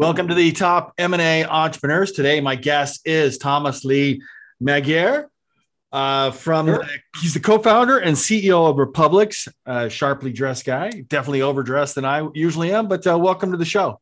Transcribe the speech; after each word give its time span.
Welcome 0.00 0.28
to 0.28 0.34
the 0.34 0.50
top 0.52 0.94
M&A 0.96 1.44
entrepreneurs. 1.44 2.12
Today, 2.12 2.40
my 2.40 2.56
guest 2.56 3.02
is 3.04 3.36
Thomas 3.36 3.84
Lee 3.84 4.22
Maguire. 4.58 5.30
Uh, 5.92 6.30
from 6.30 6.68
sure. 6.68 6.86
he's 7.20 7.34
the 7.34 7.40
co-founder 7.40 7.98
and 7.98 8.16
CEO 8.16 8.70
of 8.70 8.78
Republics, 8.78 9.46
uh, 9.66 9.90
sharply 9.90 10.32
dressed 10.32 10.64
guy, 10.64 10.88
definitely 10.88 11.42
overdressed 11.42 11.96
than 11.96 12.06
I 12.06 12.26
usually 12.32 12.72
am. 12.72 12.88
But 12.88 13.06
uh, 13.06 13.18
welcome 13.18 13.50
to 13.50 13.58
the 13.58 13.66
show. 13.66 14.00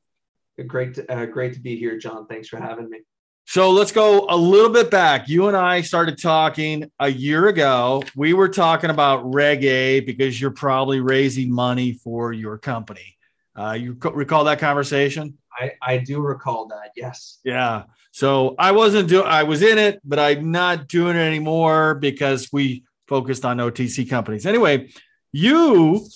Great, 0.68 0.94
to, 0.94 1.12
uh, 1.12 1.26
great 1.26 1.54
to 1.54 1.60
be 1.60 1.74
here, 1.76 1.98
John. 1.98 2.28
Thanks 2.28 2.46
for 2.46 2.60
having 2.60 2.88
me. 2.88 3.00
So 3.48 3.72
let's 3.72 3.90
go 3.90 4.24
a 4.30 4.36
little 4.36 4.70
bit 4.70 4.92
back. 4.92 5.28
You 5.28 5.48
and 5.48 5.56
I 5.56 5.80
started 5.80 6.22
talking 6.22 6.88
a 7.00 7.08
year 7.08 7.48
ago. 7.48 8.04
We 8.14 8.34
were 8.34 8.48
talking 8.48 8.90
about 8.90 9.34
Reg 9.34 9.64
A 9.64 9.98
because 9.98 10.40
you're 10.40 10.52
probably 10.52 11.00
raising 11.00 11.52
money 11.52 11.94
for 11.94 12.32
your 12.32 12.56
company. 12.56 13.16
Uh, 13.58 13.72
you 13.72 13.98
recall 14.12 14.44
that 14.44 14.60
conversation? 14.60 15.36
I, 15.58 15.72
I 15.82 15.96
do 15.98 16.20
recall 16.20 16.66
that. 16.68 16.92
Yes. 16.96 17.38
Yeah. 17.44 17.84
So 18.12 18.54
I 18.58 18.72
wasn't 18.72 19.08
doing, 19.08 19.26
I 19.26 19.42
was 19.42 19.62
in 19.62 19.78
it, 19.78 20.00
but 20.04 20.18
I'm 20.18 20.50
not 20.50 20.88
doing 20.88 21.16
it 21.16 21.20
anymore 21.20 21.94
because 21.94 22.48
we 22.52 22.84
focused 23.06 23.44
on 23.44 23.58
OTC 23.58 24.08
companies. 24.08 24.46
Anyway, 24.46 24.90
you 25.32 26.06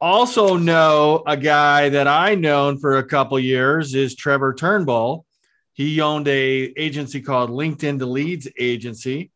also 0.00 0.56
know 0.56 1.22
a 1.26 1.36
guy 1.36 1.88
that 1.88 2.08
I 2.08 2.34
known 2.34 2.78
for 2.78 2.98
a 2.98 3.04
couple 3.04 3.38
years 3.38 3.94
is 3.94 4.14
Trevor 4.14 4.54
Turnbull. 4.54 5.24
He 5.72 6.00
owned 6.00 6.28
a 6.28 6.72
agency 6.76 7.20
called 7.20 7.50
LinkedIn 7.50 7.98
to 7.98 8.06
Leads 8.06 8.48
Agency, 8.58 9.30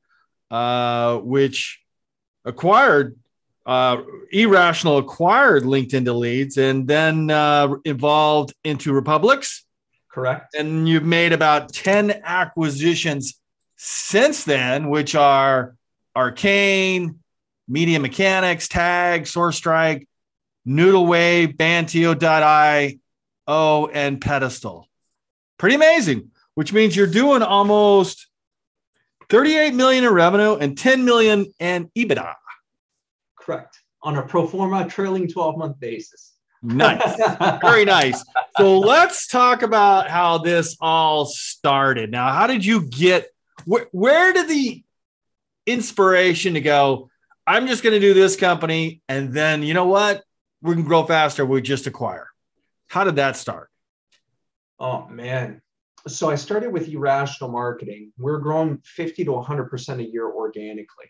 uh, 0.51 1.19
which 1.19 1.81
acquired 2.45 3.17
uh, 3.67 3.99
eRational 4.33 5.01
acquired 5.01 5.65
LinkedIn 5.65 6.05
to 6.05 6.13
Leads 6.13 6.57
and 6.57 6.87
then 6.87 7.31
uh, 7.31 7.75
evolved 7.85 8.55
into 8.65 8.93
Republics. 8.93 9.65
Correct. 10.11 10.55
And 10.55 10.89
you've 10.89 11.05
made 11.05 11.33
about 11.33 11.73
10 11.73 12.23
acquisitions 12.25 13.41
since 13.77 14.45
then, 14.45 14.89
which 14.89 15.15
are 15.15 15.75
Arcane, 16.15 17.19
Media 17.69 17.99
Mechanics, 17.99 18.69
Tag, 18.69 19.27
source 19.27 19.61
SourceStrike, 19.61 20.07
Noodlewave, 20.67 21.57
Banteo.io, 21.57 22.97
and 23.89 24.21
Pedestal. 24.21 24.89
Pretty 25.59 25.75
amazing, 25.75 26.31
which 26.55 26.73
means 26.73 26.95
you're 26.97 27.07
doing 27.07 27.43
almost 27.43 28.29
38 29.29 29.75
million 29.75 30.05
in 30.05 30.13
revenue 30.13 30.55
and 30.55 30.79
10 30.79 31.05
million 31.05 31.53
in 31.59 31.91
EBITDA. 31.97 32.35
Correct. 33.47 33.79
On 34.03 34.17
a 34.17 34.23
pro 34.23 34.47
forma 34.47 34.89
trailing 34.89 35.29
12 35.29 35.57
month 35.57 35.81
basis. 35.81 36.33
Nice. 36.63 37.17
Very 37.61 37.85
nice. 37.85 38.25
So 38.57 38.81
let's 38.81 39.29
talk 39.29 39.63
about 39.63 40.11
how 40.11 40.39
this 40.39 40.77
all 40.81 41.27
started. 41.27 42.11
Now, 42.11 42.33
how 42.33 42.49
did 42.49 42.65
you 42.65 42.89
get 42.89 43.29
where, 43.65 43.87
where 43.93 44.33
did 44.33 44.49
the 44.49 44.83
inspiration 45.65 46.55
to 46.55 46.61
go? 46.61 47.09
I'm 47.47 47.69
just 47.69 47.85
going 47.85 47.93
to 47.93 48.01
do 48.01 48.15
this 48.15 48.35
company 48.35 49.01
and 49.09 49.33
then 49.33 49.63
you 49.63 49.75
know 49.75 49.87
what? 49.87 50.25
We 50.61 50.75
can 50.75 50.83
grow 50.83 51.05
faster. 51.05 51.47
We 51.47 51.63
just 51.63 51.87
acquire. 51.87 52.29
How 52.89 53.05
did 53.05 53.17
that 53.17 53.37
start? 53.37 53.71
Oh 54.81 55.07
man. 55.07 55.63
So 56.09 56.31
I 56.31 56.35
started 56.35 56.73
with 56.73 56.91
eRational 56.91 57.51
marketing. 57.51 58.13
We're 58.19 58.39
growing 58.39 58.79
50 58.85 59.25
to 59.25 59.31
100% 59.31 59.99
a 59.99 60.05
year 60.05 60.29
organically. 60.29 61.07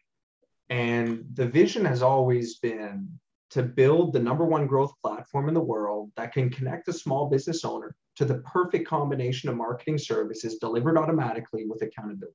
And 0.68 1.24
the 1.34 1.46
vision 1.46 1.84
has 1.84 2.02
always 2.02 2.58
been 2.58 3.08
to 3.50 3.62
build 3.62 4.12
the 4.12 4.20
number 4.20 4.44
one 4.44 4.66
growth 4.66 4.92
platform 5.02 5.48
in 5.48 5.54
the 5.54 5.60
world 5.60 6.10
that 6.16 6.32
can 6.32 6.50
connect 6.50 6.88
a 6.88 6.92
small 6.92 7.30
business 7.30 7.64
owner 7.64 7.94
to 8.16 8.24
the 8.24 8.38
perfect 8.38 8.88
combination 8.88 9.48
of 9.48 9.56
marketing 9.56 9.98
services 9.98 10.58
delivered 10.58 10.98
automatically 10.98 11.66
with 11.66 11.82
accountability. 11.82 12.34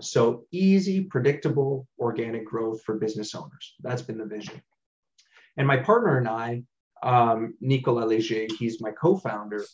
So 0.00 0.44
easy, 0.50 1.04
predictable, 1.04 1.86
organic 1.98 2.44
growth 2.46 2.82
for 2.82 2.96
business 2.96 3.34
owners. 3.34 3.74
That's 3.80 4.02
been 4.02 4.18
the 4.18 4.24
vision. 4.24 4.60
And 5.56 5.66
my 5.66 5.76
partner 5.76 6.18
and 6.18 6.28
I, 6.28 6.62
um, 7.02 7.54
Nicolas 7.60 8.06
Léger, 8.06 8.50
he's 8.58 8.80
my 8.80 8.90
co-founder, 8.90 9.64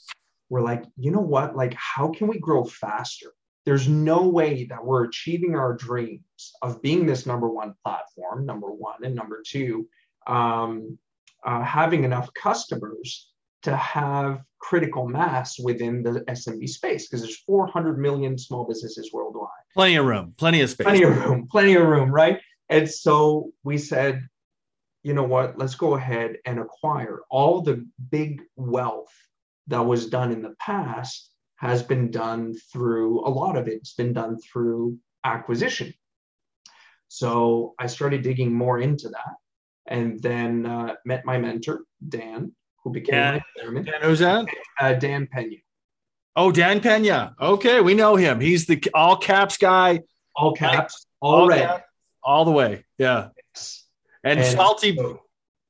we're 0.48 0.62
like, 0.62 0.84
you 0.96 1.10
know 1.10 1.20
what? 1.20 1.56
Like, 1.56 1.74
how 1.74 2.08
can 2.08 2.26
we 2.26 2.38
grow 2.38 2.64
faster? 2.64 3.32
There's 3.64 3.88
no 3.88 4.28
way 4.28 4.64
that 4.64 4.84
we're 4.84 5.04
achieving 5.04 5.54
our 5.54 5.74
dreams 5.74 6.52
of 6.62 6.82
being 6.82 7.06
this 7.06 7.26
number 7.26 7.48
one 7.48 7.74
platform, 7.84 8.44
number 8.44 8.70
one, 8.70 9.04
and 9.04 9.14
number 9.14 9.42
two, 9.46 9.88
um, 10.26 10.98
uh, 11.44 11.62
having 11.62 12.04
enough 12.04 12.32
customers 12.34 13.30
to 13.62 13.74
have 13.76 14.42
critical 14.58 15.06
mass 15.08 15.58
within 15.58 16.02
the 16.02 16.20
SMB 16.28 16.68
space 16.68 17.06
because 17.06 17.22
there's 17.22 17.38
400 17.40 17.98
million 17.98 18.36
small 18.36 18.64
businesses 18.64 19.10
worldwide. 19.12 19.48
Plenty 19.74 19.96
of 19.96 20.04
room, 20.04 20.34
plenty 20.36 20.60
of 20.60 20.70
space. 20.70 20.84
Plenty 20.84 21.02
of 21.02 21.16
room, 21.16 21.48
plenty 21.50 21.74
of 21.74 21.86
room, 21.86 22.10
right? 22.10 22.40
And 22.68 22.88
so 22.88 23.52
we 23.62 23.78
said, 23.78 24.26
you 25.02 25.14
know 25.14 25.24
what, 25.24 25.58
let's 25.58 25.74
go 25.74 25.94
ahead 25.94 26.36
and 26.44 26.58
acquire 26.58 27.20
all 27.30 27.62
the 27.62 27.86
big 28.10 28.42
wealth 28.56 29.12
that 29.66 29.80
was 29.80 30.06
done 30.06 30.32
in 30.32 30.42
the 30.42 30.54
past 30.58 31.30
has 31.64 31.82
been 31.82 32.10
done 32.10 32.54
through 32.70 33.26
a 33.26 33.30
lot 33.30 33.56
of 33.56 33.68
it's 33.68 33.94
been 33.94 34.12
done 34.12 34.38
through 34.38 34.98
acquisition. 35.24 35.94
So 37.08 37.74
I 37.78 37.86
started 37.86 38.20
digging 38.20 38.52
more 38.52 38.78
into 38.80 39.08
that 39.08 39.36
and 39.86 40.20
then 40.20 40.66
uh, 40.66 40.96
met 41.06 41.24
my 41.24 41.38
mentor, 41.38 41.84
Dan, 42.06 42.52
who 42.82 42.92
became 42.92 43.14
Dan, 43.14 43.34
my 43.34 43.62
chairman. 43.62 43.84
Dan, 43.84 44.02
who's 44.02 44.18
that? 44.18 44.44
Uh, 44.78 44.92
Dan 44.92 45.26
Pena. 45.26 45.56
Oh, 46.36 46.52
Dan 46.52 46.80
Pena. 46.80 47.34
Okay, 47.40 47.80
we 47.80 47.94
know 47.94 48.14
him. 48.14 48.40
He's 48.40 48.66
the 48.66 48.84
all 48.92 49.16
caps 49.16 49.56
guy. 49.56 50.00
All 50.36 50.52
caps, 50.52 51.06
all, 51.22 51.42
all 51.42 51.48
red. 51.48 51.66
Cap, 51.66 51.86
all 52.22 52.44
the 52.44 52.50
way. 52.50 52.84
Yeah. 52.98 53.28
Yes. 53.54 53.86
And, 54.22 54.38
and 54.38 54.54
salty, 54.54 54.94
so, 54.96 55.22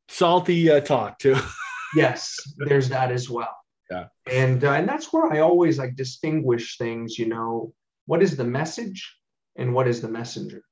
salty 0.08 0.70
uh, 0.72 0.80
talk 0.80 1.20
too. 1.20 1.36
yes, 1.94 2.36
there's 2.56 2.88
that 2.88 3.12
as 3.12 3.30
well 3.30 3.54
yeah. 3.90 4.06
And 4.30 4.64
uh, 4.64 4.72
and 4.72 4.88
that's 4.88 5.12
where 5.12 5.32
i 5.32 5.40
always 5.40 5.78
like 5.78 5.96
distinguish 5.96 6.78
things 6.78 7.18
you 7.18 7.26
know 7.26 7.72
what 8.06 8.22
is 8.22 8.36
the 8.36 8.44
message 8.44 9.16
and 9.56 9.72
what 9.72 9.88
is 9.88 10.00
the 10.00 10.08
messenger? 10.08 10.62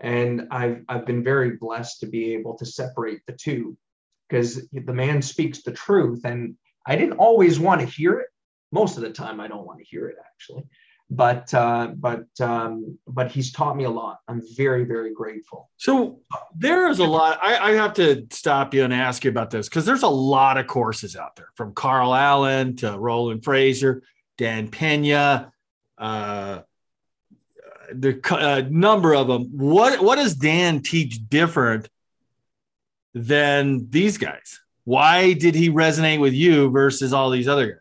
And 0.00 0.48
i've 0.50 0.82
i've 0.88 1.06
been 1.06 1.24
very 1.24 1.56
blessed 1.56 2.00
to 2.00 2.06
be 2.06 2.34
able 2.34 2.56
to 2.58 2.66
separate 2.66 3.20
the 3.26 3.32
two 3.32 3.76
because 4.28 4.68
the 4.72 4.92
man 4.92 5.22
speaks 5.22 5.62
the 5.62 5.72
truth 5.72 6.24
and 6.24 6.56
i 6.86 6.96
didn't 6.96 7.18
always 7.18 7.58
want 7.58 7.80
to 7.80 7.86
hear 7.86 8.20
it. 8.20 8.28
Most 8.72 8.96
of 8.96 9.02
the 9.02 9.10
time 9.10 9.40
i 9.40 9.48
don't 9.48 9.66
want 9.66 9.78
to 9.78 9.84
hear 9.84 10.08
it 10.08 10.16
actually 10.24 10.64
but 11.08 11.52
uh, 11.54 11.88
but 11.96 12.26
um, 12.40 12.98
but 13.06 13.30
he's 13.30 13.52
taught 13.52 13.76
me 13.76 13.84
a 13.84 13.90
lot. 13.90 14.18
I'm 14.26 14.42
very 14.56 14.84
very 14.84 15.14
grateful. 15.14 15.70
So 15.76 16.20
there 16.54 16.88
is 16.88 16.98
a 16.98 17.04
lot. 17.04 17.38
I, 17.40 17.70
I 17.70 17.72
have 17.72 17.94
to 17.94 18.26
stop 18.30 18.74
you 18.74 18.82
and 18.82 18.92
ask 18.92 19.24
you 19.24 19.30
about 19.30 19.50
this 19.50 19.68
because 19.68 19.84
there's 19.84 20.02
a 20.02 20.08
lot 20.08 20.58
of 20.58 20.66
courses 20.66 21.14
out 21.14 21.36
there 21.36 21.48
from 21.54 21.74
Carl 21.74 22.14
Allen 22.14 22.76
to 22.76 22.98
Roland 22.98 23.42
Frasier, 23.42 24.00
Dan 24.36 24.68
Pena, 24.68 25.52
uh, 25.96 26.60
the 27.92 28.20
uh, 28.30 28.62
number 28.68 29.14
of 29.14 29.28
them. 29.28 29.44
What 29.52 30.02
what 30.02 30.16
does 30.16 30.34
Dan 30.34 30.82
teach 30.82 31.28
different 31.28 31.88
than 33.14 33.88
these 33.90 34.18
guys? 34.18 34.60
Why 34.82 35.34
did 35.34 35.54
he 35.54 35.70
resonate 35.70 36.20
with 36.20 36.32
you 36.32 36.70
versus 36.70 37.12
all 37.12 37.30
these 37.30 37.46
other 37.46 37.66
guys? 37.66 37.80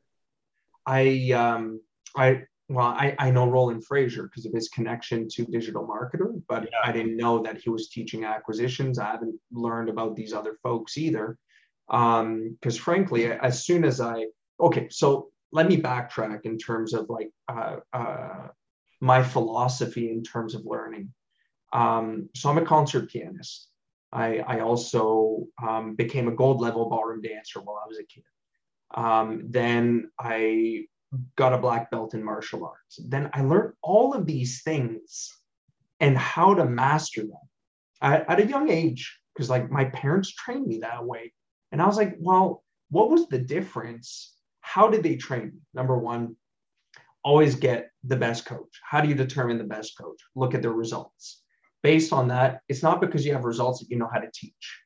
I 0.86 1.32
um 1.32 1.82
I 2.16 2.44
well, 2.68 2.88
I, 2.88 3.16
I 3.20 3.32
know 3.32 3.48
Roland 3.48 3.86
Frasier 3.86 4.24
because 4.24 4.46
of 4.46 4.54
his 4.54 4.70
connection 4.70 5.28
to 5.30 5.46
digital 5.46 5.88
marketer, 5.88 6.42
but 6.48 6.64
yeah. 6.64 6.70
I 6.84 6.92
didn't 6.92 7.16
know 7.16 7.44
that 7.44 7.58
he 7.58 7.70
was 7.70 7.90
teaching 7.90 8.26
acquisitions. 8.26 8.98
I 8.98 9.12
haven't 9.12 9.40
learned 9.52 9.90
about 9.90 10.16
these 10.16 10.34
other 10.34 10.58
folks 10.64 10.98
either. 10.98 11.38
Um, 11.90 12.58
because 12.60 12.78
frankly, 12.78 13.32
as 13.32 13.64
soon 13.64 13.86
as 13.86 14.02
I 14.02 14.26
okay, 14.60 14.88
so 14.90 15.30
let 15.52 15.68
me 15.68 15.80
backtrack 15.80 16.42
in 16.46 16.58
terms 16.58 16.94
of 16.94 17.08
like 17.10 17.32
uh, 17.48 17.78
uh, 17.94 18.48
my 19.00 19.22
philosophy 19.22 20.10
in 20.10 20.24
terms 20.24 20.56
of 20.56 20.66
learning. 20.66 21.14
Um, 21.72 22.30
so 22.36 22.50
I'm 22.50 22.58
a 22.58 22.66
concert 22.66 23.10
pianist. 23.12 23.70
I, 24.12 24.40
I 24.40 24.60
also 24.62 25.46
um, 25.62 25.96
became 25.96 26.28
a 26.28 26.36
gold 26.36 26.62
level 26.62 26.90
ballroom 26.90 27.22
dancer 27.22 27.60
while 27.60 27.82
I 27.84 27.88
was 27.88 28.00
a 28.00 28.06
kid. 28.06 28.24
Um, 28.96 29.48
then 29.50 30.10
I 30.18 30.86
got 31.36 31.54
a 31.54 31.58
black 31.58 31.92
belt 31.92 32.14
in 32.14 32.24
martial 32.24 32.66
arts. 32.66 33.00
Then 33.08 33.30
I 33.34 33.42
learned 33.42 33.74
all 33.82 34.14
of 34.14 34.26
these 34.26 34.62
things 34.64 35.36
and 36.00 36.18
how 36.18 36.54
to 36.54 36.66
master 36.66 37.22
them 37.22 37.40
at, 38.02 38.30
at 38.30 38.40
a 38.40 38.46
young 38.46 38.70
age 38.70 39.20
because 39.34 39.50
like 39.50 39.70
my 39.72 39.86
parents 39.86 40.34
trained 40.34 40.68
me 40.68 40.80
that 40.80 41.06
way. 41.06 41.34
And 41.72 41.82
I 41.82 41.88
was 41.88 41.98
like, 41.98 42.16
well, 42.20 42.64
what 42.90 43.10
was 43.10 43.28
the 43.28 43.40
difference? 43.40 44.34
How 44.62 44.90
did 44.90 45.04
they 45.04 45.16
train 45.16 45.48
me? 45.48 45.62
Number 45.74 45.98
one, 45.98 46.36
always 47.24 47.56
get 47.56 47.90
the 48.04 48.16
best 48.16 48.46
coach. 48.46 48.80
How 48.84 49.02
do 49.02 49.10
you 49.10 49.16
determine 49.16 49.58
the 49.58 49.64
best 49.64 49.98
coach? 49.98 50.20
Look 50.36 50.54
at 50.54 50.62
their 50.62 50.72
results. 50.72 51.42
Based 51.84 52.14
on 52.14 52.30
that, 52.30 52.62
it's 52.68 52.84
not 52.84 53.02
because 53.02 53.26
you 53.26 53.34
have 53.34 53.46
results 53.46 53.80
that 53.80 53.90
you 53.90 53.98
know 53.98 54.10
how 54.12 54.20
to 54.20 54.30
teach. 54.34 54.80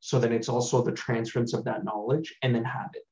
So 0.00 0.18
then 0.18 0.32
it's 0.32 0.48
also 0.48 0.82
the 0.82 0.92
transference 0.92 1.52
of 1.52 1.64
that 1.64 1.84
knowledge 1.84 2.34
and 2.42 2.54
then 2.54 2.64
habit 2.64 3.02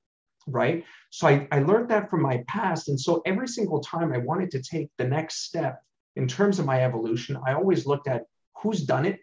right? 0.51 0.85
So 1.11 1.29
I, 1.29 1.49
I 1.53 1.61
learned 1.61 1.89
that 1.91 2.11
from 2.11 2.23
my 2.23 2.45
past. 2.47 2.89
And 2.89 3.01
so 3.01 3.23
every 3.27 3.49
single 3.49 3.81
time 3.81 4.13
I 4.13 4.19
wanted 4.19 4.51
to 4.53 4.63
take 4.63 4.91
the 4.99 5.05
next 5.05 5.45
step 5.45 5.83
in 6.17 6.27
terms 6.27 6.59
of 6.59 6.67
my 6.67 6.83
evolution, 6.83 7.39
I 7.47 7.55
always 7.55 7.87
looked 7.87 8.09
at 8.09 8.25
who's 8.63 8.83
done 8.85 9.07
it, 9.07 9.21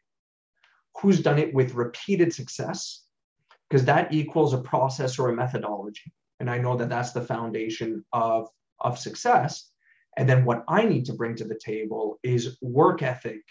who's 1.02 1.22
done 1.22 1.40
it 1.40 1.54
with 1.54 1.74
repeated 1.74 2.34
success, 2.34 3.04
because 3.70 3.86
that 3.86 4.14
equals 4.14 4.54
a 4.54 4.60
process 4.60 5.20
or 5.20 5.30
a 5.30 5.36
methodology. 5.36 6.14
And 6.40 6.50
I 6.50 6.58
know 6.58 6.78
that 6.78 6.90
that's 6.90 7.12
the 7.12 7.22
foundation 7.22 8.06
of, 8.14 8.48
of 8.80 9.00
success. 9.00 9.72
And 10.18 10.30
then 10.30 10.46
what 10.46 10.64
I 10.68 10.86
need 10.86 11.06
to 11.06 11.14
bring 11.14 11.36
to 11.36 11.46
the 11.46 11.60
table 11.64 12.20
is 12.24 12.58
work 12.62 13.02
ethic 13.02 13.42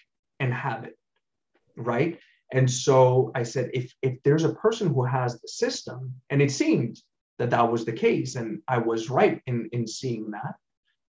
and 0.41 0.53
habit, 0.53 0.97
right? 1.77 2.19
And 2.53 2.71
so 2.71 3.33
I 3.35 3.43
said, 3.43 3.71
if, 3.75 3.93
if 4.01 4.23
there's 4.23 4.45
a 4.45 4.55
person 4.55 4.89
who 4.89 5.05
has 5.05 5.41
the 5.41 5.49
system, 5.49 6.15
and 6.31 6.41
it 6.41 6.53
seemed 6.53 6.99
that 7.39 7.51
that 7.51 7.71
was 7.71 7.85
the 7.85 7.93
case, 7.93 8.37
and 8.37 8.61
I 8.69 8.79
was 8.79 9.11
right 9.11 9.41
in, 9.47 9.69
in 9.73 9.87
seeing 9.87 10.31
that, 10.31 10.55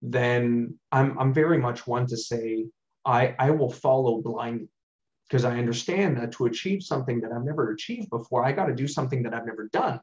then 0.02 0.78
I'm, 0.92 1.18
I'm 1.18 1.32
very 1.32 1.58
much 1.58 1.86
one 1.86 2.06
to 2.06 2.16
say, 2.16 2.66
I, 3.04 3.34
I 3.38 3.50
will 3.50 3.70
follow 3.70 4.22
blindly 4.22 4.68
because 5.28 5.44
I 5.44 5.58
understand 5.58 6.18
that 6.18 6.32
to 6.32 6.46
achieve 6.46 6.82
something 6.82 7.20
that 7.20 7.32
I've 7.32 7.44
never 7.44 7.70
achieved 7.72 8.10
before, 8.10 8.44
I 8.44 8.52
got 8.52 8.66
to 8.66 8.74
do 8.74 8.86
something 8.86 9.22
that 9.22 9.34
I've 9.34 9.46
never 9.46 9.68
done. 9.72 10.00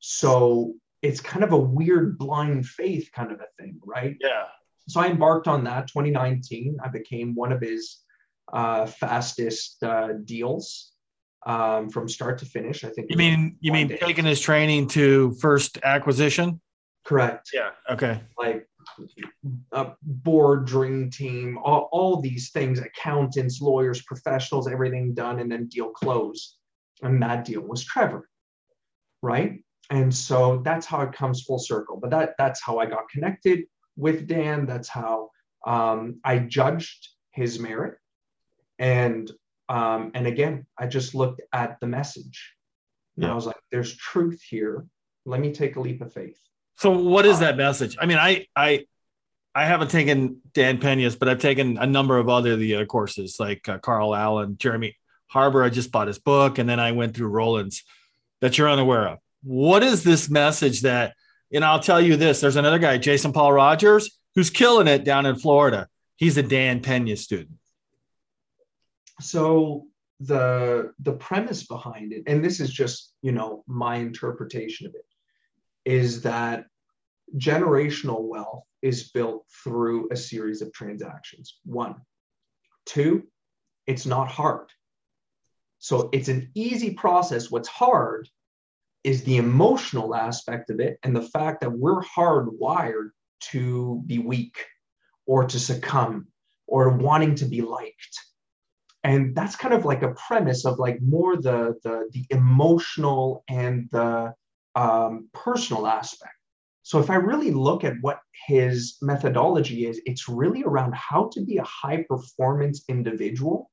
So 0.00 0.74
it's 1.02 1.20
kind 1.20 1.44
of 1.44 1.52
a 1.52 1.58
weird 1.58 2.18
blind 2.18 2.66
faith 2.66 3.10
kind 3.14 3.32
of 3.32 3.40
a 3.40 3.46
thing, 3.58 3.78
right? 3.84 4.16
Yeah. 4.20 4.44
So 4.88 5.00
I 5.00 5.08
embarked 5.08 5.46
on 5.46 5.64
that 5.64 5.88
2019. 5.88 6.78
I 6.82 6.88
became 6.88 7.34
one 7.34 7.52
of 7.52 7.60
his 7.60 7.98
uh, 8.52 8.86
fastest 8.86 9.82
uh, 9.82 10.14
deals 10.24 10.92
um, 11.46 11.90
from 11.90 12.08
start 12.08 12.38
to 12.38 12.46
finish. 12.46 12.84
I 12.84 12.88
think. 12.90 13.10
You 13.10 13.16
mean 13.16 13.56
you 13.60 13.72
mean 13.72 13.88
day. 13.88 13.98
taking 13.98 14.24
his 14.24 14.40
training 14.40 14.88
to 14.88 15.32
first 15.34 15.78
acquisition? 15.82 16.60
Correct. 17.04 17.50
Yeah. 17.52 17.70
Okay. 17.88 18.20
Like 18.38 18.68
a 19.72 19.92
board 20.02 20.66
dream 20.66 21.10
team, 21.10 21.58
all, 21.58 21.88
all 21.92 22.20
these 22.20 22.50
things, 22.50 22.78
accountants, 22.78 23.60
lawyers, 23.60 24.02
professionals, 24.02 24.68
everything 24.68 25.14
done, 25.14 25.40
and 25.40 25.50
then 25.50 25.66
deal 25.66 25.90
closed. 25.90 26.56
And 27.02 27.22
that 27.22 27.44
deal 27.44 27.62
was 27.62 27.82
Trevor, 27.84 28.28
right? 29.22 29.62
And 29.88 30.14
so 30.14 30.60
that's 30.64 30.86
how 30.86 31.00
it 31.00 31.12
comes 31.12 31.42
full 31.42 31.58
circle. 31.58 31.98
But 32.00 32.10
that 32.10 32.34
that's 32.38 32.62
how 32.62 32.78
I 32.78 32.86
got 32.86 33.08
connected 33.08 33.64
with 33.96 34.26
Dan. 34.26 34.66
That's 34.66 34.88
how 34.88 35.30
um, 35.66 36.20
I 36.24 36.38
judged 36.38 37.08
his 37.32 37.58
merit 37.58 37.96
and 38.78 39.30
um, 39.70 40.10
and 40.14 40.26
again, 40.26 40.66
I 40.76 40.88
just 40.88 41.14
looked 41.14 41.40
at 41.52 41.78
the 41.80 41.86
message. 41.86 42.54
And 43.16 43.24
yeah. 43.24 43.32
I 43.32 43.34
was 43.34 43.46
like, 43.46 43.56
there's 43.70 43.96
truth 43.96 44.42
here. 44.42 44.84
Let 45.24 45.40
me 45.40 45.52
take 45.52 45.76
a 45.76 45.80
leap 45.80 46.00
of 46.00 46.12
faith. 46.12 46.38
So 46.76 46.90
what 46.90 47.24
is 47.24 47.36
uh, 47.36 47.40
that 47.40 47.56
message? 47.56 47.96
I 48.00 48.06
mean, 48.06 48.18
I 48.18 48.46
I 48.56 48.86
I 49.54 49.66
haven't 49.66 49.90
taken 49.90 50.40
Dan 50.54 50.78
Pena's, 50.78 51.14
but 51.14 51.28
I've 51.28 51.38
taken 51.38 51.78
a 51.78 51.86
number 51.86 52.18
of 52.18 52.28
other 52.28 52.56
the 52.56 52.76
uh, 52.76 52.84
courses 52.84 53.36
like 53.38 53.68
uh, 53.68 53.78
Carl 53.78 54.14
Allen, 54.14 54.56
Jeremy 54.58 54.96
Harbour. 55.28 55.62
I 55.62 55.68
just 55.68 55.92
bought 55.92 56.08
his 56.08 56.18
book, 56.18 56.58
and 56.58 56.68
then 56.68 56.80
I 56.80 56.90
went 56.90 57.16
through 57.16 57.28
Roland's 57.28 57.84
that 58.40 58.58
you're 58.58 58.70
unaware 58.70 59.06
of. 59.06 59.18
What 59.44 59.84
is 59.84 60.02
this 60.02 60.28
message 60.28 60.80
that? 60.80 61.14
And 61.52 61.64
I'll 61.64 61.80
tell 61.80 62.00
you 62.00 62.16
this: 62.16 62.40
there's 62.40 62.56
another 62.56 62.78
guy, 62.80 62.98
Jason 62.98 63.32
Paul 63.32 63.52
Rogers, 63.52 64.18
who's 64.34 64.50
killing 64.50 64.88
it 64.88 65.04
down 65.04 65.26
in 65.26 65.36
Florida. 65.36 65.86
He's 66.16 66.38
a 66.38 66.42
Dan 66.42 66.80
Pena 66.80 67.16
student 67.16 67.59
so 69.20 69.86
the 70.20 70.92
the 71.00 71.12
premise 71.12 71.66
behind 71.66 72.12
it 72.12 72.22
and 72.26 72.44
this 72.44 72.60
is 72.60 72.70
just 72.70 73.14
you 73.22 73.32
know 73.32 73.64
my 73.66 73.96
interpretation 73.96 74.86
of 74.86 74.94
it 74.94 75.06
is 75.84 76.22
that 76.22 76.66
generational 77.36 78.22
wealth 78.22 78.64
is 78.82 79.10
built 79.10 79.44
through 79.62 80.08
a 80.10 80.16
series 80.16 80.62
of 80.62 80.72
transactions. 80.72 81.58
One. 81.64 81.96
Two 82.86 83.24
it's 83.86 84.06
not 84.06 84.28
hard. 84.28 84.68
So 85.78 86.10
it's 86.12 86.28
an 86.28 86.50
easy 86.54 86.94
process. 86.94 87.50
What's 87.50 87.68
hard 87.68 88.28
is 89.02 89.24
the 89.24 89.38
emotional 89.38 90.14
aspect 90.14 90.70
of 90.70 90.78
it 90.78 90.98
and 91.02 91.16
the 91.16 91.22
fact 91.22 91.62
that 91.62 91.72
we're 91.72 92.02
hardwired 92.02 93.08
to 93.50 94.02
be 94.06 94.18
weak 94.18 94.58
or 95.26 95.44
to 95.46 95.58
succumb 95.58 96.28
or 96.68 96.90
wanting 96.90 97.34
to 97.36 97.46
be 97.46 97.62
liked 97.62 98.20
and 99.02 99.34
that's 99.34 99.56
kind 99.56 99.72
of 99.72 99.84
like 99.84 100.02
a 100.02 100.14
premise 100.14 100.64
of 100.64 100.78
like 100.78 101.00
more 101.00 101.36
the 101.36 101.74
the, 101.82 102.08
the 102.12 102.24
emotional 102.30 103.44
and 103.48 103.88
the 103.90 104.34
um, 104.74 105.28
personal 105.32 105.86
aspect. 105.86 106.34
So 106.82 106.98
if 106.98 107.10
i 107.10 107.16
really 107.16 107.50
look 107.50 107.84
at 107.84 107.94
what 108.00 108.20
his 108.46 108.96
methodology 109.02 109.86
is 109.86 110.00
it's 110.06 110.28
really 110.28 110.62
around 110.64 110.94
how 110.94 111.28
to 111.32 111.44
be 111.44 111.58
a 111.58 111.64
high 111.64 112.04
performance 112.08 112.84
individual 112.88 113.70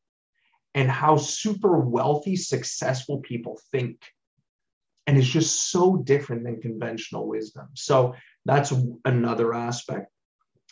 and 0.77 0.91
how 0.91 1.17
super 1.17 1.79
wealthy 1.79 2.35
successful 2.35 3.17
people 3.21 3.59
think. 3.71 3.99
And 5.07 5.17
it's 5.17 5.27
just 5.27 5.71
so 5.71 5.97
different 5.97 6.43
than 6.43 6.61
conventional 6.61 7.27
wisdom. 7.27 7.69
So 7.73 8.13
that's 8.45 8.71
another 9.03 9.55
aspect. 9.55 10.11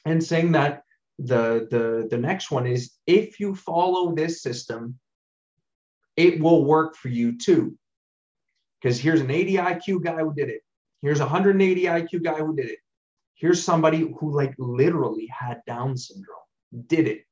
And 0.06 0.24
saying 0.24 0.52
that 0.52 0.84
the 1.20 1.68
the 1.72 2.08
the 2.10 2.18
next 2.18 2.52
one 2.52 2.68
is 2.68 2.92
if 3.08 3.40
you 3.40 3.56
follow 3.56 4.14
this 4.14 4.42
system 4.42 5.00
it 6.16 6.40
will 6.40 6.64
work 6.64 6.96
for 6.96 7.10
you 7.10 7.38
too. 7.38 7.78
Because 8.82 9.00
here's 9.00 9.22
an 9.22 9.32
80 9.32 9.54
iq 9.54 10.04
guy 10.04 10.18
who 10.18 10.34
did 10.34 10.50
it. 10.50 10.62
Here's 11.02 11.20
a 11.20 11.24
180 11.24 11.84
iq 11.84 12.24
guy 12.24 12.38
who 12.38 12.56
did 12.56 12.68
it. 12.68 12.80
Here's 13.36 13.64
somebody 13.64 14.00
who 14.20 14.34
like 14.34 14.54
literally 14.58 15.28
had 15.28 15.62
down 15.66 15.98
syndrome 15.98 16.38
did 16.88 17.08
it. 17.08 17.24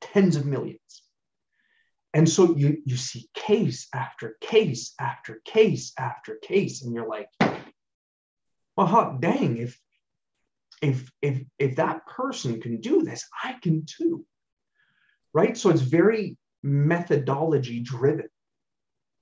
Tens 0.00 0.36
of 0.36 0.46
millions. 0.46 1.02
And 2.12 2.28
so 2.28 2.56
you 2.56 2.78
you 2.84 2.96
see 2.96 3.28
case 3.34 3.86
after 3.94 4.36
case 4.40 4.94
after 4.98 5.40
case 5.44 5.92
after 5.98 6.36
case 6.42 6.82
and 6.82 6.92
you're 6.92 7.08
like 7.08 7.28
well 8.76 8.86
huh, 8.86 9.12
dang 9.20 9.58
if 9.58 9.78
if 10.80 11.10
if 11.20 11.42
if 11.58 11.76
that 11.76 12.06
person 12.06 12.60
can 12.60 12.80
do 12.80 13.02
this 13.02 13.28
i 13.42 13.54
can 13.62 13.84
too. 13.86 14.24
Right? 15.32 15.56
So 15.56 15.70
it's 15.70 15.82
very 15.82 16.36
methodology 16.62 17.80
driven. 17.80 18.28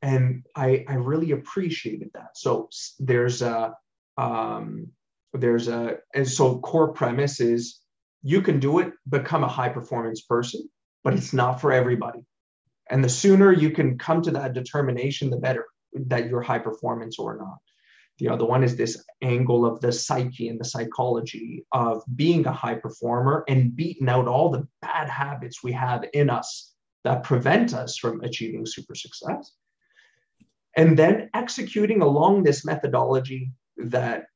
And 0.02 0.46
i 0.54 0.84
i 0.88 0.94
really 0.94 1.32
appreciated 1.32 2.10
that. 2.14 2.36
So 2.36 2.68
there's 2.98 3.42
a 3.42 3.74
um 4.16 4.88
there's 5.32 5.68
a 5.68 5.98
and 6.14 6.28
so 6.28 6.58
core 6.60 6.92
premise 6.92 7.40
is 7.40 7.80
you 8.22 8.42
can 8.42 8.58
do 8.58 8.78
it 8.80 8.92
become 9.08 9.44
a 9.44 9.48
high 9.48 9.68
performance 9.68 10.22
person 10.22 10.68
but 11.04 11.14
it's 11.14 11.32
not 11.32 11.60
for 11.60 11.72
everybody. 11.72 12.20
And 12.90 13.04
the 13.04 13.08
sooner 13.08 13.52
you 13.52 13.70
can 13.70 13.98
come 13.98 14.20
to 14.22 14.30
that 14.32 14.52
determination 14.54 15.30
the 15.30 15.36
better 15.36 15.66
that 15.94 16.28
you're 16.28 16.42
high 16.42 16.58
performance 16.58 17.18
or 17.18 17.36
not 17.36 17.58
the 18.18 18.28
other 18.28 18.44
one 18.44 18.64
is 18.64 18.76
this 18.76 19.04
angle 19.22 19.64
of 19.64 19.80
the 19.80 19.92
psyche 19.92 20.48
and 20.48 20.58
the 20.58 20.64
psychology 20.64 21.64
of 21.72 22.02
being 22.16 22.46
a 22.46 22.52
high 22.52 22.74
performer 22.74 23.44
and 23.48 23.76
beating 23.76 24.08
out 24.08 24.26
all 24.26 24.50
the 24.50 24.66
bad 24.82 25.08
habits 25.08 25.62
we 25.62 25.72
have 25.72 26.04
in 26.12 26.28
us 26.28 26.74
that 27.04 27.22
prevent 27.22 27.74
us 27.74 27.96
from 27.96 28.20
achieving 28.22 28.66
super 28.66 28.94
success. 28.94 29.52
And 30.76 30.98
then 30.98 31.30
executing 31.34 32.02
along 32.02 32.42
this 32.42 32.64
methodology 32.64 33.52
that 33.76 34.26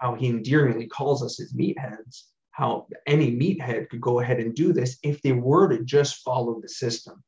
how 0.00 0.14
he 0.14 0.28
endearingly 0.28 0.86
calls 0.86 1.24
us 1.24 1.38
his 1.38 1.54
meatheads, 1.54 2.24
how 2.52 2.86
any 3.06 3.32
meathead 3.32 3.88
could 3.88 4.00
go 4.00 4.20
ahead 4.20 4.38
and 4.38 4.54
do 4.54 4.72
this 4.72 4.98
if 5.02 5.20
they 5.22 5.32
were 5.32 5.68
to 5.68 5.84
just 5.84 6.22
follow 6.22 6.60
the 6.60 6.68
system. 6.68 7.22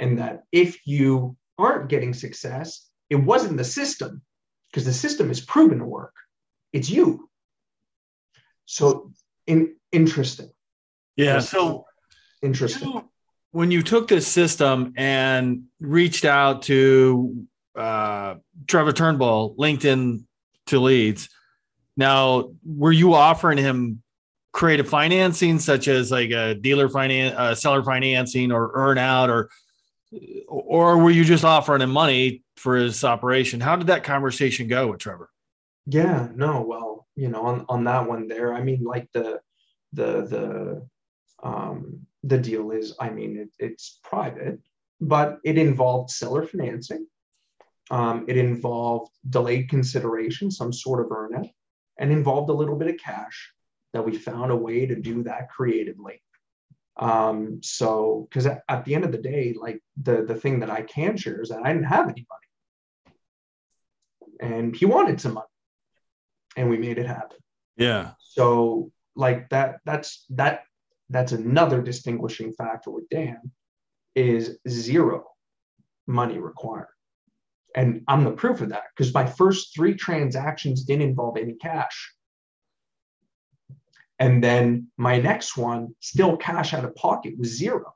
And 0.00 0.18
that 0.18 0.42
if 0.50 0.84
you 0.84 1.36
aren't 1.58 1.88
getting 1.88 2.12
success, 2.12 2.88
it 3.08 3.16
wasn't 3.16 3.56
the 3.56 3.64
system, 3.64 4.22
because 4.76 4.84
the 4.84 4.92
system 4.92 5.30
is 5.30 5.40
proven 5.40 5.78
to 5.78 5.86
work. 5.86 6.14
It's 6.70 6.90
you. 6.90 7.30
So 8.66 9.10
in, 9.46 9.74
interesting. 9.90 10.50
Yeah. 11.16 11.38
So 11.38 11.86
interesting. 12.42 12.88
You, 12.88 13.08
when 13.52 13.70
you 13.70 13.82
took 13.82 14.06
this 14.06 14.28
system 14.28 14.92
and 14.98 15.62
reached 15.80 16.26
out 16.26 16.60
to 16.64 17.46
uh, 17.74 18.34
Trevor 18.66 18.92
Turnbull, 18.92 19.54
LinkedIn 19.56 20.24
to 20.66 20.78
leads, 20.78 21.30
now 21.96 22.50
were 22.62 22.92
you 22.92 23.14
offering 23.14 23.56
him 23.56 24.02
creative 24.52 24.90
financing, 24.90 25.58
such 25.58 25.88
as 25.88 26.10
like 26.10 26.32
a 26.32 26.54
dealer 26.54 26.90
finance, 26.90 27.34
uh, 27.34 27.54
seller 27.54 27.82
financing, 27.82 28.52
or 28.52 28.72
earn 28.74 28.98
out, 28.98 29.30
or 29.30 29.48
or 30.46 30.98
were 30.98 31.10
you 31.10 31.24
just 31.24 31.44
offering 31.44 31.80
him 31.80 31.90
money 31.90 32.42
for 32.56 32.76
his 32.76 33.04
operation? 33.04 33.60
How 33.60 33.76
did 33.76 33.88
that 33.88 34.04
conversation 34.04 34.68
go 34.68 34.88
with 34.88 35.00
Trevor? 35.00 35.30
Yeah, 35.86 36.28
no, 36.34 36.62
well, 36.62 37.06
you 37.14 37.28
know, 37.28 37.42
on, 37.42 37.64
on 37.68 37.84
that 37.84 38.08
one 38.08 38.28
there, 38.28 38.54
I 38.54 38.62
mean, 38.62 38.82
like 38.82 39.08
the 39.12 39.40
the 39.92 40.26
the 40.26 40.88
um 41.42 42.06
the 42.24 42.38
deal 42.38 42.72
is, 42.72 42.94
I 42.98 43.10
mean, 43.10 43.36
it, 43.36 43.50
it's 43.58 44.00
private, 44.02 44.58
but 45.00 45.38
it 45.44 45.58
involved 45.58 46.10
seller 46.10 46.44
financing. 46.44 47.06
Um, 47.90 48.24
it 48.26 48.36
involved 48.36 49.12
delayed 49.30 49.68
consideration, 49.68 50.50
some 50.50 50.72
sort 50.72 51.00
of 51.00 51.12
earnout, 51.12 51.50
and 51.98 52.10
involved 52.10 52.50
a 52.50 52.54
little 52.54 52.74
bit 52.74 52.88
of 52.88 52.98
cash 52.98 53.52
that 53.92 54.04
we 54.04 54.16
found 54.16 54.50
a 54.50 54.56
way 54.56 54.86
to 54.86 54.96
do 54.96 55.22
that 55.22 55.48
creatively. 55.50 56.20
Um, 56.96 57.60
so, 57.62 58.26
because 58.28 58.46
at, 58.46 58.62
at, 58.68 58.84
the 58.84 58.94
end 58.94 59.04
of 59.04 59.12
the 59.12 59.18
day, 59.18 59.54
like 59.58 59.80
the 60.02 60.24
the 60.24 60.34
thing 60.34 60.60
that 60.60 60.70
I 60.70 60.82
can 60.82 61.16
share 61.16 61.42
is 61.42 61.50
that 61.50 61.64
I 61.64 61.72
didn't 61.72 61.88
have 61.88 62.08
any 62.08 62.26
money, 62.28 62.45
and 64.40 64.74
he 64.74 64.86
wanted 64.86 65.20
some 65.20 65.34
money, 65.34 65.46
and 66.56 66.70
we 66.70 66.78
made 66.78 66.98
it 66.98 67.06
happen. 67.06 67.38
Yeah. 67.76 68.12
So, 68.20 68.90
like 69.14 69.48
that, 69.50 69.76
that's 69.84 70.24
that 70.30 70.62
that's 71.10 71.32
another 71.32 71.82
distinguishing 71.82 72.52
factor 72.52 72.90
with 72.90 73.08
Dan 73.08 73.52
is 74.14 74.58
zero 74.68 75.24
money 76.06 76.38
required. 76.38 76.88
And 77.74 78.02
I'm 78.08 78.24
the 78.24 78.32
proof 78.32 78.60
of 78.62 78.70
that 78.70 78.84
because 78.96 79.12
my 79.12 79.26
first 79.26 79.74
three 79.74 79.94
transactions 79.94 80.84
didn't 80.84 81.08
involve 81.08 81.36
any 81.36 81.54
cash. 81.54 82.12
And 84.18 84.42
then 84.42 84.88
my 84.96 85.20
next 85.20 85.58
one, 85.58 85.94
still 86.00 86.38
cash 86.38 86.72
out 86.72 86.86
of 86.86 86.94
pocket, 86.94 87.34
was 87.38 87.54
zero. 87.54 87.92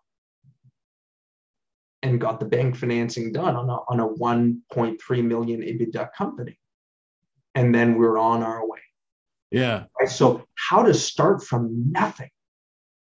And 2.02 2.21
got 2.21 2.40
the 2.40 2.47
bank 2.47 2.76
financing 2.76 3.33
done 3.33 3.57
on 3.57 3.69
a, 3.69 3.76
on 3.88 4.00
a 4.00 4.09
1.3 4.09 5.25
million 5.25 5.61
EBITDA 5.61 6.09
company. 6.16 6.59
And 7.54 7.75
then 7.75 7.99
we're 7.99 8.16
on 8.16 8.42
our 8.42 8.66
way. 8.66 8.78
Yeah. 9.50 9.85
Right? 9.99 10.09
So, 10.09 10.45
how 10.54 10.83
to 10.83 10.95
start 10.95 11.42
from 11.42 11.90
nothing, 11.92 12.30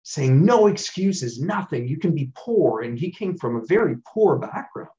saying 0.03 0.45
no 0.45 0.67
excuses, 0.67 1.41
nothing. 1.41 1.89
You 1.89 1.99
can 1.99 2.15
be 2.15 2.31
poor. 2.37 2.83
And 2.83 2.99
he 2.99 3.11
came 3.11 3.37
from 3.37 3.57
a 3.57 3.65
very 3.67 3.97
poor 4.07 4.37
background, 4.37 4.91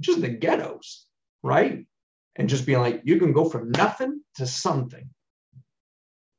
just 0.00 0.20
the 0.20 0.28
ghettos, 0.28 1.06
right? 1.42 1.86
And 2.36 2.48
just 2.48 2.66
being 2.66 2.80
like, 2.80 3.02
you 3.04 3.18
can 3.18 3.32
go 3.32 3.44
from 3.44 3.70
nothing 3.70 4.22
to 4.36 4.46
something. 4.46 5.08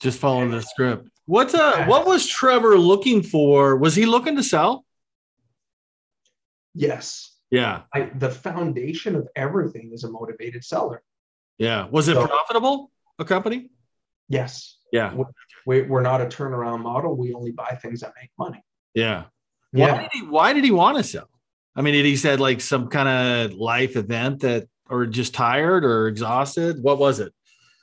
Just 0.01 0.20
following 0.20 0.51
the 0.51 0.62
script. 0.62 1.10
What's 1.25 1.53
uh 1.55 1.86
what 1.86 2.05
was 2.05 2.27
Trevor 2.27 2.77
looking 2.77 3.24
for? 3.24 3.77
Was 3.77 3.96
he 3.96 4.05
looking 4.05 4.36
to 4.36 4.44
sell? 4.44 4.85
Yes. 6.75 7.32
Yeah. 7.50 7.84
I, 7.94 8.12
the 8.15 8.29
foundation 8.29 9.15
of 9.15 9.27
everything 9.36 9.91
is 9.94 10.03
a 10.03 10.12
motivated 10.12 10.63
seller. 10.63 11.01
Yeah. 11.58 11.88
Was 11.88 12.08
it 12.08 12.15
so, 12.15 12.27
profitable? 12.27 12.91
A 13.17 13.25
company? 13.25 13.72
Yes. 14.29 14.77
Yeah. 14.91 15.15
We, 15.65 15.82
we're 15.82 16.01
not 16.01 16.22
a 16.22 16.25
turnaround 16.25 16.82
model. 16.84 17.15
We 17.15 17.34
only 17.34 17.51
buy 17.51 17.79
things 17.82 18.01
that 18.01 18.13
make 18.22 18.29
money. 18.38 18.63
Yeah. 18.94 19.24
Yeah. 19.74 19.94
Why 19.94 20.01
did 20.01 20.12
he, 20.13 20.22
why 20.22 20.53
did 20.53 20.63
he 20.63 20.72
want 20.72 20.98
to 20.98 21.03
sell? 21.03 21.29
I 21.75 21.82
mean, 21.82 21.94
did 21.94 22.05
he 22.05 22.15
said 22.15 22.39
like 22.39 22.62
some 22.62 22.89
kind 22.89 23.10
of 23.10 23.58
life 23.58 23.96
event 23.96 24.41
that, 24.41 24.67
or 24.88 25.08
just 25.08 25.34
tired 25.34 25.84
or 25.84 26.08
exhausted? 26.08 26.82
What 26.84 27.00
was 27.00 27.20
it? 27.20 27.34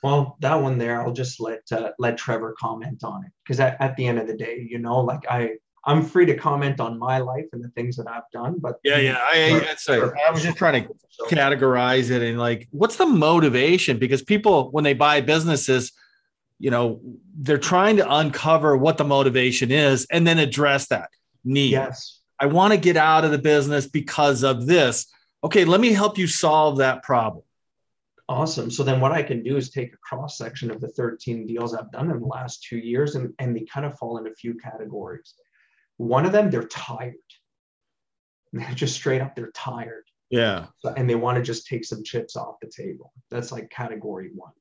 Well, 0.03 0.37
that 0.39 0.55
one 0.55 0.77
there, 0.77 1.01
I'll 1.01 1.13
just 1.13 1.39
let 1.39 1.61
uh, 1.71 1.91
let 1.99 2.17
Trevor 2.17 2.55
comment 2.59 3.03
on 3.03 3.25
it 3.25 3.31
because 3.43 3.59
at, 3.59 3.79
at 3.81 3.95
the 3.95 4.07
end 4.07 4.19
of 4.19 4.27
the 4.27 4.35
day, 4.35 4.65
you 4.69 4.79
know, 4.79 4.99
like 4.99 5.25
I 5.29 5.57
I'm 5.85 6.01
free 6.03 6.25
to 6.27 6.35
comment 6.35 6.79
on 6.79 6.97
my 6.97 7.17
life 7.17 7.45
and 7.51 7.63
the 7.63 7.69
things 7.69 7.97
that 7.97 8.07
I've 8.07 8.29
done, 8.31 8.55
but 8.59 8.79
yeah, 8.83 8.99
yeah, 8.99 9.17
I, 9.19 9.67
I, 9.69 9.75
say, 9.75 9.99
I 9.99 10.31
was 10.31 10.41
just 10.41 10.57
trying 10.57 10.83
to 10.83 10.93
categorize 11.35 12.09
it 12.09 12.21
and 12.21 12.39
like, 12.39 12.67
what's 12.71 12.95
the 12.95 13.05
motivation? 13.05 13.97
Because 13.97 14.21
people, 14.21 14.71
when 14.71 14.85
they 14.85 14.93
buy 14.93 15.19
businesses, 15.19 15.91
you 16.57 16.71
know, 16.71 17.01
they're 17.37 17.57
trying 17.57 17.97
to 17.97 18.15
uncover 18.15 18.77
what 18.77 18.97
the 18.97 19.03
motivation 19.03 19.71
is 19.71 20.07
and 20.09 20.25
then 20.25 20.39
address 20.39 20.87
that 20.87 21.09
need. 21.43 21.71
Yes, 21.71 22.21
I 22.39 22.45
want 22.45 22.71
to 22.73 22.79
get 22.79 22.95
out 22.95 23.25
of 23.25 23.31
the 23.31 23.37
business 23.37 23.87
because 23.87 24.43
of 24.43 24.65
this. 24.65 25.07
Okay, 25.43 25.65
let 25.65 25.81
me 25.81 25.91
help 25.91 26.17
you 26.17 26.27
solve 26.27 26.77
that 26.77 27.03
problem. 27.03 27.43
Awesome. 28.29 28.71
So 28.71 28.83
then 28.83 29.01
what 29.01 29.11
I 29.11 29.21
can 29.21 29.43
do 29.43 29.57
is 29.57 29.69
take 29.69 29.93
a 29.93 29.97
cross 29.97 30.37
section 30.37 30.71
of 30.71 30.79
the 30.79 30.87
13 30.87 31.45
deals 31.45 31.75
I've 31.75 31.91
done 31.91 32.09
in 32.09 32.21
the 32.21 32.25
last 32.25 32.63
two 32.63 32.77
years, 32.77 33.15
and, 33.15 33.33
and 33.39 33.55
they 33.55 33.65
kind 33.65 33.85
of 33.85 33.97
fall 33.97 34.17
in 34.17 34.27
a 34.27 34.33
few 34.33 34.53
categories. 34.55 35.33
One 36.03 36.25
of 36.25 36.31
them, 36.31 36.49
they're 36.49 36.67
tired. 36.67 37.15
They're 38.51 38.75
just 38.75 38.95
straight 38.95 39.21
up, 39.21 39.35
they're 39.35 39.51
tired. 39.51 40.03
Yeah. 40.29 40.67
And 40.97 41.09
they 41.09 41.15
want 41.15 41.37
to 41.37 41.43
just 41.43 41.67
take 41.67 41.85
some 41.85 42.03
chips 42.03 42.35
off 42.35 42.55
the 42.61 42.69
table. 42.69 43.13
That's 43.31 43.51
like 43.51 43.69
category 43.69 44.31
one. 44.35 44.51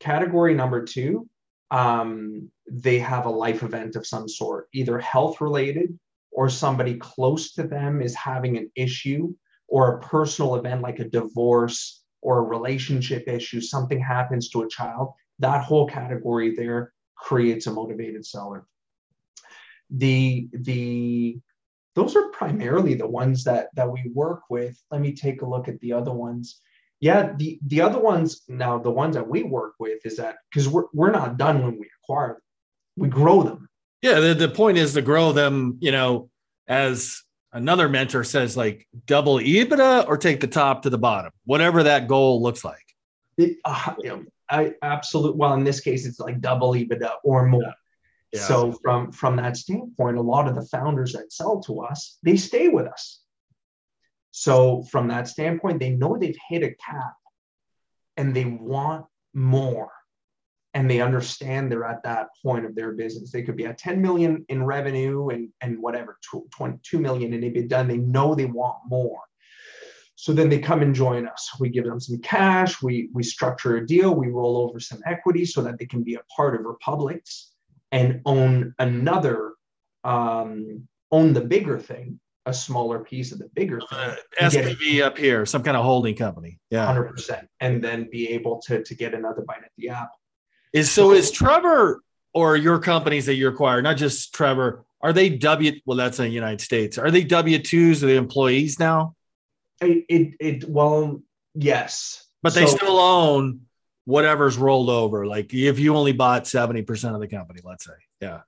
Category 0.00 0.54
number 0.54 0.82
two, 0.84 1.28
um, 1.70 2.50
they 2.70 2.98
have 2.98 3.26
a 3.26 3.30
life 3.30 3.62
event 3.62 3.96
of 3.96 4.06
some 4.06 4.28
sort, 4.28 4.68
either 4.74 4.98
health 4.98 5.40
related 5.40 5.98
or 6.32 6.48
somebody 6.48 6.96
close 6.96 7.52
to 7.52 7.62
them 7.62 8.02
is 8.02 8.14
having 8.14 8.56
an 8.56 8.70
issue 8.74 9.32
or 9.68 9.96
a 9.96 10.00
personal 10.00 10.56
event 10.56 10.82
like 10.82 10.98
a 10.98 11.08
divorce 11.08 12.02
or 12.20 12.38
a 12.38 12.42
relationship 12.42 13.28
issue, 13.28 13.60
something 13.60 14.00
happens 14.00 14.48
to 14.48 14.62
a 14.62 14.68
child, 14.68 15.12
that 15.38 15.62
whole 15.62 15.86
category 15.86 16.54
there 16.54 16.92
creates 17.16 17.66
a 17.66 17.72
motivated 17.72 18.24
seller. 18.26 18.66
The 19.90 20.48
the 20.52 21.38
those 21.94 22.16
are 22.16 22.28
primarily 22.30 22.94
the 22.94 23.06
ones 23.06 23.44
that 23.44 23.68
that 23.74 23.90
we 23.90 24.10
work 24.12 24.42
with. 24.50 24.80
Let 24.90 25.00
me 25.00 25.12
take 25.12 25.42
a 25.42 25.46
look 25.46 25.68
at 25.68 25.78
the 25.80 25.92
other 25.92 26.12
ones. 26.12 26.60
Yeah, 27.00 27.32
the 27.36 27.58
the 27.66 27.80
other 27.80 28.00
ones 28.00 28.42
now 28.48 28.78
the 28.78 28.90
ones 28.90 29.14
that 29.14 29.28
we 29.28 29.42
work 29.42 29.74
with 29.78 30.04
is 30.04 30.16
that 30.16 30.36
because 30.50 30.68
we're 30.68 30.86
we're 30.92 31.10
not 31.10 31.36
done 31.36 31.62
when 31.62 31.78
we 31.78 31.88
acquire 32.02 32.28
them, 32.28 32.42
we 32.96 33.08
grow 33.08 33.42
them. 33.42 33.68
Yeah, 34.02 34.20
the, 34.20 34.34
the 34.34 34.48
point 34.48 34.76
is 34.76 34.92
to 34.94 35.02
grow 35.02 35.32
them, 35.32 35.78
you 35.80 35.90
know, 35.90 36.28
as 36.68 37.22
another 37.52 37.88
mentor 37.88 38.24
says 38.24 38.56
like 38.56 38.86
double 39.06 39.36
EBITDA 39.36 40.06
or 40.08 40.18
take 40.18 40.40
the 40.40 40.46
top 40.46 40.82
to 40.82 40.90
the 40.90 40.98
bottom, 40.98 41.32
whatever 41.44 41.84
that 41.84 42.08
goal 42.08 42.42
looks 42.42 42.64
like. 42.64 42.84
It, 43.38 43.56
uh, 43.64 43.94
I 44.50 44.74
absolutely. 44.82 45.38
Well, 45.38 45.54
in 45.54 45.64
this 45.64 45.80
case, 45.80 46.06
it's 46.06 46.20
like 46.20 46.40
double 46.40 46.72
EBITDA 46.72 47.10
or 47.24 47.46
more. 47.46 47.62
Yeah. 47.62 47.72
So 48.40 48.72
from 48.82 49.12
from 49.12 49.36
that 49.36 49.56
standpoint, 49.56 50.18
a 50.18 50.22
lot 50.22 50.48
of 50.48 50.54
the 50.54 50.66
founders 50.66 51.12
that 51.12 51.32
sell 51.32 51.60
to 51.62 51.82
us, 51.82 52.18
they 52.22 52.36
stay 52.36 52.68
with 52.68 52.86
us. 52.86 53.20
So 54.30 54.82
from 54.90 55.08
that 55.08 55.28
standpoint, 55.28 55.78
they 55.78 55.90
know 55.90 56.16
they've 56.16 56.38
hit 56.48 56.62
a 56.62 56.74
cap, 56.74 57.14
and 58.16 58.34
they 58.34 58.44
want 58.44 59.06
more 59.32 59.90
and 60.74 60.90
they 60.90 61.00
understand 61.00 61.70
they're 61.70 61.84
at 61.84 62.02
that 62.02 62.28
point 62.42 62.66
of 62.66 62.74
their 62.74 62.92
business. 62.92 63.30
They 63.30 63.42
could 63.42 63.56
be 63.56 63.66
at 63.66 63.78
10 63.78 64.02
million 64.02 64.44
in 64.48 64.64
revenue 64.64 65.28
and, 65.28 65.48
and 65.60 65.80
whatever, 65.80 66.18
22 66.50 66.98
million 66.98 67.32
in 67.32 67.42
EBITDA, 67.42 67.80
and 67.80 67.90
they 67.90 67.96
know 67.96 68.34
they 68.34 68.46
want 68.46 68.78
more. 68.88 69.20
So 70.16 70.32
then 70.32 70.48
they 70.48 70.58
come 70.58 70.82
and 70.82 70.94
join 70.94 71.28
us. 71.28 71.50
We 71.60 71.68
give 71.68 71.84
them 71.84 72.00
some 72.00 72.18
cash, 72.18 72.82
we, 72.82 73.08
we 73.12 73.22
structure 73.22 73.76
a 73.76 73.86
deal, 73.86 74.14
we 74.14 74.28
roll 74.28 74.56
over 74.56 74.80
some 74.80 75.00
equity 75.06 75.44
so 75.44 75.62
that 75.62 75.78
they 75.78 75.86
can 75.86 76.02
be 76.02 76.14
a 76.16 76.22
part 76.36 76.56
of 76.56 76.66
Republics 76.66 77.52
and 77.94 78.20
own 78.26 78.74
another, 78.80 79.52
um, 80.02 80.88
own 81.12 81.32
the 81.32 81.40
bigger 81.40 81.78
thing, 81.78 82.18
a 82.44 82.52
smaller 82.52 82.98
piece 82.98 83.30
of 83.30 83.38
the 83.38 83.48
bigger 83.54 83.78
thing. 83.78 83.98
Uh, 83.98 84.16
SPV 84.40 85.00
up 85.00 85.16
here, 85.16 85.46
some 85.46 85.62
kind 85.62 85.76
of 85.76 85.84
holding 85.84 86.16
company. 86.16 86.58
Yeah. 86.70 86.92
100%. 86.92 87.46
And 87.60 87.82
then 87.82 88.10
be 88.10 88.30
able 88.30 88.60
to, 88.62 88.82
to 88.82 88.94
get 88.96 89.14
another 89.14 89.42
bite 89.42 89.62
at 89.64 89.70
the 89.78 89.90
apple. 89.90 90.18
Is 90.72 90.90
so 90.90 91.12
is 91.12 91.30
Trevor 91.30 92.02
or 92.32 92.56
your 92.56 92.80
companies 92.80 93.26
that 93.26 93.34
you 93.34 93.46
acquire, 93.46 93.80
not 93.80 93.96
just 93.96 94.34
Trevor, 94.34 94.84
are 95.00 95.12
they 95.12 95.28
W 95.28 95.72
well, 95.86 95.96
that's 95.96 96.18
in 96.18 96.24
the 96.24 96.32
United 96.32 96.60
States. 96.60 96.98
Are 96.98 97.12
they 97.12 97.22
W 97.22 97.60
twos 97.60 98.02
or 98.02 98.08
the 98.08 98.16
employees 98.16 98.80
now? 98.80 99.14
It, 99.80 100.04
it, 100.08 100.34
it 100.40 100.68
well, 100.68 101.22
yes. 101.54 102.26
But 102.42 102.54
they 102.54 102.66
so, 102.66 102.74
still 102.76 102.98
own 102.98 103.60
whatever's 104.04 104.56
rolled 104.56 104.90
over. 104.90 105.26
Like 105.26 105.52
if 105.52 105.78
you 105.78 105.96
only 105.96 106.12
bought 106.12 106.44
70% 106.44 107.14
of 107.14 107.20
the 107.20 107.28
company, 107.28 107.60
let's 107.64 107.84
say. 107.84 107.92
Yeah. 108.20 108.40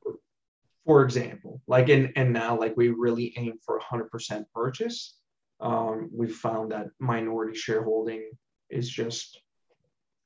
For 0.85 1.03
example, 1.03 1.61
like 1.67 1.89
in 1.89 2.13
and 2.15 2.33
now 2.33 2.59
like 2.59 2.77
we 2.77 2.89
really 2.89 3.35
aim 3.37 3.59
for 3.65 3.81
100% 3.81 4.45
purchase. 4.55 5.17
Um, 5.59 6.11
we've 6.13 6.35
found 6.35 6.73
that 6.73 6.89
minority 7.01 7.59
shareholding 7.59 8.31
is 8.71 8.89
just 8.89 9.41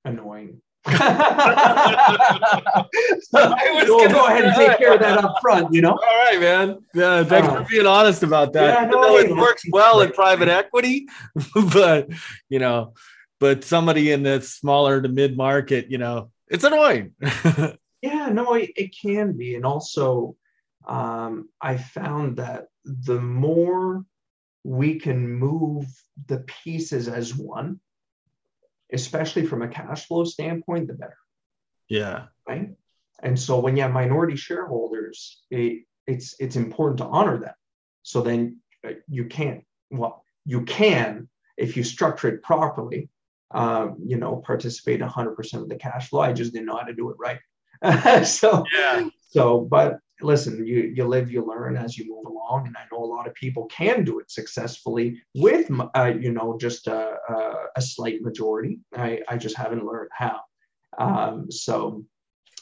annoying 0.05 0.61
so 0.87 0.95
we'll 3.75 4.09
go 4.09 4.27
ahead 4.27 4.45
and 4.45 4.55
take 4.57 4.79
care 4.79 4.95
of 4.95 5.01
that 5.01 5.23
up 5.23 5.35
front, 5.43 5.75
you 5.75 5.83
know? 5.83 5.91
All 5.91 6.25
right, 6.25 6.41
man. 6.41 6.79
Yeah, 6.95 7.23
thanks 7.23 7.49
uh, 7.49 7.63
for 7.63 7.69
being 7.69 7.85
honest 7.87 8.23
about 8.23 8.55
that. 8.55 8.85
Yeah, 8.85 8.89
no, 8.89 9.19
it 9.19 9.37
works 9.37 9.63
well 9.71 10.01
in 10.01 10.11
private 10.13 10.49
equity, 10.49 11.07
but 11.75 12.09
you 12.49 12.61
know, 12.61 12.95
but 13.41 13.65
somebody 13.65 14.13
in 14.13 14.23
the 14.23 14.41
smaller 14.43 15.01
to 15.03 15.09
mid 15.09 15.37
market, 15.37 15.91
you 15.91 15.99
know, 15.99 16.31
it's 16.49 16.65
annoying. 16.65 17.15
yeah, 18.03 18.29
no, 18.29 18.55
it, 18.55 18.71
it 18.77 18.97
can 18.97 19.37
be. 19.37 19.57
And 19.57 19.65
also, 19.65 20.37
um, 20.87 21.49
I 21.61 21.79
found 21.79 22.37
that 22.37 22.67
the 22.85 23.21
more 23.21 24.05
we 24.63 25.01
can 25.01 25.29
move 25.29 25.87
the 26.27 26.41
pieces 26.41 27.09
as 27.09 27.35
one, 27.35 27.81
especially 28.93 29.47
from 29.47 29.63
a 29.63 29.69
cash 29.69 30.07
flow 30.07 30.25
standpoint, 30.25 30.89
the 30.89 30.95
better. 30.95 31.17
Yeah. 31.89 32.27
Right. 32.47 32.71
And 33.23 33.39
so 33.39 33.59
when 33.59 33.77
you 33.77 33.83
have 33.83 33.93
minority 33.93 34.37
shareholders, 34.37 35.43
it, 35.51 35.85
it's 36.07 36.35
it's 36.41 36.57
important 36.57 36.99
to 36.99 37.07
honor 37.07 37.39
them. 37.39 37.55
So 38.03 38.23
then 38.23 38.59
uh, 38.87 38.93
you 39.09 39.27
can't 39.27 39.65
well 39.91 40.25
you 40.45 40.63
can 40.63 41.29
if 41.57 41.77
you 41.77 41.85
structure 41.85 42.29
it 42.29 42.43
properly, 42.43 43.11
uh, 43.53 43.89
you 44.05 44.17
know, 44.17 44.37
participate 44.37 45.01
100% 45.01 45.55
of 45.55 45.69
the 45.69 45.77
cash 45.77 46.09
flow. 46.09 46.21
I 46.21 46.33
just 46.33 46.53
didn't 46.53 46.67
know 46.67 46.77
how 46.77 46.85
to 46.85 46.95
do 46.95 47.11
it 47.11 47.17
right. 47.19 47.41
so, 48.27 48.65
yeah. 48.77 49.09
so, 49.31 49.61
but 49.61 49.99
listen, 50.23 50.67
you 50.67 50.93
you 50.95 51.05
live, 51.07 51.31
you 51.31 51.45
learn 51.45 51.77
as 51.77 51.97
you 51.97 52.09
move 52.09 52.27
along, 52.27 52.67
and 52.67 52.77
I 52.77 52.83
know 52.93 53.03
a 53.03 53.07
lot 53.07 53.27
of 53.27 53.35
people 53.35 53.67
can 53.67 54.05
do 54.05 54.19
it 54.21 54.31
successfully 54.31 55.23
with, 55.35 55.71
uh, 55.95 56.13
you 56.19 56.33
know, 56.33 56.59
just 56.61 56.87
a, 56.87 57.17
a, 57.29 57.55
a, 57.77 57.83
slight 57.83 58.23
majority. 58.23 58.81
I 58.95 59.21
I 59.29 59.37
just 59.37 59.57
haven't 59.57 59.87
learned 59.87 60.11
how. 60.13 60.41
Um, 60.99 61.51
so, 61.51 62.05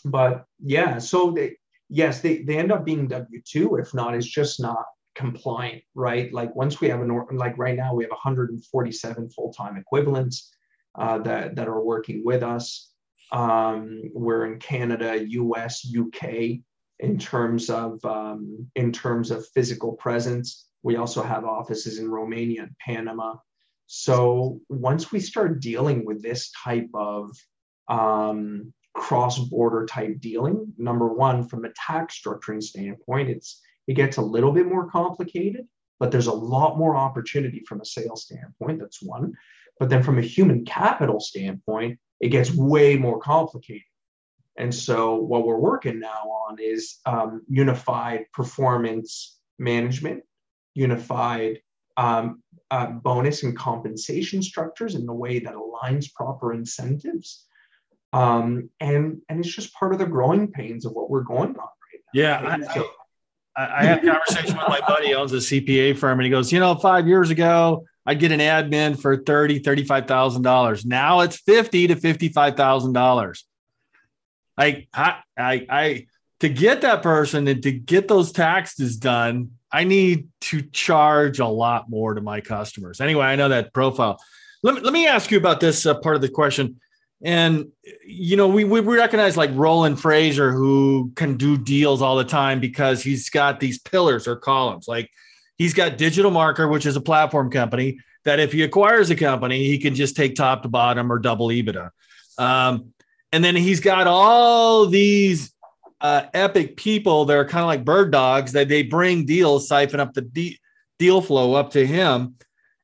but 0.05 0.45
yeah, 0.61 0.99
so 0.99 1.33
they 1.33 1.57
yes, 1.89 2.21
they 2.21 2.43
they 2.43 2.59
end 2.59 2.73
up 2.73 2.85
being 2.85 3.09
W 3.09 3.43
two. 3.45 3.77
If 3.77 3.93
not, 3.95 4.15
it's 4.15 4.27
just 4.27 4.61
not 4.61 4.85
compliant, 5.15 5.83
right? 5.95 6.33
Like 6.33 6.55
once 6.55 6.81
we 6.81 6.89
have 6.89 7.01
an 7.01 7.27
like 7.33 7.59
right 7.59 7.77
now 7.77 7.95
we 7.95 8.05
have 8.05 8.13
147 8.13 9.31
full 9.31 9.53
time 9.53 9.77
equivalents 9.77 10.53
uh, 10.99 11.19
that 11.19 11.57
that 11.57 11.69
are 11.69 11.83
working 11.83 12.23
with 12.25 12.43
us. 12.43 12.91
Um, 13.31 14.03
we're 14.15 14.47
in 14.47 14.59
Canada, 14.59 15.23
U.S., 15.27 15.85
U.K. 15.85 16.63
in 16.99 17.19
terms 17.19 17.71
of 17.71 18.05
um, 18.05 18.67
in 18.75 18.93
terms 18.93 19.31
of 19.31 19.47
physical 19.49 19.93
presence. 19.93 20.67
We 20.83 20.97
also 20.97 21.23
have 21.23 21.45
offices 21.45 21.99
in 21.99 22.11
Romania 22.11 22.63
and 22.63 22.77
Panama. 22.79 23.37
So 23.87 24.61
once 24.69 25.11
we 25.11 25.21
start 25.21 25.61
dealing 25.61 26.05
with 26.05 26.23
this 26.23 26.53
type 26.65 26.89
of 26.95 27.31
um, 27.89 28.73
cross-border 28.95 29.87
type 29.87 30.21
dealing, 30.21 30.73
number 30.77 31.09
one, 31.09 31.49
from 31.49 31.65
a 31.65 31.71
tax 31.71 32.21
structuring 32.21 32.63
standpoint, 32.63 33.31
it's 33.31 33.61
it 33.87 33.95
gets 33.95 34.19
a 34.19 34.23
little 34.23 34.53
bit 34.53 34.67
more 34.67 34.91
complicated, 34.91 35.67
but 35.99 36.11
there's 36.11 36.27
a 36.27 36.33
lot 36.33 36.77
more 36.77 36.97
opportunity 36.97 37.63
from 37.67 37.81
a 37.81 37.85
sales 37.85 38.25
standpoint. 38.25 38.79
That's 38.79 39.03
one. 39.03 39.33
But 39.79 39.89
then 39.89 40.03
from 40.03 40.19
a 40.19 40.23
human 40.23 40.65
capital 40.65 41.21
standpoint, 41.21 41.99
it 42.21 42.29
gets 42.29 42.53
way 42.53 42.97
more 42.97 43.19
complicated. 43.21 43.83
And 44.57 44.75
so 44.75 45.15
what 45.15 45.47
we're 45.47 45.59
working 45.59 46.01
now 46.01 46.31
on 46.49 46.59
is 46.59 46.99
um, 47.07 47.43
unified 47.49 48.27
performance 48.33 49.39
management, 49.59 50.25
unified 50.75 51.61
um, 51.97 52.43
uh, 52.71 52.87
bonus 52.87 53.45
and 53.45 53.57
compensation 53.57 54.43
structures 54.43 54.97
in 54.97 55.09
a 55.09 55.15
way 55.15 55.39
that 55.39 55.55
aligns 55.55 56.13
proper 56.13 56.53
incentives. 56.53 57.47
Um, 58.13 58.71
and 58.81 59.21
and 59.29 59.45
it's 59.45 59.55
just 59.55 59.75
part 59.75 59.93
of 59.93 59.99
the 59.99 60.07
growing 60.07 60.51
pains 60.51 60.87
of 60.87 60.93
what 60.93 61.11
we're 61.11 61.23
going 61.23 61.51
on 61.51 61.55
right 61.57 62.01
now. 62.15 62.21
Yeah, 62.21 62.41
I, 62.43 62.75
so, 62.75 62.91
I, 63.57 63.81
I 63.81 63.85
had 63.85 64.05
a 64.05 64.07
conversation 64.07 64.57
with 64.57 64.69
my 64.69 64.81
buddy 64.89 65.15
owns 65.15 65.33
a 65.33 65.37
CPA 65.37 65.97
firm, 65.97 66.19
and 66.19 66.25
he 66.25 66.31
goes, 66.31 66.51
you 66.51 66.59
know, 66.59 66.75
five 66.75 67.07
years 67.07 67.31
ago, 67.31 67.85
I'd 68.09 68.21
get 68.21 68.33
an 68.33 68.41
admin 68.41 68.99
for 68.99 69.19
thirty, 69.19 69.59
thirty-five 69.59 70.07
thousand 70.07 70.41
dollars. 70.41 70.87
Now 70.87 71.21
it's 71.21 71.37
fifty 71.37 71.87
to 71.89 71.95
fifty-five 71.95 72.57
thousand 72.57 72.95
dollars. 72.95 73.45
I, 74.57 74.87
I, 74.95 75.21
I, 75.37 76.07
to 76.41 76.49
get 76.49 76.81
that 76.81 77.03
person 77.03 77.47
and 77.47 77.63
to 77.63 77.71
get 77.71 78.09
those 78.09 78.33
taxes 78.33 78.97
done, 78.97 79.51
I 79.71 79.85
need 79.85 80.29
to 80.41 80.63
charge 80.63 81.39
a 81.39 81.47
lot 81.47 81.91
more 81.91 82.15
to 82.15 82.23
my 82.23 82.41
customers. 82.41 83.03
Anyway, 83.03 83.27
I 83.27 83.37
know 83.37 83.51
that 83.51 83.75
profile. 83.75 84.19
Let 84.63 84.77
me, 84.77 84.81
let 84.81 84.95
me 84.95 85.07
ask 85.07 85.31
you 85.31 85.37
about 85.37 85.61
this 85.61 85.85
uh, 85.85 85.95
part 85.99 86.17
of 86.17 86.23
the 86.23 86.31
question. 86.31 86.81
And 87.23 87.67
you 88.07 88.39
know, 88.39 88.49
we 88.49 88.65
we 88.65 88.81
recognize 88.81 89.37
like 89.37 89.51
Roland 89.53 89.99
Frasier, 89.99 90.51
who 90.51 91.13
can 91.15 91.37
do 91.37 91.59
deals 91.59 92.01
all 92.01 92.17
the 92.17 92.25
time 92.25 92.59
because 92.59 93.03
he's 93.03 93.29
got 93.29 93.61
these 93.61 93.79
pillars 93.79 94.27
or 94.27 94.37
columns. 94.37 94.89
Like 94.89 95.11
He's 95.59 95.75
got 95.75 95.99
Digital 95.99 96.31
Marketer, 96.31 96.71
which 96.71 96.87
is 96.87 96.97
a 96.97 97.01
platform 97.01 97.51
company 97.51 97.99
that 98.25 98.41
if 98.41 98.53
he 98.53 98.63
acquires 98.63 99.11
a 99.11 99.17
company, 99.17 99.67
he 99.67 99.79
can 99.79 99.95
just 99.95 100.17
take 100.17 100.35
top 100.35 100.63
to 100.63 100.69
bottom 100.69 101.11
or 101.11 101.19
double 101.19 101.49
EBITDA. 101.49 101.91
Um, 102.39 102.93
and 103.33 103.45
then 103.45 103.57
he's 103.57 103.81
got 103.81 104.07
all 104.07 104.87
these 104.87 105.53
uh, 106.01 106.23
epic 106.33 106.77
people 106.77 107.25
that 107.25 107.37
are 107.37 107.45
kind 107.45 107.63
of 107.63 107.67
like 107.67 107.85
bird 107.85 108.13
dogs 108.13 108.53
that 108.53 108.69
they 108.69 108.83
bring 108.83 109.27
deals, 109.27 109.69
siphon 109.69 110.01
up 110.01 110.15
the 110.15 110.23
de- 110.23 110.59
deal 110.99 111.21
flow 111.21 111.55
up 111.55 111.73
to 111.73 111.87
him. 111.87 112.37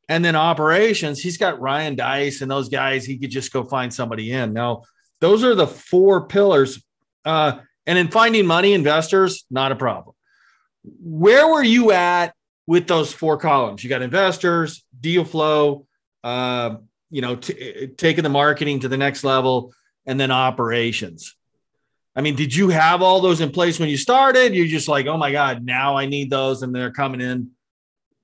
And 0.09 0.25
then 0.25 0.37
operations, 0.37 1.21
he's 1.21 1.39
got 1.39 1.61
Ryan 1.61 1.95
Deiss 1.95 2.43
and 2.43 2.51
those 2.51 2.69
guys. 2.69 3.07
He 3.07 3.17
could 3.17 3.31
just 3.31 3.53
go 3.53 3.65
find 3.65 3.95
somebody 3.95 4.33
in. 4.33 4.53
Now, 4.53 4.83
those 5.21 5.45
are 5.45 5.55
the 5.55 5.67
four 5.67 6.27
pillars. 6.27 6.85
Uh, 7.25 7.61
and 7.87 7.97
in 7.99 8.09
finding 8.09 8.47
money, 8.47 8.75
investors, 8.75 9.45
not 9.51 9.73
a 9.73 9.77
problem. 9.77 10.15
Where 10.83 11.49
were 11.49 11.63
you 11.63 11.93
at 11.93 12.35
with 12.67 12.87
those 12.87 13.13
four 13.13 13.37
columns. 13.37 13.83
You 13.83 13.91
got 13.91 14.03
investors, 14.03 14.85
deal 14.99 15.25
flow, 15.25 15.87
uh, 16.23 16.77
you 17.11 17.21
know, 17.21 17.37
t- 17.37 17.89
taking 17.97 18.25
the 18.25 18.31
marketing 18.31 18.81
to 18.81 18.89
the 18.89 18.97
next 18.97 19.25
level, 19.25 19.73
and 20.07 20.19
then 20.19 20.31
operations. 20.31 21.37
I 22.17 22.21
mean, 22.21 22.37
did 22.37 22.55
you 22.55 22.69
have 22.69 23.03
all 23.03 23.21
those 23.21 23.41
in 23.41 23.51
place 23.51 23.79
when 23.79 23.89
you 23.89 23.97
started? 23.97 24.55
You're 24.55 24.67
just 24.67 24.89
like, 24.89 25.07
oh 25.07 25.17
my 25.17 25.33
God, 25.33 25.65
now 25.65 25.97
I 25.97 26.07
need 26.07 26.31
those, 26.31 26.63
and 26.63 26.75
they're 26.75 26.93
coming 26.93 27.21
in 27.21 27.51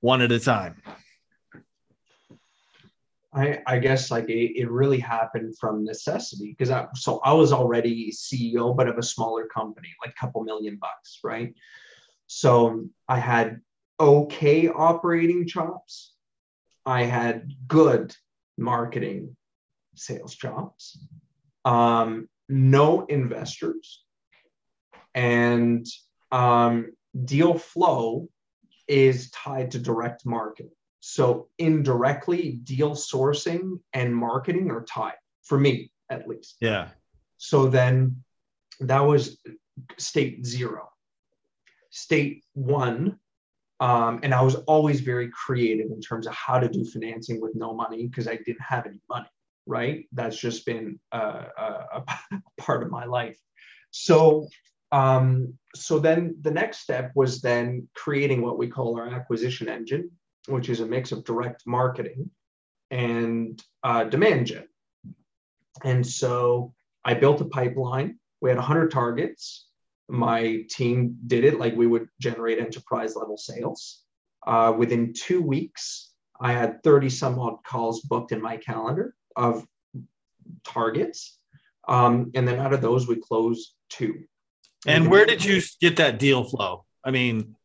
one 0.01 0.23
at 0.23 0.33
a 0.33 0.41
time. 0.41 0.83
I, 3.33 3.61
I 3.67 3.79
guess 3.79 4.11
like 4.11 4.29
it, 4.29 4.59
it 4.59 4.71
really 4.71 4.99
happened 4.99 5.57
from 5.59 5.85
necessity 5.85 6.51
because 6.51 6.71
I 6.71 6.87
so 6.97 7.21
I 7.23 7.33
was 7.33 7.53
already 7.53 8.11
CEO 8.11 8.77
but 8.77 8.89
of 8.89 8.99
a 8.99 9.03
smaller 9.03 9.47
company 9.47 9.89
like 10.05 10.13
a 10.17 10.21
couple 10.21 10.43
million 10.43 10.79
bucks 10.81 11.21
right 11.23 11.55
so 12.27 12.87
I 13.09 13.19
had 13.19 13.61
okay 14.01 14.69
operating 14.69 15.47
chops. 15.47 16.15
I 16.87 17.05
had 17.05 17.53
good 17.69 18.17
marketing 18.57 19.37
sales 19.95 20.35
chops. 20.35 20.99
Um, 21.65 22.29
no 22.49 23.05
investors. 23.07 24.03
And 25.15 25.87
um, 26.33 26.93
deal 27.25 27.59
flow 27.59 28.29
is 28.89 29.31
tied 29.31 29.73
to 29.73 29.79
direct 29.79 30.25
marketing. 30.25 30.73
So 31.01 31.49
indirectly, 31.59 32.61
deal 32.65 32.93
sourcing 32.93 33.81
and 33.93 34.15
marketing 34.15 34.71
are 34.71 34.85
tied 34.85 35.15
for 35.45 35.59
me, 35.59 35.93
at 36.11 36.29
least. 36.29 36.57
Yeah. 36.61 36.89
So 37.39 37.69
then 37.69 38.23
that 38.81 39.01
was 39.01 39.39
state 39.99 40.45
zero. 40.45 40.91
State 41.91 42.45
one 42.53 43.19
um, 43.81 44.21
and 44.23 44.35
I 44.35 44.43
was 44.43 44.57
always 44.67 45.01
very 45.01 45.31
creative 45.31 45.91
in 45.91 46.01
terms 46.01 46.27
of 46.27 46.35
how 46.35 46.59
to 46.59 46.69
do 46.69 46.85
financing 46.85 47.41
with 47.41 47.55
no 47.55 47.73
money 47.73 48.07
because 48.07 48.29
I 48.29 48.37
didn't 48.37 48.61
have 48.61 48.87
any 48.87 49.01
money, 49.09 49.29
right? 49.67 50.05
That's 50.13 50.39
just 50.39 50.67
been 50.67 51.01
a, 51.13 51.19
a, 51.19 52.03
part 52.59 52.83
of 52.83 52.91
my 52.91 53.07
life. 53.07 53.39
So, 53.91 54.49
um, 54.93 55.55
so 55.75 55.99
then 55.99 56.37
the 56.43 56.51
next 56.51 56.81
step 56.81 57.13
was 57.15 57.41
then 57.41 57.89
creating 57.95 58.43
what 58.43 58.59
we 58.59 58.69
call 58.69 58.99
our 58.99 59.09
acquisition 59.09 59.69
engine, 59.69 60.11
which 60.47 60.69
is 60.69 60.81
a 60.81 60.87
mix 60.87 61.11
of 61.11 61.25
direct 61.25 61.63
marketing 61.67 62.31
and 62.91 63.63
uh, 63.83 64.05
demand 64.05 64.49
gen. 64.49 64.69
And 65.85 66.07
so 66.07 66.75
I 67.03 67.15
built 67.15 67.41
a 67.41 67.47
pipeline. 67.47 68.19
We 68.43 68.51
had 68.51 68.59
100 68.59 68.91
targets 68.91 69.70
my 70.11 70.65
team 70.69 71.17
did 71.27 71.45
it 71.45 71.59
like 71.59 71.75
we 71.77 71.87
would 71.87 72.09
generate 72.21 72.59
enterprise 72.59 73.17
level 73.17 73.37
sales. 73.37 74.03
Uh, 74.47 74.75
within 74.77 75.13
two 75.13 75.41
weeks, 75.41 76.13
I 76.41 76.53
had 76.53 76.83
30 76.83 77.11
some 77.11 77.39
odd 77.39 77.59
calls 77.65 78.01
booked 78.01 78.33
in 78.33 78.41
my 78.41 78.57
calendar 78.57 79.15
of 79.37 79.67
targets. 80.65 81.39
Um, 81.89 82.31
and 82.35 82.47
then 82.47 82.59
out 82.59 82.73
of 82.73 82.81
those, 82.81 83.07
we 83.07 83.17
closed 83.17 83.75
two. 83.89 84.25
And 84.87 85.11
where 85.11 85.27
did 85.27 85.45
you 85.45 85.61
get 85.81 85.97
that 85.97 86.19
deal 86.19 86.45
flow? 86.45 86.85
I 87.05 87.11
mean, 87.11 87.57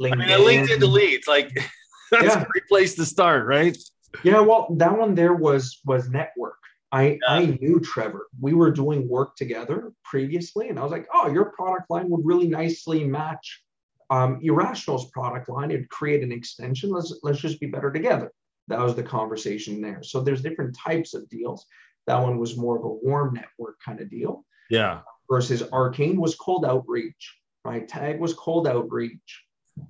LinkedIn. 0.00 0.22
I 0.22 0.38
mean, 0.38 0.66
LinkedIn 0.66 0.80
to 0.80 0.86
leads, 0.86 1.28
like 1.28 1.50
that's 2.10 2.34
yeah. 2.34 2.42
a 2.42 2.46
great 2.46 2.66
place 2.68 2.94
to 2.96 3.04
start, 3.04 3.46
right? 3.46 3.76
Yeah, 4.22 4.40
well, 4.40 4.68
that 4.78 4.96
one 4.96 5.14
there 5.14 5.34
was 5.34 5.80
was 5.84 6.08
network. 6.08 6.58
I, 6.94 7.02
yeah. 7.06 7.18
I 7.26 7.46
knew 7.60 7.80
Trevor. 7.80 8.28
We 8.40 8.54
were 8.54 8.70
doing 8.70 9.08
work 9.08 9.34
together 9.34 9.92
previously, 10.04 10.68
and 10.68 10.78
I 10.78 10.84
was 10.84 10.92
like, 10.92 11.08
oh, 11.12 11.28
your 11.28 11.46
product 11.46 11.90
line 11.90 12.08
would 12.08 12.24
really 12.24 12.46
nicely 12.46 13.02
match 13.02 13.64
um, 14.10 14.40
eRational's 14.40 15.10
product 15.10 15.48
line. 15.48 15.72
It'd 15.72 15.90
create 15.90 16.22
an 16.22 16.30
extension. 16.30 16.90
Let's 16.90 17.18
let's 17.24 17.40
just 17.40 17.58
be 17.58 17.66
better 17.66 17.90
together. 17.90 18.32
That 18.68 18.78
was 18.78 18.94
the 18.94 19.02
conversation 19.02 19.80
there. 19.80 20.04
So 20.04 20.20
there's 20.20 20.40
different 20.40 20.76
types 20.78 21.14
of 21.14 21.28
deals. 21.28 21.66
That 22.06 22.22
one 22.22 22.38
was 22.38 22.56
more 22.56 22.78
of 22.78 22.84
a 22.84 22.88
warm 22.88 23.34
network 23.34 23.80
kind 23.84 24.00
of 24.00 24.08
deal. 24.08 24.44
Yeah. 24.70 25.00
Versus 25.28 25.64
Arcane 25.72 26.20
was 26.20 26.36
cold 26.36 26.64
outreach. 26.64 27.34
Right. 27.64 27.88
Tag 27.88 28.20
was 28.20 28.34
cold 28.34 28.68
outreach. 28.68 29.42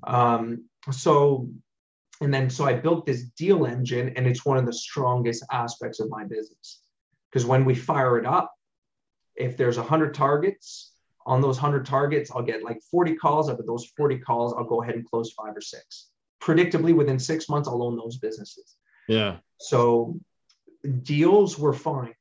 Um, 0.04 0.64
so 0.90 1.50
and 2.22 2.32
then 2.32 2.48
so 2.48 2.64
I 2.64 2.72
built 2.72 3.04
this 3.04 3.24
deal 3.36 3.66
engine, 3.66 4.14
and 4.16 4.26
it's 4.26 4.46
one 4.46 4.56
of 4.56 4.64
the 4.64 4.72
strongest 4.72 5.44
aspects 5.52 6.00
of 6.00 6.08
my 6.08 6.24
business 6.24 6.80
because 7.34 7.44
when 7.44 7.64
we 7.64 7.74
fire 7.74 8.16
it 8.16 8.24
up, 8.24 8.54
if 9.34 9.56
there's 9.56 9.76
100 9.76 10.14
targets, 10.14 10.92
on 11.26 11.40
those 11.40 11.56
100 11.56 11.84
targets, 11.84 12.30
I'll 12.30 12.42
get 12.42 12.62
like 12.62 12.80
40 12.92 13.16
calls. 13.16 13.50
Out 13.50 13.58
of 13.58 13.66
those 13.66 13.86
40 13.96 14.18
calls, 14.18 14.54
I'll 14.54 14.64
go 14.64 14.82
ahead 14.82 14.94
and 14.94 15.04
close 15.04 15.32
five 15.32 15.56
or 15.56 15.60
six. 15.60 16.10
Predictably, 16.40 16.94
within 16.94 17.18
six 17.18 17.48
months, 17.48 17.66
I'll 17.66 17.82
own 17.82 17.96
those 17.96 18.18
businesses. 18.18 18.76
Yeah. 19.08 19.38
So 19.58 20.20
deals 21.02 21.58
were 21.58 21.72
fine. 21.72 22.14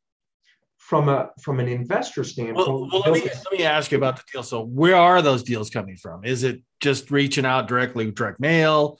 From 0.77 1.07
a 1.07 1.29
from 1.41 1.61
an 1.61 1.69
investor 1.69 2.25
standpoint, 2.25 2.67
well, 2.67 2.89
well 2.91 3.03
let, 3.05 3.13
me, 3.13 3.29
let 3.29 3.53
me 3.57 3.63
ask 3.63 3.91
you 3.91 3.97
about 3.97 4.17
the 4.17 4.23
deal. 4.33 4.43
So, 4.43 4.65
where 4.65 4.97
are 4.97 5.21
those 5.21 5.41
deals 5.41 5.69
coming 5.69 5.95
from? 5.95 6.25
Is 6.25 6.43
it 6.43 6.61
just 6.81 7.09
reaching 7.09 7.45
out 7.45 7.69
directly, 7.69 8.11
direct 8.11 8.41
mail, 8.41 8.99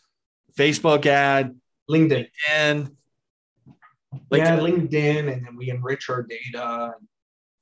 Facebook 0.57 1.05
ad, 1.05 1.59
LinkedIn? 1.89 2.29
LinkedIn 2.49 2.95
yeah, 4.31 4.57
LinkedIn, 4.57 5.31
and 5.31 5.45
then 5.45 5.55
we 5.55 5.69
enrich 5.69 6.09
our 6.09 6.23
data. 6.23 6.93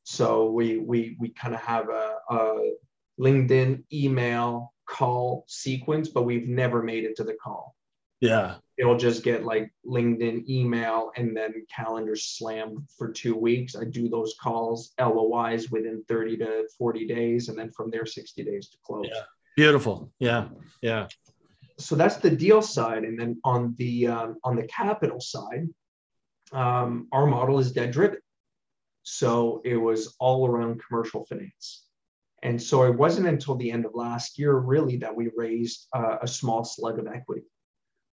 So 0.04 0.52
we 0.52 0.78
we 0.78 1.16
we 1.20 1.30
kind 1.30 1.54
of 1.54 1.62
have 1.62 1.90
a, 1.90 2.16
a 2.30 2.72
LinkedIn 3.20 3.84
email 3.94 4.74
call 4.88 5.46
sequence, 5.48 6.10
but 6.10 6.24
we've 6.24 6.48
never 6.48 6.82
made 6.82 7.04
it 7.04 7.16
to 7.18 7.24
the 7.24 7.34
call. 7.34 7.76
Yeah. 8.20 8.56
It'll 8.78 8.98
just 8.98 9.24
get 9.24 9.44
like 9.44 9.72
LinkedIn 9.86 10.48
email 10.48 11.12
and 11.18 11.36
then 11.36 11.66
calendar 11.76 12.16
slammed 12.16 12.88
for 12.98 13.12
two 13.12 13.36
weeks. 13.36 13.76
I 13.76 13.86
do 13.86 14.10
those 14.10 14.36
calls, 14.42 14.94
LOIs 15.00 15.70
within 15.70 16.04
30 16.08 16.38
to 16.38 16.68
40 16.78 17.08
days, 17.08 17.50
and 17.50 17.58
then 17.58 17.72
from 17.72 17.90
there, 17.90 18.06
60 18.06 18.44
days 18.44 18.70
to 18.70 18.78
close. 18.86 19.08
Yeah. 19.12 19.22
Beautiful. 19.56 20.12
Yeah. 20.20 20.50
Yeah. 20.82 21.08
So 21.78 21.96
that's 21.96 22.18
the 22.18 22.30
deal 22.30 22.62
side. 22.62 23.04
And 23.04 23.20
then 23.20 23.40
on 23.44 23.76
the 23.78 24.08
um, 24.08 24.38
on 24.44 24.56
the 24.56 24.64
capital 24.64 25.20
side, 25.20 25.68
um, 26.52 27.08
our 27.12 27.26
model 27.26 27.60
is 27.60 27.72
debt 27.72 27.92
driven. 27.92 28.20
So 29.04 29.62
it 29.66 29.78
was 29.78 30.16
all 30.20 30.48
around 30.48 30.82
commercial 30.88 31.26
finance. 31.26 31.86
And 32.44 32.62
so 32.62 32.84
it 32.84 32.96
wasn't 32.96 33.28
until 33.28 33.56
the 33.56 33.72
end 33.72 33.86
of 33.86 33.94
last 33.94 34.40
year, 34.40 34.54
really, 34.56 34.98
that 34.98 35.16
we 35.16 35.30
raised 35.36 35.88
uh, 35.94 36.18
a 36.22 36.28
small 36.28 36.64
slug 36.64 37.00
of 37.00 37.08
equity. 37.08 37.44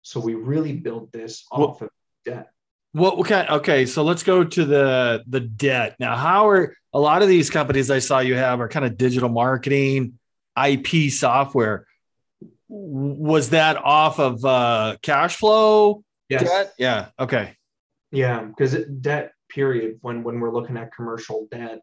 So 0.03 0.21
we 0.21 0.35
really 0.35 0.75
built 0.75 1.11
this 1.13 1.45
off 1.51 1.83
of 1.83 1.91
debt. 2.25 2.51
What, 2.93 3.19
what 3.19 3.29
kind? 3.29 3.49
Okay, 3.49 3.87
so 3.87 4.03
let's 4.03 4.23
go 4.23 4.45
to 4.45 4.65
the 4.65 5.23
the 5.27 5.41
debt 5.41 5.97
now. 5.99 6.17
How 6.17 6.49
are 6.49 6.75
a 6.93 6.99
lot 6.99 7.23
of 7.23 7.29
these 7.29 7.51
companies 7.51 7.91
I 7.91 7.99
saw 7.99 8.21
you 8.21 8.35
have 8.35 8.61
are 8.61 8.69
kind 8.69 8.87
of 8.87 8.97
digital 8.97 9.29
marketing, 9.29 10.19
IP 10.63 11.11
software. 11.11 11.87
Was 12.69 13.51
that 13.51 13.77
off 13.77 14.19
of 14.19 14.45
uh, 14.45 14.97
cash 15.03 15.37
flow? 15.37 16.03
Yes. 16.29 16.45
Debt? 16.45 16.75
Yeah. 16.79 17.09
Okay. 17.19 17.58
Yeah, 18.11 18.45
because 18.45 18.77
debt 19.01 19.33
period 19.51 19.99
when 20.03 20.23
when 20.23 20.41
we're 20.41 20.53
looking 20.53 20.77
at 20.77 20.95
commercial 20.95 21.49
debt 21.51 21.81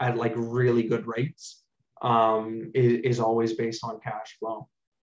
at 0.00 0.16
like 0.16 0.32
really 0.36 0.84
good 0.84 1.06
rates 1.06 1.62
um, 2.02 2.70
is, 2.74 3.00
is 3.04 3.20
always 3.20 3.54
based 3.54 3.84
on 3.84 4.00
cash 4.00 4.36
flow. 4.38 4.68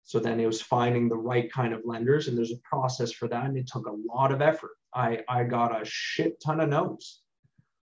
So 0.04 0.18
then 0.18 0.40
it 0.40 0.46
was 0.46 0.60
finding 0.60 1.08
the 1.08 1.16
right 1.16 1.50
kind 1.52 1.72
of 1.72 1.82
lenders, 1.84 2.28
and 2.28 2.36
there's 2.36 2.52
a 2.52 2.58
process 2.68 3.12
for 3.12 3.28
that, 3.28 3.44
and 3.44 3.56
it 3.56 3.68
took 3.68 3.86
a 3.86 3.96
lot 4.12 4.32
of 4.32 4.42
effort. 4.42 4.72
I 4.94 5.20
I 5.28 5.44
got 5.44 5.80
a 5.80 5.84
shit 5.84 6.40
ton 6.44 6.60
of 6.60 6.68
no's. 6.68 7.20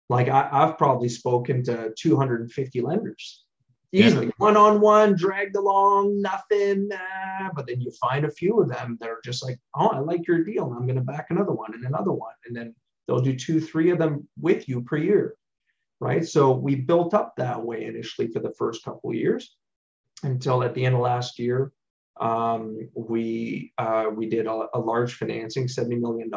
Like 0.10 0.30
I, 0.30 0.50
I've 0.52 0.78
probably 0.78 1.10
spoken 1.10 1.64
to 1.66 1.94
250 1.98 2.82
lenders 2.82 3.43
easily, 3.94 4.32
one 4.38 4.58
on 4.58 4.82
one, 4.82 5.16
dragged 5.16 5.56
along, 5.56 6.22
nothing. 6.22 6.88
Nah. 6.90 7.52
But 7.56 7.68
then 7.68 7.80
you 7.80 7.92
find 7.92 8.26
a 8.26 8.32
few 8.32 8.62
of 8.62 8.70
them 8.70 8.98
that 9.00 9.10
are 9.10 9.22
just 9.24 9.44
like, 9.44 9.60
oh, 9.76 9.88
I 9.88 10.00
like 10.00 10.28
your 10.28 10.44
deal. 10.44 10.74
I'm 10.74 10.86
going 10.86 10.96
to 10.96 11.02
back 11.02 11.28
another 11.30 11.54
one 11.54 11.74
and 11.74 11.86
another 11.86 12.12
one. 12.12 12.34
And 12.46 12.56
then 12.56 12.76
they'll 13.08 13.20
do 13.20 13.36
two, 13.36 13.62
three 13.62 13.92
of 13.92 14.00
them 14.00 14.28
with 14.40 14.68
you 14.68 14.82
per 14.82 14.98
year. 14.98 15.36
Right. 16.00 16.26
So 16.26 16.52
we 16.52 16.76
built 16.76 17.14
up 17.14 17.36
that 17.38 17.64
way 17.64 17.86
initially 17.86 18.28
for 18.28 18.40
the 18.40 18.54
first 18.58 18.84
couple 18.84 19.12
of 19.12 19.16
years 19.16 19.56
until 20.24 20.64
at 20.64 20.74
the 20.74 20.86
end 20.86 20.96
of 20.96 21.02
last 21.02 21.40
year, 21.40 21.72
um, 22.20 22.90
we 22.96 23.74
uh, 23.78 24.06
we 24.14 24.28
did 24.28 24.48
a, 24.48 24.68
a 24.74 24.80
large 24.80 25.16
financing, 25.16 25.68
$70 25.68 26.00
million. 26.00 26.32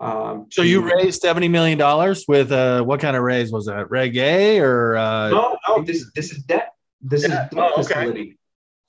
Um, 0.00 0.46
so 0.50 0.62
you 0.62 0.82
raised 0.82 1.22
seventy 1.22 1.48
million 1.48 1.78
dollars 1.78 2.24
with 2.26 2.50
uh, 2.50 2.82
what 2.82 3.00
kind 3.00 3.16
of 3.16 3.22
raise 3.22 3.52
was 3.52 3.66
that? 3.66 3.90
Reg 3.90 4.16
A 4.16 4.58
or 4.58 4.96
uh, 4.96 5.28
no? 5.30 5.56
No, 5.68 5.82
this 5.82 6.10
this 6.14 6.32
is 6.32 6.42
debt. 6.42 6.72
This 7.00 7.24
is 7.24 7.30
debt 7.30 7.52
oh, 7.56 7.76
facility. 7.76 8.38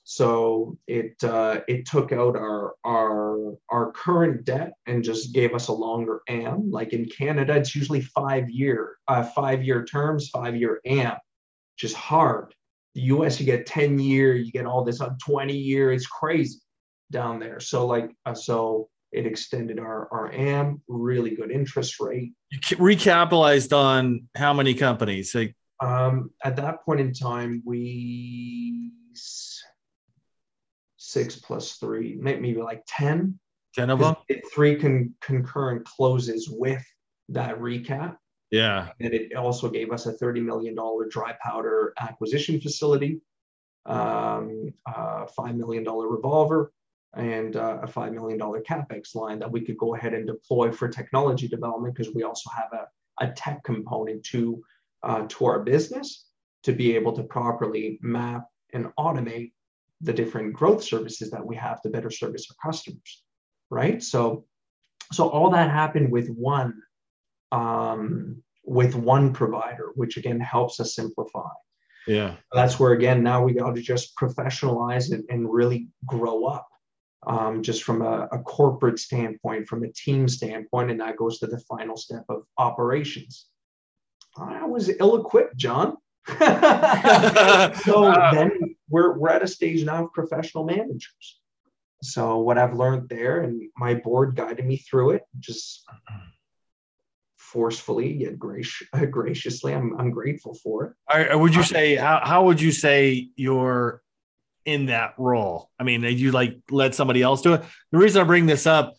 So 0.08 0.78
it 0.86 1.16
uh, 1.24 1.60
it 1.66 1.86
took 1.86 2.12
out 2.12 2.36
our 2.36 2.74
our 2.84 3.56
our 3.68 3.90
current 3.92 4.44
debt 4.44 4.74
and 4.86 5.02
just 5.02 5.34
gave 5.34 5.52
us 5.52 5.68
a 5.68 5.72
longer 5.72 6.22
AM. 6.28 6.70
Like 6.70 6.92
in 6.92 7.06
Canada, 7.06 7.56
it's 7.56 7.74
usually 7.74 8.00
five 8.00 8.48
year 8.48 8.96
uh, 9.08 9.24
five 9.24 9.64
year 9.64 9.84
terms, 9.84 10.28
five 10.28 10.54
year 10.54 10.80
AM, 10.84 11.16
just 11.76 11.96
hard. 11.96 12.54
The 12.94 13.02
US, 13.02 13.38
you 13.40 13.46
get 13.46 13.66
ten 13.66 13.98
year, 13.98 14.34
you 14.34 14.52
get 14.52 14.64
all 14.64 14.84
this 14.84 15.00
on 15.00 15.18
twenty 15.18 15.56
year. 15.56 15.92
It's 15.92 16.06
crazy 16.06 16.60
down 17.10 17.40
there. 17.40 17.58
So 17.58 17.86
like 17.86 18.12
uh, 18.24 18.34
so 18.34 18.88
it 19.16 19.24
extended 19.24 19.78
our, 19.78 20.08
our 20.12 20.30
AM, 20.30 20.82
really 20.88 21.34
good 21.34 21.50
interest 21.50 21.98
rate. 22.00 22.34
You 22.50 22.58
recapitalized 22.76 23.74
on 23.76 24.28
how 24.36 24.52
many 24.52 24.74
companies? 24.74 25.34
Like, 25.34 25.56
um, 25.80 26.30
at 26.44 26.56
that 26.56 26.84
point 26.84 27.00
in 27.00 27.14
time, 27.14 27.62
we 27.64 28.92
six 30.98 31.36
plus 31.36 31.76
three, 31.76 32.18
maybe 32.20 32.54
like 32.54 32.82
10. 32.86 33.38
10 33.74 33.90
of 33.90 33.98
them? 34.00 34.16
Three 34.54 34.76
con- 34.76 35.14
concurrent 35.22 35.86
closes 35.86 36.48
with 36.50 36.84
that 37.30 37.58
recap. 37.58 38.16
Yeah. 38.50 38.90
And 39.00 39.14
it 39.14 39.34
also 39.34 39.70
gave 39.70 39.92
us 39.92 40.06
a 40.06 40.12
$30 40.12 40.44
million 40.44 40.76
dry 41.08 41.34
powder 41.42 41.94
acquisition 41.98 42.60
facility, 42.60 43.20
um, 43.86 44.74
uh, 44.86 45.26
$5 45.38 45.56
million 45.56 45.84
revolver, 45.84 46.70
and 47.16 47.56
uh, 47.56 47.78
a 47.82 47.86
$5 47.86 48.12
million 48.12 48.38
CapEx 48.38 49.14
line 49.14 49.38
that 49.38 49.50
we 49.50 49.62
could 49.62 49.78
go 49.78 49.94
ahead 49.94 50.12
and 50.12 50.26
deploy 50.26 50.70
for 50.70 50.88
technology 50.88 51.48
development 51.48 51.94
because 51.94 52.14
we 52.14 52.22
also 52.22 52.50
have 52.50 52.68
a, 52.72 53.24
a 53.24 53.32
tech 53.32 53.64
component 53.64 54.22
to, 54.24 54.62
uh, 55.02 55.24
to 55.28 55.46
our 55.46 55.60
business 55.60 56.26
to 56.62 56.72
be 56.72 56.94
able 56.94 57.12
to 57.12 57.22
properly 57.22 57.98
map 58.02 58.44
and 58.74 58.86
automate 58.98 59.52
the 60.02 60.12
different 60.12 60.52
growth 60.52 60.84
services 60.84 61.30
that 61.30 61.44
we 61.44 61.56
have 61.56 61.80
to 61.80 61.88
better 61.88 62.10
service 62.10 62.46
our 62.50 62.70
customers, 62.70 63.22
right? 63.70 64.02
So, 64.02 64.44
so 65.10 65.28
all 65.28 65.50
that 65.50 65.70
happened 65.70 66.12
with 66.12 66.28
one, 66.28 66.82
um, 67.50 68.42
with 68.62 68.94
one 68.94 69.32
provider, 69.32 69.92
which 69.94 70.18
again 70.18 70.40
helps 70.40 70.80
us 70.80 70.94
simplify. 70.94 71.48
Yeah. 72.06 72.34
That's 72.52 72.78
where 72.78 72.92
again 72.92 73.22
now 73.22 73.42
we 73.42 73.54
got 73.54 73.74
to 73.74 73.80
just 73.80 74.14
professionalize 74.16 75.12
it 75.12 75.24
and 75.30 75.50
really 75.50 75.88
grow 76.06 76.44
up 76.44 76.68
um, 77.26 77.62
just 77.62 77.82
from 77.82 78.02
a, 78.02 78.28
a, 78.30 78.38
corporate 78.38 78.98
standpoint, 78.98 79.66
from 79.66 79.82
a 79.82 79.92
team 79.92 80.28
standpoint, 80.28 80.90
and 80.90 81.00
that 81.00 81.16
goes 81.16 81.40
to 81.40 81.46
the 81.46 81.58
final 81.60 81.96
step 81.96 82.24
of 82.28 82.44
operations. 82.56 83.46
I 84.38 84.64
was 84.66 84.90
ill-equipped, 85.00 85.56
John. 85.56 85.96
so 86.28 86.36
then 88.32 88.76
we're, 88.88 89.18
we're 89.18 89.30
at 89.30 89.42
a 89.42 89.48
stage 89.48 89.84
now 89.84 90.04
of 90.04 90.12
professional 90.12 90.64
managers. 90.64 91.40
So 92.02 92.38
what 92.38 92.58
I've 92.58 92.74
learned 92.74 93.08
there, 93.08 93.40
and 93.40 93.70
my 93.76 93.94
board 93.94 94.36
guided 94.36 94.66
me 94.66 94.76
through 94.76 95.12
it, 95.12 95.22
just 95.38 95.84
forcefully 97.36 98.12
yet 98.12 98.38
gracious, 98.38 98.86
graciously. 99.10 99.72
I'm, 99.72 99.98
I'm 99.98 100.10
grateful 100.10 100.54
for 100.54 100.96
it. 101.10 101.38
would 101.38 101.54
you 101.54 101.62
say 101.62 101.96
how, 101.96 102.20
how 102.22 102.44
would 102.44 102.60
you 102.60 102.72
say 102.72 103.30
your 103.36 104.02
in 104.66 104.86
that 104.86 105.14
role? 105.16 105.70
I 105.78 105.84
mean, 105.84 106.02
you 106.02 106.32
like 106.32 106.58
let 106.70 106.94
somebody 106.94 107.22
else 107.22 107.40
do 107.40 107.54
it. 107.54 107.62
The 107.92 107.98
reason 107.98 108.20
I 108.20 108.24
bring 108.24 108.46
this 108.46 108.66
up 108.66 108.94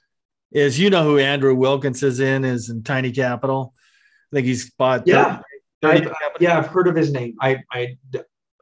is 0.52 0.80
you 0.80 0.90
know 0.90 1.04
who 1.04 1.20
Andrew 1.20 1.54
Wilkins 1.54 2.02
is 2.02 2.20
in 2.20 2.46
is 2.46 2.70
in 2.70 2.84
Tiny 2.84 3.12
Capital. 3.12 3.74
I 4.32 4.38
think 4.38 4.48
he's 4.48 4.72
bought. 4.72 5.06
Yeah, 5.06 5.42
30, 5.82 6.06
30 6.06 6.08
I've, 6.08 6.42
yeah, 6.42 6.58
I've 6.58 6.68
heard 6.68 6.88
of 6.88 6.96
his 6.96 7.12
name. 7.12 7.36
I, 7.40 7.64
I, 7.72 7.98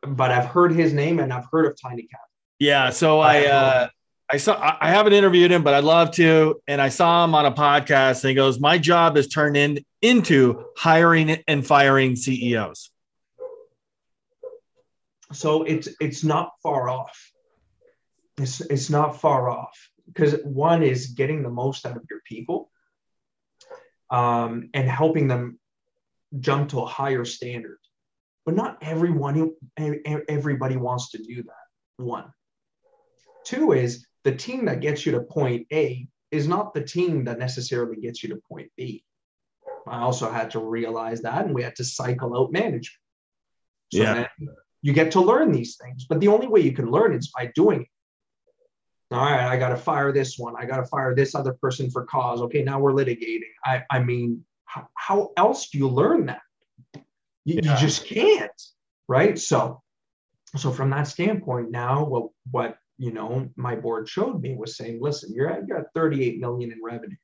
but 0.02 0.32
I've 0.32 0.48
heard 0.48 0.74
his 0.74 0.94
name 0.94 1.20
and 1.20 1.32
I've 1.32 1.46
heard 1.52 1.65
of 1.65 1.80
Tiny 1.82 2.04
Capital. 2.04 2.26
Yeah, 2.60 2.89
so 2.89 3.20
I, 3.20 3.46
uh, 3.46 3.88
I 4.32 4.38
saw 4.38 4.78
I 4.82 4.89
haven't 4.89 5.13
interviewed 5.13 5.52
him, 5.52 5.63
but 5.63 5.74
I'd 5.74 5.84
love 5.84 6.12
to. 6.12 6.62
And 6.68 6.82
I 6.82 6.89
saw 6.89 7.24
him 7.24 7.36
on 7.36 7.46
a 7.46 7.52
podcast, 7.52 8.24
and 8.24 8.30
he 8.30 8.36
goes, 8.36 8.60
"My 8.60 8.78
job 8.78 9.18
is 9.18 9.28
turned 9.28 9.56
in 9.56 9.80
into 10.02 10.65
hiring 10.78 11.44
and 11.48 11.65
firing 11.65 12.15
CEOs." 12.15 12.89
So 15.31 15.63
it's 15.63 15.89
it's 15.99 16.23
not 16.23 16.51
far 16.61 16.89
off. 16.89 17.31
It's 18.38 18.61
it's 18.61 18.89
not 18.89 19.19
far 19.19 19.49
off. 19.49 19.89
Because 20.07 20.35
one 20.43 20.83
is 20.83 21.07
getting 21.07 21.41
the 21.41 21.49
most 21.49 21.85
out 21.85 21.97
of 21.97 22.03
your 22.09 22.21
people 22.25 22.69
um, 24.11 24.69
and 24.73 24.88
helping 24.88 25.27
them 25.27 25.59
jump 26.39 26.69
to 26.69 26.81
a 26.81 26.85
higher 26.85 27.25
standard. 27.25 27.79
But 28.45 28.55
not 28.55 28.77
everyone 28.81 29.51
everybody 29.77 30.77
wants 30.77 31.11
to 31.11 31.17
do 31.17 31.43
that 31.43 32.03
one. 32.03 32.31
Two 33.45 33.71
is 33.71 34.05
the 34.23 34.35
team 34.35 34.65
that 34.65 34.81
gets 34.81 35.05
you 35.05 35.13
to 35.13 35.21
point 35.21 35.65
a 35.73 36.07
is 36.29 36.47
not 36.47 36.73
the 36.73 36.83
team 36.83 37.25
that 37.25 37.39
necessarily 37.39 37.99
gets 37.99 38.21
you 38.21 38.29
to 38.29 38.41
point 38.47 38.71
b. 38.77 39.03
I 39.88 40.01
also 40.01 40.31
had 40.31 40.51
to 40.51 40.59
realize 40.59 41.21
that 41.21 41.45
and 41.45 41.55
we 41.55 41.63
had 41.63 41.75
to 41.77 41.83
cycle 41.83 42.38
out 42.38 42.51
management. 42.51 43.01
So 43.91 44.01
yeah 44.01 44.27
you 44.86 44.93
get 44.93 45.12
to 45.12 45.19
learn 45.19 45.52
these 45.52 45.78
things 45.78 46.06
but 46.08 46.19
the 46.19 46.28
only 46.28 46.48
way 46.48 46.62
you 46.62 46.71
can 46.71 46.91
learn 46.91 47.13
is 47.13 47.32
by 47.36 47.52
doing 47.56 47.82
it 47.82 47.88
All 49.12 49.19
right, 49.19 49.48
I 49.54 49.58
got 49.58 49.69
to 49.69 49.78
fire 49.78 50.12
this 50.12 50.38
one. 50.38 50.56
I 50.58 50.65
got 50.65 50.78
to 50.78 50.86
fire 50.86 51.13
this 51.15 51.36
other 51.36 51.54
person 51.54 51.89
for 51.91 52.06
cause. 52.06 52.41
Okay, 52.41 52.63
now 52.63 52.80
we're 52.80 52.91
litigating. 52.91 53.54
I, 53.63 53.84
I 53.91 54.00
mean, 54.00 54.43
how, 54.65 54.88
how 54.95 55.32
else 55.38 55.69
do 55.69 55.78
you 55.78 55.88
learn 55.88 56.26
that? 56.26 56.41
You, 57.45 57.60
yeah. 57.62 57.74
you 57.74 57.80
just 57.80 58.06
can't, 58.06 58.62
right? 59.08 59.38
So, 59.38 59.82
so 60.56 60.71
from 60.71 60.89
that 60.89 61.08
standpoint, 61.08 61.69
now 61.69 62.04
what 62.04 62.26
what 62.52 62.78
you 62.98 63.12
know 63.12 63.50
my 63.56 63.76
board 63.76 64.10
showed 64.10 64.41
me 64.41 64.56
was 64.56 64.76
saying, 64.76 65.00
listen, 65.02 65.34
you're 65.34 65.52
at, 65.52 65.62
you 65.67 65.76
got 65.76 65.93
38 65.93 66.39
million 66.39 66.71
in 66.71 66.80
revenue. 66.84 67.17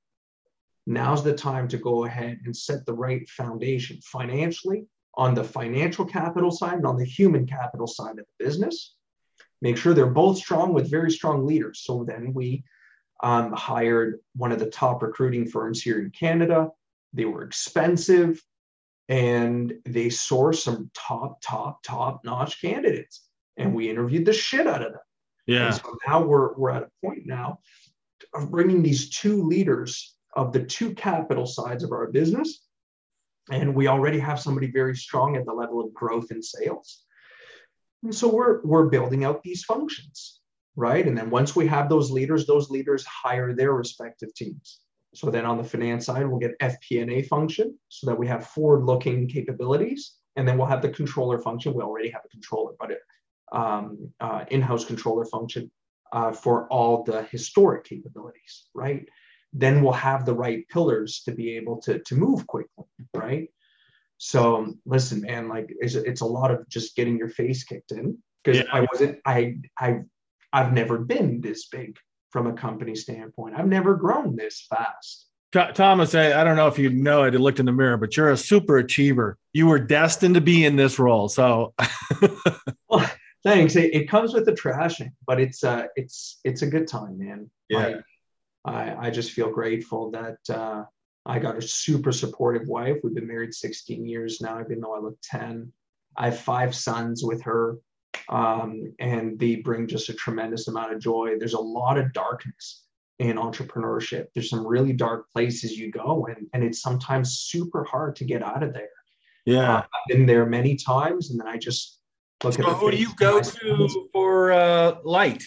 Now's 0.86 1.24
the 1.24 1.34
time 1.34 1.68
to 1.70 1.78
go 1.78 2.06
ahead 2.06 2.40
and 2.46 2.56
set 2.56 2.86
the 2.86 2.94
right 2.94 3.28
foundation 3.30 4.00
financially 4.04 4.86
on 5.16 5.34
the 5.34 5.44
financial 5.44 6.06
capital 6.06 6.52
side 6.52 6.76
and 6.76 6.86
on 6.86 6.98
the 6.98 7.06
human 7.06 7.46
capital 7.46 7.88
side 7.88 8.12
of 8.20 8.26
the 8.26 8.46
business. 8.46 8.96
Make 9.62 9.78
sure 9.78 9.94
they're 9.94 10.08
both 10.08 10.38
strong 10.38 10.74
with 10.74 10.90
very 10.90 11.12
strong 11.12 11.46
leaders. 11.46 11.82
So 11.82 12.04
then 12.08 12.34
we 12.34 12.64
um, 13.22 13.52
hired 13.52 14.20
one 14.36 14.52
of 14.52 14.60
the 14.60 14.70
top 14.70 15.04
recruiting 15.04 15.46
firms 15.46 15.82
here 15.82 16.00
in 16.00 16.10
Canada. 16.12 16.70
They 17.14 17.26
were 17.26 17.44
expensive 17.44 18.42
and 19.10 19.74
they 19.86 20.08
sourced 20.08 20.62
some 20.62 20.90
top, 20.94 21.42
top, 21.42 21.84
top 21.84 22.22
notch 22.24 22.62
candidates. 22.62 23.28
And 23.58 23.76
we 23.76 23.90
interviewed 23.90 24.26
the 24.26 24.34
shit 24.34 24.66
out 24.66 24.82
of 24.82 24.94
them. 24.94 25.02
Yeah. 25.46 25.66
And 25.66 25.76
so 25.76 25.98
now 26.08 26.24
we're, 26.24 26.54
we're 26.56 26.72
at 26.72 26.84
a 26.84 27.06
point 27.06 27.26
now 27.26 27.60
of 28.34 28.50
bringing 28.50 28.82
these 28.82 29.10
two 29.10 29.44
leaders 29.44 30.16
of 30.36 30.54
the 30.54 30.64
two 30.64 30.94
capital 30.96 31.46
sides 31.46 31.84
of 31.84 31.92
our 31.92 32.08
business 32.08 32.66
and 33.52 33.76
we 33.76 33.88
already 33.88 34.20
have 34.20 34.40
somebody 34.40 34.72
very 34.72 34.96
strong 34.96 35.36
at 35.36 35.46
the 35.46 35.54
level 35.54 35.82
of 35.82 35.94
growth 35.94 36.32
and 36.32 36.44
sales. 36.44 37.04
And 38.04 38.14
so 38.14 38.28
we're 38.34 38.62
we're 38.64 38.88
building 38.88 39.24
out 39.24 39.44
these 39.44 39.64
functions 39.64 40.42
right? 40.76 41.06
And 41.06 41.18
then 41.18 41.30
once 41.30 41.56
we 41.56 41.68
have 41.68 41.90
those 41.90 42.12
leaders 42.12 42.46
those 42.46 42.70
leaders 42.70 43.06
hire 43.06 43.54
their 43.54 43.74
respective 43.74 44.34
teams. 44.34 44.80
So 45.14 45.30
then 45.30 45.46
on 45.46 45.58
the 45.58 45.64
finance 45.64 46.06
side 46.06 46.28
we'll 46.28 46.40
get 46.40 46.60
fp&a 46.60 47.24
function 47.24 47.78
so 47.90 48.08
that 48.08 48.18
we 48.18 48.28
have 48.28 48.48
forward 48.48 48.86
looking 48.86 49.28
capabilities. 49.28 50.16
And 50.38 50.48
then 50.48 50.58
we'll 50.58 50.68
have 50.68 50.82
the 50.82 50.90
controller 50.90 51.40
function. 51.40 51.74
We 51.74 51.84
already 51.84 52.10
have 52.10 52.22
a 52.26 52.30
controller 52.30 52.74
but 52.80 52.92
it, 52.92 53.00
um, 53.52 54.12
uh, 54.22 54.46
in-house 54.50 54.86
controller 54.86 55.26
function 55.26 55.70
uh, 56.14 56.32
for 56.32 56.68
all 56.68 57.04
the 57.04 57.24
historic 57.24 57.84
capabilities 57.84 58.68
right? 58.74 59.08
Then 59.54 59.84
we'll 59.84 59.94
have 59.94 60.26
the 60.26 60.34
right 60.34 60.68
pillars 60.70 61.24
to 61.26 61.34
be 61.34 61.58
able 61.58 61.82
to, 61.82 62.00
to 62.00 62.16
move 62.16 62.48
quickly, 62.48 62.81
right? 63.22 63.50
So 64.18 64.74
listen, 64.86 65.22
man, 65.22 65.48
like 65.48 65.74
it's, 65.80 65.96
it's 65.96 66.22
a 66.22 66.26
lot 66.26 66.52
of 66.52 66.68
just 66.70 66.96
getting 66.96 67.18
your 67.18 67.30
face 67.30 67.64
kicked 67.64 67.92
in 67.92 68.18
because 68.44 68.62
yeah. 68.62 68.70
I 68.72 68.88
wasn't, 68.92 69.20
I, 69.26 69.58
I, 69.80 70.02
I've 70.54 70.74
never 70.74 71.00
been 71.00 71.42
this 71.42 71.68
big 71.68 71.98
from 72.30 72.48
a 72.48 72.54
company 72.54 72.96
standpoint. 72.96 73.56
I've 73.58 73.68
never 73.68 73.96
grown 73.96 74.36
this 74.36 74.66
fast. 74.70 75.28
Thomas, 75.52 76.16
I, 76.16 76.40
I 76.40 76.44
don't 76.44 76.56
know 76.56 76.68
if 76.68 76.80
you 76.80 76.90
know 76.90 77.24
it, 77.24 77.34
I 77.34 77.38
looked 77.38 77.60
in 77.60 77.66
the 77.66 77.74
mirror, 77.74 77.98
but 77.98 78.16
you're 78.16 78.32
a 78.32 78.38
super 78.38 78.78
achiever. 78.78 79.38
You 79.52 79.68
were 79.68 79.80
destined 79.80 80.36
to 80.36 80.42
be 80.42 80.64
in 80.64 80.78
this 80.78 80.98
role. 80.98 81.28
So, 81.28 81.74
well, 82.90 83.10
thanks. 83.44 83.76
It, 83.76 83.94
it, 83.94 84.10
comes 84.10 84.34
with 84.34 84.46
the 84.46 84.54
trashing, 84.54 85.12
but 85.28 85.42
it's 85.42 85.64
uh, 85.64 85.88
it's 85.98 86.40
it's 86.46 86.62
a 86.62 86.68
good 86.68 86.88
time, 86.88 87.18
man. 87.18 87.50
Yeah. 87.68 87.78
Like, 87.78 88.04
I, 88.64 89.08
I 89.08 89.10
just 89.10 89.32
feel 89.32 89.50
grateful 89.50 90.12
that 90.12 90.38
uh, 90.50 90.84
I 91.26 91.40
got 91.40 91.58
a 91.58 91.62
super 91.62 92.12
supportive 92.12 92.68
wife. 92.68 92.98
We've 93.04 93.14
been 93.14 93.28
married 93.28 93.54
16 93.54 94.06
years 94.06 94.42
now, 94.42 94.60
even 94.60 94.80
though 94.80 94.96
I 94.96 95.00
look 95.00 95.18
10. 95.24 95.72
I 96.18 96.26
have 96.26 96.40
five 96.40 96.76
sons 96.76 97.24
with 97.24 97.42
her, 97.44 97.78
um, 98.30 98.94
and 99.00 99.40
they 99.40 99.58
bring 99.58 99.88
just 99.88 100.10
a 100.10 100.14
tremendous 100.14 100.68
amount 100.68 100.94
of 100.94 101.00
joy. 101.00 101.36
There's 101.38 101.54
a 101.54 101.60
lot 101.60 101.98
of 101.98 102.12
darkness 102.12 102.86
in 103.20 103.38
entrepreneurship. 103.38 104.28
There's 104.34 104.50
some 104.50 104.66
really 104.66 104.94
dark 104.94 105.30
places 105.32 105.78
you 105.78 105.92
go, 105.92 106.28
and, 106.28 106.48
and 106.54 106.64
it's 106.64 106.82
sometimes 106.82 107.40
super 107.40 107.84
hard 107.84 108.16
to 108.18 108.26
get 108.26 108.42
out 108.44 108.64
of 108.64 108.74
there. 108.74 108.90
Yeah. 109.46 109.78
Uh, 109.78 109.82
I've 109.82 110.08
been 110.10 110.26
there 110.26 110.46
many 110.46 110.76
times, 110.76 111.30
and 111.30 111.40
then 111.40 111.48
I 111.48 111.58
just 111.58 112.00
look 112.44 112.56
so 112.56 112.68
at 112.68 112.78
who 112.78 112.92
do 112.92 112.98
you 112.98 113.14
go 113.16 113.42
to 113.42 114.10
for 114.12 114.52
uh, 114.52 114.96
light? 115.04 115.44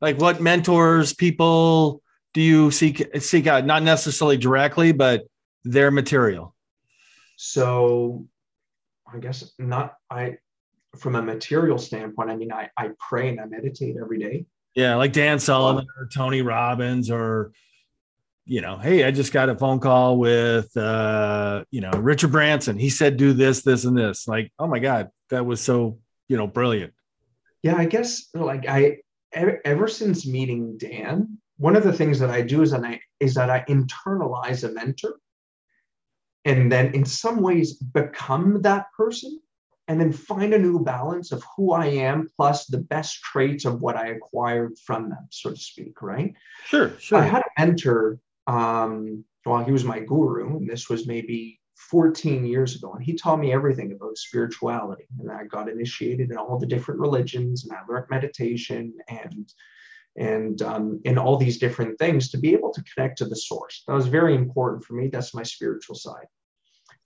Like 0.00 0.18
what 0.18 0.40
mentors, 0.40 1.12
people 1.12 2.02
do 2.32 2.40
you 2.40 2.70
seek 2.70 3.04
seek 3.20 3.46
out? 3.46 3.64
Not 3.64 3.82
necessarily 3.82 4.36
directly, 4.36 4.92
but 4.92 5.24
their 5.64 5.90
material. 5.90 6.54
So, 7.36 8.26
I 9.12 9.18
guess 9.18 9.52
not. 9.58 9.94
I 10.10 10.36
from 10.96 11.16
a 11.16 11.22
material 11.22 11.78
standpoint, 11.78 12.30
I 12.30 12.36
mean, 12.36 12.52
I 12.52 12.70
I 12.76 12.90
pray 12.98 13.28
and 13.28 13.40
I 13.40 13.46
meditate 13.46 13.96
every 14.00 14.18
day. 14.18 14.46
Yeah, 14.74 14.96
like 14.96 15.12
Dan 15.12 15.38
Sullivan 15.38 15.86
or 15.98 16.08
Tony 16.12 16.42
Robbins 16.42 17.10
or 17.10 17.52
you 18.50 18.60
know, 18.60 18.78
hey, 18.78 19.04
I 19.04 19.12
just 19.12 19.32
got 19.32 19.48
a 19.48 19.56
phone 19.56 19.78
call 19.78 20.16
with 20.18 20.76
uh, 20.76 21.64
you 21.70 21.80
know, 21.80 21.90
Richard 21.90 22.32
Branson. 22.32 22.78
He 22.78 22.90
said 22.90 23.16
do 23.16 23.32
this, 23.32 23.62
this, 23.62 23.84
and 23.84 23.96
this. 23.96 24.26
Like, 24.26 24.52
oh 24.58 24.66
my 24.66 24.80
God, 24.80 25.10
that 25.28 25.46
was 25.46 25.60
so, 25.60 25.98
you 26.26 26.36
know, 26.36 26.48
brilliant. 26.48 26.92
Yeah, 27.62 27.76
I 27.76 27.84
guess 27.84 28.28
like 28.34 28.66
I 28.66 28.98
ever, 29.32 29.60
ever 29.64 29.88
since 29.88 30.26
meeting 30.26 30.78
Dan, 30.78 31.38
one 31.60 31.76
of 31.76 31.84
the 31.84 31.92
things 31.92 32.18
that 32.18 32.30
I 32.30 32.40
do 32.40 32.62
is 32.62 32.70
that 32.70 32.84
I 32.84 33.00
is 33.20 33.34
that 33.34 33.50
I 33.50 33.64
internalize 33.68 34.66
a 34.66 34.72
mentor 34.72 35.20
and 36.46 36.72
then 36.72 36.94
in 36.94 37.04
some 37.04 37.42
ways 37.42 37.74
become 37.74 38.62
that 38.62 38.86
person 38.96 39.38
and 39.86 40.00
then 40.00 40.10
find 40.10 40.54
a 40.54 40.58
new 40.58 40.82
balance 40.82 41.32
of 41.32 41.44
who 41.54 41.72
I 41.72 41.86
am 41.86 42.28
plus 42.34 42.66
the 42.66 42.78
best 42.78 43.20
traits 43.22 43.66
of 43.66 43.82
what 43.82 43.96
I 43.96 44.06
acquired 44.08 44.78
from 44.78 45.10
them, 45.10 45.26
so 45.30 45.50
to 45.50 45.56
speak, 45.56 46.00
right? 46.00 46.32
Sure, 46.64 46.92
sure. 46.98 47.18
I 47.18 47.26
had 47.26 47.42
a 47.42 47.60
mentor, 47.66 48.18
um, 48.46 49.24
well, 49.44 49.62
he 49.62 49.72
was 49.72 49.84
my 49.84 50.00
guru, 50.00 50.56
and 50.56 50.70
this 50.70 50.88
was 50.88 51.06
maybe 51.06 51.60
14 51.90 52.46
years 52.46 52.76
ago 52.76 52.92
and 52.92 53.02
he 53.02 53.14
taught 53.14 53.40
me 53.40 53.52
everything 53.52 53.92
about 53.92 54.18
spirituality 54.18 55.06
and 55.18 55.32
i 55.32 55.44
got 55.44 55.66
initiated 55.66 56.30
in 56.30 56.36
all 56.36 56.58
the 56.58 56.66
different 56.66 57.00
religions 57.00 57.64
and 57.64 57.72
i 57.72 57.80
learned 57.88 58.04
meditation 58.10 58.92
and 59.08 59.50
and 60.20 60.60
um, 60.60 61.00
and 61.06 61.18
all 61.18 61.36
these 61.36 61.58
different 61.58 61.98
things 61.98 62.30
to 62.30 62.38
be 62.38 62.52
able 62.52 62.72
to 62.72 62.84
connect 62.84 63.18
to 63.18 63.24
the 63.24 63.34
source. 63.34 63.82
That 63.88 63.94
was 63.94 64.06
very 64.06 64.34
important 64.36 64.84
for 64.84 64.92
me. 64.92 65.08
That's 65.08 65.34
my 65.34 65.42
spiritual 65.42 65.96
side. 65.96 66.26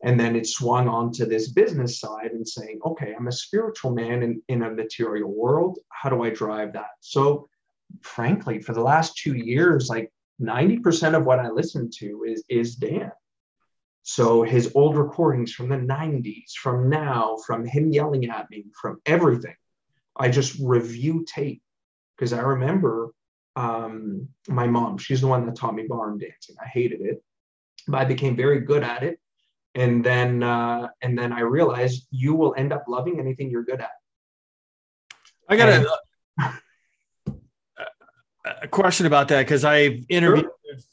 And 0.03 0.19
then 0.19 0.35
it 0.37 0.47
swung 0.47 0.89
on 0.89 1.13
to 1.13 1.25
this 1.25 1.53
business 1.53 2.01
side 2.01 2.33
and 2.33 2.47
saying 2.47 2.81
okay 2.85 3.15
i'm 3.17 3.29
a 3.29 3.33
spiritual 3.33 3.93
man 3.93 4.23
in, 4.23 4.43
in 4.49 4.63
a 4.65 4.71
material 4.71 5.33
world. 5.33 5.79
How 5.91 6.11
do 6.11 6.25
i 6.25 6.31
drive 6.31 6.73
that? 6.73 6.95
So 7.01 7.49
frankly 8.03 8.61
for 8.61 8.73
the 8.73 8.81
last 8.81 9.17
two 9.17 9.37
years 9.37 9.89
like 9.89 10.11
90% 10.41 11.17
of 11.17 11.25
what 11.27 11.39
i 11.39 11.49
listen 11.49 11.91
to 11.99 12.25
is 12.27 12.43
is 12.49 12.75
dan. 12.75 13.13
So 14.03 14.43
his 14.43 14.73
old 14.75 14.99
recordings 14.99 15.53
from 15.53 15.69
the 15.71 15.77
90s, 15.77 16.51
from 16.61 16.91
now, 16.91 17.39
from 17.47 17.65
him 17.65 17.91
yelling 17.91 18.29
at 18.29 18.51
me, 18.51 18.67
from 18.79 19.01
everything, 19.07 19.57
I 20.15 20.29
just 20.29 20.59
review 20.61 21.25
tape 21.27 21.63
because 22.17 22.33
I 22.33 22.41
remember 22.41 23.11
um, 23.57 24.29
my 24.49 24.67
mom. 24.67 24.99
She's 24.99 25.21
the 25.21 25.27
one 25.27 25.47
that 25.47 25.57
taught 25.57 25.75
me 25.75 25.85
barn 25.89 26.19
dancing. 26.19 26.57
I 26.63 26.67
hated 26.67 27.01
it, 27.01 27.23
but 27.87 27.99
I 27.99 28.05
became 28.05 28.37
very 28.37 28.61
good 28.61 28.83
at 28.83 29.03
it. 29.03 29.19
And 29.75 30.05
then, 30.05 30.43
uh, 30.43 30.89
and 31.03 31.19
then 31.19 31.33
I 31.33 31.41
realized 31.41 32.07
you 32.11 32.35
will 32.35 32.55
end 32.57 32.73
up 32.73 32.85
loving 32.87 33.19
anything 33.19 33.51
you're 33.51 33.65
good 33.65 33.81
at. 33.81 33.91
I 35.49 35.57
got 35.57 35.69
and, 35.69 35.87
a, 37.27 37.35
a 38.63 38.69
question 38.69 39.07
about 39.07 39.29
that 39.29 39.41
because 39.41 39.65
I've 39.65 40.05
interviewed 40.09 40.47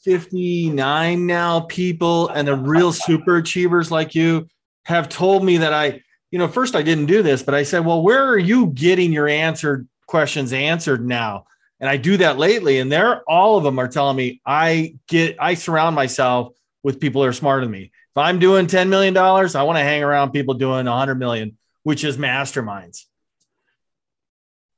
59 0.04 1.26
now 1.26 1.60
people 1.60 2.28
and 2.28 2.46
the 2.46 2.56
real 2.56 2.92
super 2.92 3.36
achievers 3.36 3.90
like 3.90 4.14
you 4.14 4.46
have 4.84 5.08
told 5.08 5.44
me 5.44 5.58
that 5.58 5.72
I, 5.72 6.02
you 6.30 6.38
know, 6.38 6.48
first 6.48 6.74
I 6.74 6.82
didn't 6.82 7.06
do 7.06 7.22
this, 7.22 7.42
but 7.42 7.54
I 7.54 7.62
said, 7.62 7.84
well, 7.84 8.02
where 8.02 8.26
are 8.26 8.38
you 8.38 8.66
getting 8.66 9.12
your 9.12 9.28
answered 9.28 9.88
questions 10.12 10.52
answered 10.52 11.04
now? 11.04 11.46
And 11.80 11.90
I 11.90 11.96
do 11.96 12.16
that 12.18 12.38
lately. 12.38 12.78
And 12.78 12.92
they're 12.92 13.28
all 13.28 13.56
of 13.56 13.64
them 13.64 13.80
are 13.80 13.88
telling 13.88 14.16
me 14.16 14.40
I 14.46 14.94
get, 15.08 15.36
I 15.40 15.54
surround 15.54 15.96
myself 15.96 16.54
with 16.84 17.00
people 17.00 17.22
that 17.22 17.28
are 17.28 17.32
smarter 17.32 17.62
than 17.62 17.72
me. 17.72 17.90
If 18.14 18.16
I'm 18.16 18.38
doing 18.38 18.68
$10 18.68 18.88
million, 18.88 19.16
I 19.16 19.62
want 19.64 19.78
to 19.78 19.82
hang 19.82 20.04
around 20.04 20.30
people 20.30 20.54
doing 20.54 20.86
100 20.86 21.16
million, 21.16 21.58
which 21.82 22.04
is 22.04 22.16
masterminds 22.16 23.06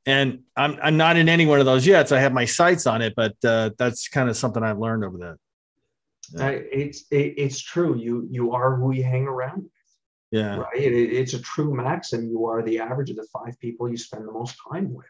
and 0.07 0.41
I'm 0.57 0.79
I'm 0.83 0.97
not 0.97 1.17
in 1.17 1.29
any 1.29 1.47
one 1.47 1.61
of 1.61 1.67
those 1.67 1.87
yet. 1.87 2.09
So 2.09 2.17
I 2.17 2.21
have 2.21 2.33
my 2.33 2.45
sights 2.45 2.87
on 2.87 3.03
it, 3.03 3.15
but 3.17 3.37
uh, 3.45 3.71
that's 3.79 4.09
kind 4.09 4.29
of 4.29 4.37
something 4.37 4.63
I've 4.63 4.79
learned 4.79 5.05
over 5.05 5.19
that. 5.19 5.37
Yeah. 6.33 6.49
it's 6.49 7.05
it, 7.11 7.35
it's 7.37 7.61
true. 7.61 7.97
You 7.97 8.27
you 8.31 8.53
are 8.53 8.77
who 8.77 8.93
you 8.93 9.05
hang 9.05 9.27
around 9.27 9.63
with. 9.63 9.71
Yeah, 10.31 10.57
right. 10.57 10.77
It, 10.77 10.93
it's 10.93 11.35
a 11.35 11.41
true 11.41 11.75
maxim. 11.75 12.29
You 12.29 12.47
are 12.47 12.63
the 12.63 12.81
average 12.81 13.11
of 13.11 13.17
the 13.17 13.27
five 13.33 13.59
people 13.61 13.89
you 13.89 13.97
spend 13.97 14.27
the 14.27 14.33
most 14.33 14.57
time 14.71 14.93
with. 14.93 15.07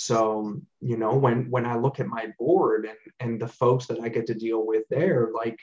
So 0.00 0.60
you 0.80 0.96
know 0.96 1.14
when 1.16 1.50
when 1.50 1.66
I 1.66 1.76
look 1.76 2.00
at 2.00 2.06
my 2.06 2.32
board 2.38 2.86
and 2.86 2.98
and 3.20 3.40
the 3.40 3.48
folks 3.48 3.86
that 3.86 4.00
I 4.00 4.08
get 4.08 4.26
to 4.26 4.34
deal 4.34 4.66
with 4.66 4.84
there, 4.88 5.30
like 5.34 5.58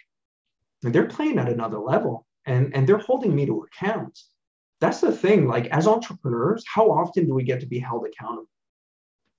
they're 0.81 1.07
playing 1.07 1.39
at 1.39 1.49
another 1.49 1.79
level, 1.79 2.25
and 2.45 2.75
and 2.75 2.87
they're 2.87 2.97
holding 2.97 3.35
me 3.35 3.45
to 3.45 3.65
account 3.67 4.19
that's 4.81 4.99
the 4.99 5.11
thing 5.11 5.47
like 5.47 5.67
as 5.67 5.87
entrepreneurs 5.87 6.65
how 6.67 6.91
often 6.91 7.25
do 7.25 7.33
we 7.33 7.43
get 7.43 7.61
to 7.61 7.65
be 7.65 7.79
held 7.79 8.05
accountable 8.05 8.49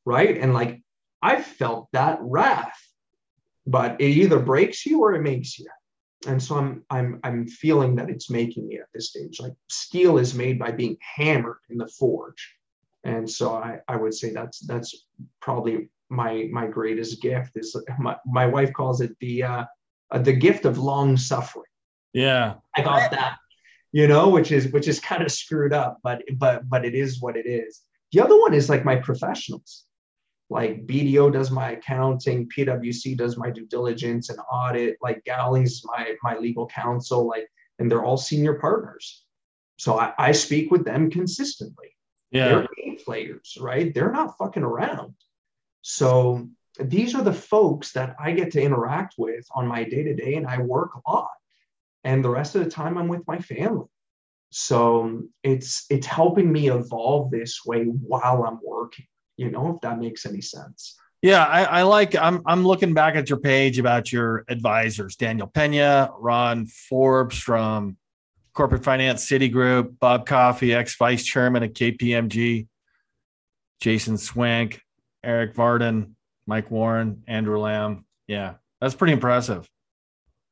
right 0.06 0.38
and 0.38 0.54
like 0.54 0.80
I 1.22 1.42
felt 1.42 1.88
that 1.92 2.18
wrath, 2.20 2.80
but 3.66 4.00
it 4.00 4.10
either 4.10 4.38
breaks 4.38 4.86
you 4.86 5.00
or 5.00 5.14
it 5.14 5.22
makes 5.22 5.58
you. 5.58 5.66
And 6.26 6.42
so 6.42 6.56
I'm 6.56 6.84
I'm 6.90 7.20
I'm 7.24 7.48
feeling 7.48 7.96
that 7.96 8.10
it's 8.10 8.30
making 8.30 8.68
me 8.68 8.78
at 8.78 8.86
this 8.94 9.10
stage. 9.10 9.40
Like 9.40 9.54
steel 9.68 10.18
is 10.18 10.34
made 10.34 10.58
by 10.58 10.72
being 10.72 10.96
hammered 11.00 11.58
in 11.68 11.78
the 11.78 11.88
forge. 11.88 12.55
And 13.06 13.30
so 13.30 13.54
I, 13.54 13.78
I 13.86 13.94
would 13.94 14.12
say 14.12 14.30
that's 14.30 14.58
that's 14.66 15.06
probably 15.40 15.88
my 16.08 16.48
my 16.50 16.66
greatest 16.66 17.22
gift 17.22 17.52
is 17.54 17.76
my, 18.00 18.16
my 18.26 18.46
wife 18.46 18.72
calls 18.72 19.00
it 19.00 19.16
the 19.20 19.44
uh, 19.44 19.64
uh 20.10 20.18
the 20.18 20.32
gift 20.32 20.64
of 20.64 20.78
long 20.78 21.16
suffering. 21.16 21.70
Yeah. 22.12 22.54
I 22.76 22.82
got 22.82 23.12
that. 23.12 23.38
You 23.92 24.08
know, 24.08 24.28
which 24.28 24.50
is 24.50 24.72
which 24.72 24.88
is 24.88 24.98
kind 24.98 25.22
of 25.22 25.30
screwed 25.30 25.72
up, 25.72 25.98
but 26.02 26.22
but 26.36 26.68
but 26.68 26.84
it 26.84 26.96
is 26.96 27.20
what 27.22 27.36
it 27.36 27.46
is. 27.46 27.82
The 28.10 28.20
other 28.20 28.38
one 28.38 28.54
is 28.54 28.68
like 28.68 28.84
my 28.84 28.96
professionals. 28.96 29.84
Like 30.50 30.86
BDO 30.86 31.32
does 31.32 31.50
my 31.50 31.72
accounting, 31.72 32.48
PwC 32.48 33.16
does 33.16 33.36
my 33.36 33.50
due 33.50 33.66
diligence 33.66 34.30
and 34.30 34.38
audit, 34.52 34.96
like 35.00 35.24
Galley's 35.24 35.82
my 35.84 36.14
my 36.24 36.36
legal 36.36 36.66
counsel, 36.66 37.26
like, 37.26 37.46
and 37.78 37.88
they're 37.90 38.04
all 38.04 38.16
senior 38.16 38.54
partners. 38.54 39.24
So 39.76 39.98
I, 39.98 40.12
I 40.18 40.32
speak 40.32 40.70
with 40.72 40.84
them 40.84 41.08
consistently. 41.10 41.95
Yeah. 42.30 42.48
They're 42.48 42.68
game 42.76 42.98
players, 43.04 43.56
right? 43.60 43.94
They're 43.94 44.12
not 44.12 44.36
fucking 44.38 44.62
around. 44.62 45.14
So 45.82 46.48
these 46.78 47.14
are 47.14 47.22
the 47.22 47.32
folks 47.32 47.92
that 47.92 48.16
I 48.18 48.32
get 48.32 48.52
to 48.52 48.62
interact 48.62 49.14
with 49.18 49.46
on 49.54 49.66
my 49.66 49.84
day 49.84 50.02
to 50.02 50.14
day, 50.14 50.34
and 50.34 50.46
I 50.46 50.58
work 50.58 50.90
a 50.94 51.10
lot. 51.10 51.30
And 52.04 52.24
the 52.24 52.30
rest 52.30 52.54
of 52.54 52.64
the 52.64 52.70
time, 52.70 52.98
I'm 52.98 53.08
with 53.08 53.26
my 53.26 53.38
family. 53.38 53.86
So 54.50 55.22
it's 55.42 55.86
it's 55.90 56.06
helping 56.06 56.52
me 56.52 56.70
evolve 56.70 57.30
this 57.30 57.64
way 57.64 57.84
while 57.84 58.44
I'm 58.44 58.60
working. 58.64 59.06
You 59.36 59.50
know, 59.50 59.74
if 59.74 59.80
that 59.82 59.98
makes 59.98 60.24
any 60.24 60.40
sense. 60.40 60.96
Yeah, 61.22 61.44
I, 61.44 61.64
I, 61.64 61.82
like. 61.82 62.14
I'm 62.14 62.42
I'm 62.46 62.64
looking 62.64 62.94
back 62.94 63.16
at 63.16 63.28
your 63.28 63.40
page 63.40 63.78
about 63.78 64.12
your 64.12 64.44
advisors: 64.48 65.16
Daniel 65.16 65.48
Pena, 65.48 66.10
Ron 66.18 66.66
Forbes 66.66 67.38
from 67.38 67.96
Corporate 68.56 68.84
Finance 68.84 69.28
Citigroup, 69.28 69.98
Bob 70.00 70.24
Coffey, 70.24 70.72
ex 70.72 70.96
vice 70.96 71.22
chairman 71.22 71.62
at 71.62 71.74
KPMG, 71.74 72.66
Jason 73.80 74.16
Swank, 74.16 74.80
Eric 75.22 75.54
Varden, 75.54 76.16
Mike 76.46 76.70
Warren, 76.70 77.22
Andrew 77.26 77.58
Lamb. 77.58 78.06
Yeah, 78.26 78.54
that's 78.80 78.94
pretty 78.94 79.12
impressive. 79.12 79.68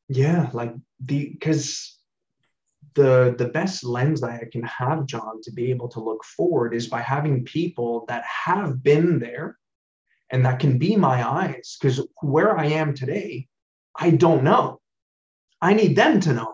Yeah, 0.09 0.51
like 0.53 0.75
the 1.01 1.31
because 1.31 1.99
the 2.93 3.35
the 3.39 3.49
best 3.49 3.83
lens 3.85 4.21
that 4.21 4.33
I 4.33 4.49
can 4.53 4.65
have, 4.65 5.07
John, 5.07 5.41
to 5.43 5.53
be 5.53 5.71
able 5.71 5.89
to 5.89 6.01
look 6.01 6.25
forward 6.25 6.75
is 6.75 6.89
by 6.89 7.01
having 7.01 7.47
people 7.47 8.05
that 8.09 8.23
have 8.25 8.83
been 8.83 9.19
there 9.19 9.57
and 10.31 10.45
that 10.45 10.59
can 10.59 10.77
be 10.77 10.95
my 10.95 11.27
eyes. 11.27 11.79
Because 11.81 12.07
where 12.21 12.59
I 12.59 12.67
am 12.67 12.95
today, 12.95 13.49
I 13.99 14.11
don't 14.11 14.45
know. 14.45 14.83
I 15.63 15.73
need 15.73 15.97
them 15.97 16.21
to 16.21 16.35
know 16.35 16.54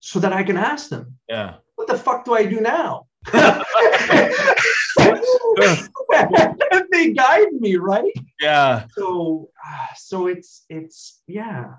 so 0.00 0.18
that 0.20 0.32
I 0.32 0.42
can 0.42 0.56
ask 0.56 0.88
them. 0.88 1.16
Yeah. 1.28 1.54
What 1.76 1.88
the 1.88 1.96
fuck 1.96 2.24
do 2.24 2.34
I 2.34 2.44
do 2.46 2.60
now? 2.60 3.06
they 6.90 7.12
guide 7.12 7.52
me, 7.52 7.76
right? 7.76 8.12
Yeah. 8.40 8.86
So, 8.92 9.50
uh, 9.64 9.86
so 9.96 10.26
it's 10.26 10.64
it's 10.68 11.22
yeah. 11.26 11.74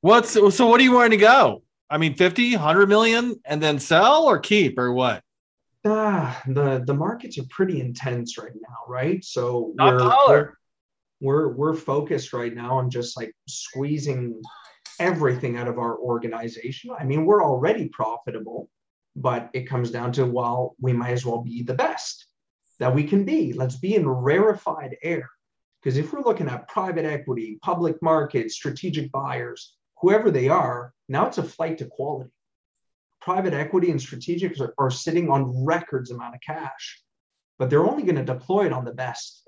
What's 0.00 0.30
so? 0.30 0.66
What 0.66 0.78
do 0.78 0.84
you 0.84 0.92
want 0.92 1.12
to 1.12 1.16
go? 1.16 1.62
I 1.88 1.98
mean, 1.98 2.14
50, 2.14 2.56
100 2.56 2.88
million 2.88 3.40
and 3.44 3.62
then 3.62 3.78
sell 3.78 4.24
or 4.24 4.38
keep 4.38 4.78
or 4.78 4.92
what? 4.92 5.22
Ah, 5.84 6.42
the 6.48 6.82
the 6.84 6.94
markets 6.94 7.38
are 7.38 7.46
pretty 7.48 7.80
intense 7.80 8.38
right 8.38 8.52
now, 8.54 8.76
right? 8.88 9.24
So 9.24 9.72
Not 9.76 9.92
we're, 9.92 9.98
dollar. 9.98 10.58
we're 11.20 11.48
we're 11.48 11.74
focused 11.74 12.32
right 12.32 12.52
now 12.52 12.78
on 12.78 12.90
just 12.90 13.16
like 13.16 13.32
squeezing 13.48 14.42
everything 15.00 15.56
out 15.56 15.68
of 15.68 15.78
our 15.78 15.96
organization. 15.98 16.90
I 16.98 17.04
mean, 17.04 17.24
we're 17.24 17.44
already 17.44 17.88
profitable, 17.88 18.68
but 19.14 19.50
it 19.52 19.68
comes 19.68 19.90
down 19.90 20.12
to 20.12 20.26
well, 20.26 20.76
we 20.80 20.92
might 20.92 21.12
as 21.12 21.24
well 21.24 21.42
be 21.42 21.62
the 21.62 21.74
best 21.74 22.26
that 22.78 22.94
we 22.94 23.04
can 23.04 23.24
be. 23.24 23.52
Let's 23.52 23.76
be 23.76 23.94
in 23.94 24.08
rarefied 24.08 24.96
air. 25.02 25.28
Because 25.82 25.98
if 25.98 26.12
we're 26.12 26.22
looking 26.22 26.48
at 26.48 26.68
private 26.68 27.04
equity, 27.04 27.58
public 27.62 28.02
markets, 28.02 28.54
strategic 28.54 29.12
buyers, 29.12 29.76
whoever 30.00 30.30
they 30.30 30.48
are, 30.48 30.92
now 31.08 31.26
it's 31.26 31.38
a 31.38 31.42
flight 31.42 31.78
to 31.78 31.86
quality. 31.86 32.30
Private 33.20 33.54
equity 33.54 33.90
and 33.90 34.00
strategics 34.00 34.60
are, 34.60 34.74
are 34.78 34.90
sitting 34.90 35.30
on 35.30 35.64
records 35.64 36.10
amount 36.10 36.34
of 36.34 36.40
cash, 36.40 37.02
but 37.58 37.70
they're 37.70 37.86
only 37.86 38.02
going 38.02 38.16
to 38.16 38.24
deploy 38.24 38.66
it 38.66 38.72
on 38.72 38.84
the 38.84 38.92
best. 38.92 39.45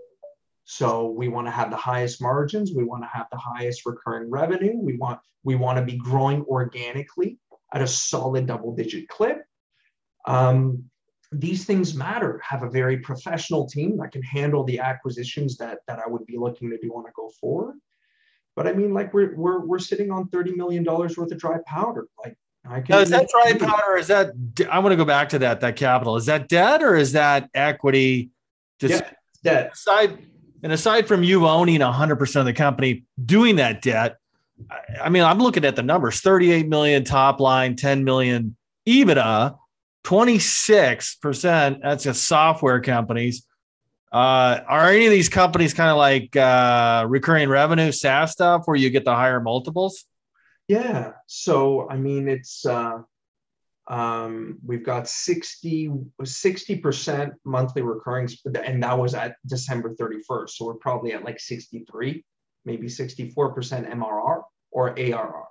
So 0.70 1.06
we 1.06 1.28
want 1.28 1.46
to 1.46 1.50
have 1.50 1.70
the 1.70 1.78
highest 1.78 2.20
margins, 2.20 2.74
we 2.74 2.84
want 2.84 3.02
to 3.02 3.08
have 3.08 3.26
the 3.32 3.38
highest 3.38 3.86
recurring 3.86 4.28
revenue, 4.28 4.74
we 4.76 4.98
want 4.98 5.18
we 5.42 5.54
want 5.54 5.78
to 5.78 5.82
be 5.82 5.96
growing 5.96 6.42
organically 6.44 7.38
at 7.72 7.80
a 7.80 7.86
solid 7.86 8.46
double 8.46 8.76
digit 8.76 9.08
clip. 9.08 9.46
Um, 10.26 10.84
these 11.32 11.64
things 11.64 11.94
matter. 11.94 12.38
Have 12.46 12.64
a 12.64 12.68
very 12.68 12.98
professional 12.98 13.66
team 13.66 13.96
that 13.96 14.12
can 14.12 14.22
handle 14.22 14.62
the 14.62 14.78
acquisitions 14.78 15.56
that 15.56 15.78
that 15.88 16.00
I 16.00 16.06
would 16.06 16.26
be 16.26 16.36
looking 16.36 16.68
to 16.68 16.76
do 16.76 16.90
on 16.90 17.06
a 17.08 17.12
go 17.16 17.30
forward. 17.40 17.76
But 18.54 18.66
I 18.66 18.74
mean, 18.74 18.92
like 18.92 19.14
we're 19.14 19.34
we're 19.36 19.64
we're 19.64 19.78
sitting 19.78 20.10
on 20.10 20.28
thirty 20.28 20.54
million 20.54 20.84
dollars 20.84 21.16
worth 21.16 21.32
of 21.32 21.38
dry 21.38 21.60
powder. 21.66 22.08
Like 22.22 22.36
I 22.66 22.82
can. 22.82 22.96
Now, 22.96 22.98
is 22.98 23.08
that 23.08 23.30
dry 23.30 23.54
powder? 23.54 23.96
Is 23.96 24.08
that 24.08 24.32
I 24.70 24.80
want 24.80 24.92
to 24.92 24.98
go 24.98 25.06
back 25.06 25.30
to 25.30 25.38
that 25.38 25.62
that 25.62 25.76
capital? 25.76 26.16
Is 26.16 26.26
that 26.26 26.46
debt 26.46 26.82
or 26.82 26.94
is 26.94 27.12
that 27.12 27.48
equity? 27.54 28.32
Just 28.78 29.02
yeah, 29.02 29.10
debt. 29.42 29.70
Aside 29.72 30.18
and 30.62 30.72
aside 30.72 31.06
from 31.06 31.22
you 31.22 31.46
owning 31.46 31.80
hundred 31.80 32.16
percent 32.16 32.40
of 32.40 32.46
the 32.46 32.58
company, 32.58 33.04
doing 33.24 33.56
that 33.56 33.82
debt. 33.82 34.16
I 35.00 35.08
mean, 35.08 35.22
I'm 35.22 35.38
looking 35.38 35.64
at 35.64 35.76
the 35.76 35.82
numbers: 35.82 36.20
38 36.20 36.68
million 36.68 37.04
top 37.04 37.40
line, 37.40 37.76
10 37.76 38.04
million 38.04 38.56
EBITDA, 38.88 39.56
26%. 40.04 41.80
That's 41.82 42.06
a 42.06 42.14
software 42.14 42.80
companies. 42.80 43.46
Uh, 44.10 44.60
are 44.66 44.88
any 44.88 45.04
of 45.04 45.12
these 45.12 45.28
companies 45.28 45.74
kind 45.74 45.90
of 45.90 45.98
like 45.98 46.34
uh, 46.34 47.04
recurring 47.08 47.48
revenue 47.48 47.92
SaaS 47.92 48.32
stuff 48.32 48.62
where 48.64 48.76
you 48.76 48.88
get 48.88 49.04
the 49.04 49.14
higher 49.14 49.40
multiples? 49.40 50.04
Yeah. 50.66 51.12
So, 51.26 51.88
I 51.90 51.98
mean, 51.98 52.26
it's, 52.26 52.64
uh, 52.64 52.98
um, 53.88 54.58
we've 54.64 54.84
got 54.84 55.08
60, 55.08 55.90
60% 56.20 57.30
monthly 57.44 57.82
recurring, 57.82 58.28
and 58.62 58.82
that 58.82 58.98
was 58.98 59.14
at 59.14 59.36
December 59.46 59.94
31st. 59.94 60.50
So 60.50 60.66
we're 60.66 60.74
probably 60.74 61.14
at 61.14 61.24
like 61.24 61.40
63, 61.40 62.22
maybe 62.66 62.86
64% 62.86 63.90
MRR 63.90 64.42
or 64.70 64.98
ARR. 64.98 65.44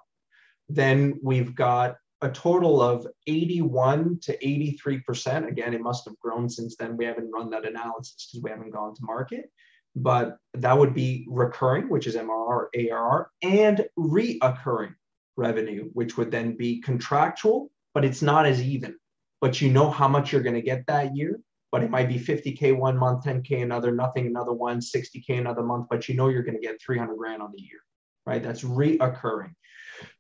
Then 0.69 1.19
we've 1.23 1.56
got 1.56 1.95
a 2.21 2.30
total 2.30 2.82
of 2.82 3.08
81 3.26 4.19
to 4.23 4.38
83%. 4.38 5.47
Again, 5.47 5.73
it 5.73 5.82
must 5.82 6.06
have 6.06 6.17
grown 6.19 6.47
since 6.50 6.76
then. 6.76 6.97
We 6.97 7.06
haven't 7.06 7.32
run 7.32 7.50
that 7.52 7.65
analysis 7.65 8.30
because 8.32 8.43
we 8.43 8.52
haven't 8.52 8.71
gone 8.71 8.93
to 8.95 9.02
market. 9.04 9.52
But 9.95 10.38
that 10.54 10.78
would 10.78 10.93
be 10.93 11.26
recurring, 11.28 11.89
which 11.89 12.06
is 12.06 12.15
MRR, 12.15 12.67
ARR, 12.76 13.32
and 13.41 13.86
reoccurring 13.97 14.93
revenue, 15.38 15.89
which 15.93 16.17
would 16.17 16.30
then 16.30 16.56
be 16.56 16.82
contractual, 16.82 17.71
but 17.97 18.05
it's 18.05 18.21
not 18.21 18.45
as 18.45 18.62
even. 18.62 18.95
But 19.41 19.60
you 19.60 19.71
know 19.71 19.89
how 19.89 20.07
much 20.07 20.31
you're 20.31 20.43
going 20.43 20.53
to 20.53 20.62
get 20.62 20.86
that 20.86 21.15
year. 21.15 21.39
But 21.71 21.81
it 21.81 21.89
might 21.89 22.07
be 22.07 22.19
50K 22.19 22.77
one 22.77 22.95
month, 22.95 23.25
10K 23.25 23.63
another, 23.63 23.91
nothing 23.91 24.27
another 24.27 24.53
one, 24.53 24.81
60K 24.81 25.39
another 25.39 25.63
month, 25.63 25.88
but 25.89 26.07
you 26.07 26.13
know 26.13 26.29
you're 26.29 26.43
going 26.43 26.62
to 26.62 26.62
get 26.62 26.79
300 26.79 27.17
grand 27.17 27.41
on 27.41 27.51
the 27.51 27.60
year, 27.60 27.79
right? 28.27 28.43
That's 28.43 28.63
reoccurring 28.63 29.55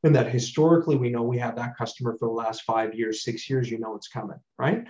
and 0.03 0.15
that 0.15 0.31
historically 0.31 0.95
we 0.95 1.11
know 1.11 1.21
we 1.21 1.37
have 1.37 1.55
that 1.57 1.77
customer 1.77 2.15
for 2.17 2.27
the 2.27 2.33
last 2.33 2.63
five 2.63 2.95
years, 2.95 3.23
six 3.23 3.47
years, 3.47 3.69
you 3.69 3.77
know 3.77 3.95
it's 3.95 4.07
coming, 4.07 4.39
right? 4.57 4.85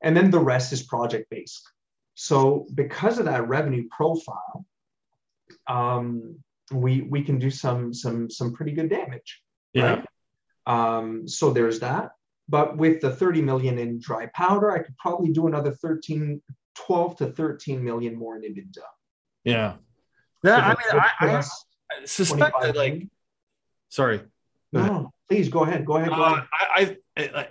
And 0.00 0.16
then 0.16 0.30
the 0.30 0.38
rest 0.38 0.72
is 0.72 0.84
project 0.84 1.28
based. 1.28 1.68
So 2.14 2.68
because 2.72 3.18
of 3.18 3.24
that 3.24 3.48
revenue 3.48 3.88
profile, 3.90 4.64
um, 5.66 6.36
we 6.70 7.02
we 7.02 7.24
can 7.24 7.40
do 7.40 7.50
some 7.50 7.92
some 7.92 8.30
some 8.30 8.52
pretty 8.52 8.70
good 8.70 8.90
damage. 8.90 9.42
Yeah. 9.72 9.94
Right? 9.94 10.06
Um, 10.66 11.26
so 11.28 11.50
there's 11.50 11.80
that. 11.80 12.12
But 12.48 12.76
with 12.76 13.00
the 13.00 13.10
30 13.10 13.42
million 13.42 13.78
in 13.78 13.98
dry 13.98 14.26
powder, 14.34 14.70
I 14.72 14.80
could 14.80 14.96
probably 14.98 15.30
do 15.30 15.46
another 15.46 15.72
13, 15.72 16.42
12 16.74 17.16
to 17.16 17.26
13 17.26 17.82
million 17.82 18.16
more 18.16 18.36
in 18.36 18.42
EBITDA. 18.42 18.78
Yeah. 19.44 19.74
Yeah, 20.44 20.56
I 20.56 20.68
mean, 20.70 21.02
I, 21.20 21.38
I, 21.38 22.04
suspect 22.04 22.56
that 22.60 22.76
like 22.76 23.06
Sorry. 23.90 24.22
No, 24.72 25.12
please 25.28 25.48
go 25.48 25.64
ahead. 25.64 25.84
Go 25.84 25.96
ahead. 25.96 26.08
Go 26.08 26.22
ahead. 26.22 26.38
Uh, 26.38 26.44
I, 26.52 26.96
I, 27.16 27.22
I, 27.22 27.48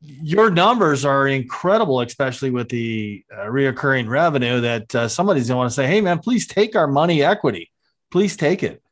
your 0.00 0.50
numbers 0.50 1.04
are 1.04 1.28
incredible, 1.28 2.00
especially 2.00 2.50
with 2.50 2.68
the 2.68 3.24
uh, 3.32 3.44
reoccurring 3.44 4.08
revenue. 4.08 4.60
That 4.60 4.94
uh, 4.94 5.08
somebody's 5.08 5.46
going 5.48 5.54
to 5.54 5.58
want 5.58 5.70
to 5.70 5.74
say, 5.74 5.86
"Hey, 5.86 6.00
man, 6.00 6.18
please 6.18 6.46
take 6.46 6.74
our 6.74 6.88
money 6.88 7.22
equity. 7.22 7.70
Please 8.10 8.36
take 8.36 8.62
it." 8.62 8.82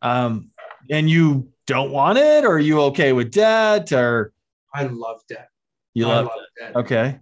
Um, 0.00 0.50
and 0.90 1.08
you 1.08 1.52
don't 1.72 1.90
want 1.90 2.18
it, 2.18 2.44
or 2.44 2.52
are 2.52 2.58
you 2.58 2.80
okay 2.82 3.12
with 3.12 3.32
debt? 3.32 3.92
Or 3.92 4.32
I 4.74 4.84
love 4.84 5.20
debt. 5.28 5.48
You 5.94 6.06
love, 6.06 6.26
love 6.26 6.44
debt. 6.58 6.76
Okay. 6.76 7.20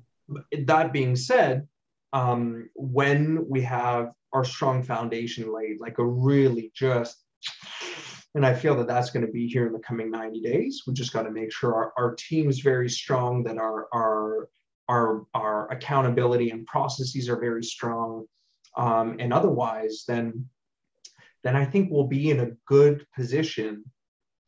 That 0.67 0.93
being 0.93 1.17
said, 1.17 1.67
um, 2.13 2.69
when 2.75 3.47
we 3.49 3.63
have 3.63 4.11
our 4.33 4.45
strong 4.45 4.83
foundation 4.83 5.53
laid, 5.53 5.81
like 5.81 5.99
a 5.99 6.05
really 6.05 6.71
just, 6.75 7.17
and 8.35 8.47
I 8.47 8.55
feel 8.55 8.77
that 8.77 8.87
that's 8.87 9.11
going 9.11 9.27
to 9.27 9.33
be 9.33 9.49
here 9.49 9.67
in 9.67 9.73
the 9.73 9.81
coming 9.81 10.11
90 10.11 10.41
days. 10.41 10.83
We 10.87 10.95
just 10.95 11.13
got 11.13 11.23
to 11.23 11.31
make 11.31 11.53
sure 11.53 11.75
our, 11.75 11.93
our 11.97 12.15
team 12.15 12.49
is 12.49 12.61
very 12.61 12.89
strong, 12.89 13.43
that 13.45 13.59
our, 13.59 13.89
our, 13.93 14.49
our, 14.89 15.27
our 15.35 15.71
accountability 15.73 16.51
and 16.51 16.67
processes 16.67 17.29
are 17.29 17.41
very 17.41 17.65
strong. 17.65 18.27
Um, 18.77 19.17
and 19.19 19.33
otherwise, 19.33 20.05
then, 20.07 20.49
then 21.43 21.57
I 21.57 21.65
think 21.65 21.91
we'll 21.91 22.07
be 22.07 22.31
in 22.31 22.41
a 22.41 22.53
good 22.67 23.05
position 23.17 23.85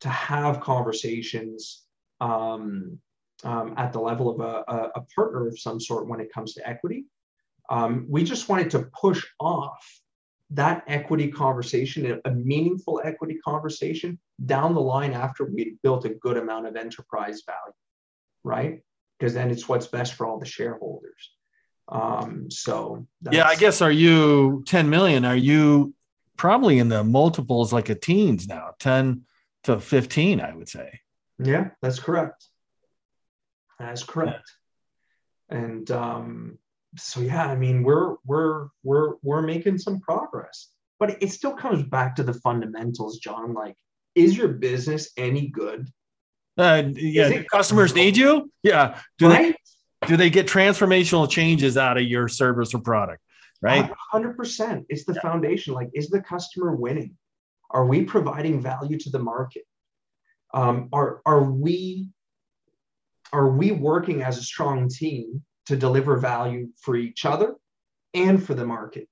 to 0.03 0.09
have 0.09 0.59
conversations 0.59 1.83
um, 2.19 2.99
um, 3.45 3.73
at 3.77 3.93
the 3.93 3.99
level 3.99 4.29
of 4.29 4.41
a, 4.41 4.91
a, 4.95 5.01
partner 5.15 5.47
of 5.47 5.57
some 5.57 5.79
sort 5.79 6.07
when 6.07 6.19
it 6.19 6.31
comes 6.33 6.53
to 6.53 6.67
equity. 6.67 7.05
Um, 7.69 8.05
we 8.09 8.25
just 8.25 8.49
wanted 8.49 8.69
to 8.71 8.89
push 8.99 9.25
off 9.39 9.81
that 10.49 10.83
equity 10.87 11.31
conversation, 11.31 12.19
a 12.25 12.31
meaningful 12.31 13.01
equity 13.05 13.37
conversation 13.45 14.19
down 14.45 14.73
the 14.73 14.81
line 14.81 15.13
after 15.13 15.45
we 15.45 15.77
built 15.83 16.03
a 16.03 16.09
good 16.09 16.35
amount 16.35 16.67
of 16.67 16.75
enterprise 16.75 17.43
value, 17.45 17.73
right? 18.43 18.81
Because 19.17 19.33
then 19.33 19.51
it's 19.51 19.69
what's 19.69 19.87
best 19.87 20.15
for 20.15 20.27
all 20.27 20.37
the 20.37 20.45
shareholders. 20.45 21.31
Um, 21.87 22.51
so 22.51 23.07
yeah, 23.31 23.47
I 23.47 23.55
guess 23.55 23.81
are 23.81 23.91
you 23.91 24.63
10 24.67 24.89
million? 24.89 25.23
Are 25.23 25.35
you 25.35 25.93
probably 26.35 26.79
in 26.79 26.89
the 26.89 27.05
multiples 27.05 27.71
like 27.71 27.87
a 27.87 27.95
teens 27.95 28.49
now, 28.49 28.71
10 28.79 29.23
to 29.63 29.79
15, 29.79 30.41
I 30.41 30.53
would 30.53 30.69
say. 30.69 30.99
Yeah, 31.39 31.69
that's 31.81 31.99
correct. 31.99 32.45
That's 33.79 34.03
correct. 34.03 34.51
Yeah. 35.49 35.57
And 35.57 35.91
um, 35.91 36.57
so 36.97 37.21
yeah, 37.21 37.45
I 37.45 37.55
mean, 37.55 37.83
we're 37.83 38.15
we're 38.25 38.67
we're 38.83 39.15
we're 39.21 39.41
making 39.41 39.77
some 39.77 39.99
progress, 39.99 40.69
but 40.99 41.21
it 41.21 41.31
still 41.31 41.53
comes 41.53 41.83
back 41.83 42.15
to 42.15 42.23
the 42.23 42.33
fundamentals, 42.33 43.19
John. 43.19 43.53
Like, 43.53 43.75
is 44.15 44.37
your 44.37 44.49
business 44.49 45.11
any 45.17 45.47
good? 45.47 45.87
Uh, 46.57 46.83
yeah, 46.93 47.43
customers 47.43 47.95
need 47.95 48.15
you. 48.15 48.51
Yeah, 48.61 48.99
do 49.17 49.29
right? 49.29 49.55
they 50.01 50.07
do 50.07 50.17
they 50.17 50.29
get 50.29 50.47
transformational 50.47 51.29
changes 51.29 51.77
out 51.77 51.97
of 51.97 52.03
your 52.03 52.27
service 52.27 52.73
or 52.73 52.79
product? 52.79 53.21
Right, 53.61 53.89
hundred 54.11 54.37
percent. 54.37 54.85
It's 54.89 55.05
the 55.05 55.13
yeah. 55.13 55.21
foundation. 55.21 55.73
Like, 55.73 55.89
is 55.93 56.09
the 56.09 56.21
customer 56.21 56.75
winning? 56.75 57.17
Are 57.73 57.85
we 57.85 58.03
providing 58.03 58.61
value 58.61 58.97
to 58.99 59.09
the 59.09 59.19
market? 59.19 59.63
Um, 60.53 60.89
are 60.93 61.21
are 61.25 61.43
we 61.43 62.09
are 63.33 63.49
we 63.49 63.71
working 63.71 64.21
as 64.21 64.37
a 64.37 64.43
strong 64.43 64.87
team 64.87 65.41
to 65.65 65.75
deliver 65.75 66.17
value 66.17 66.69
for 66.79 66.95
each 66.95 67.25
other 67.25 67.55
and 68.13 68.43
for 68.43 68.53
the 68.53 68.65
market? 68.65 69.09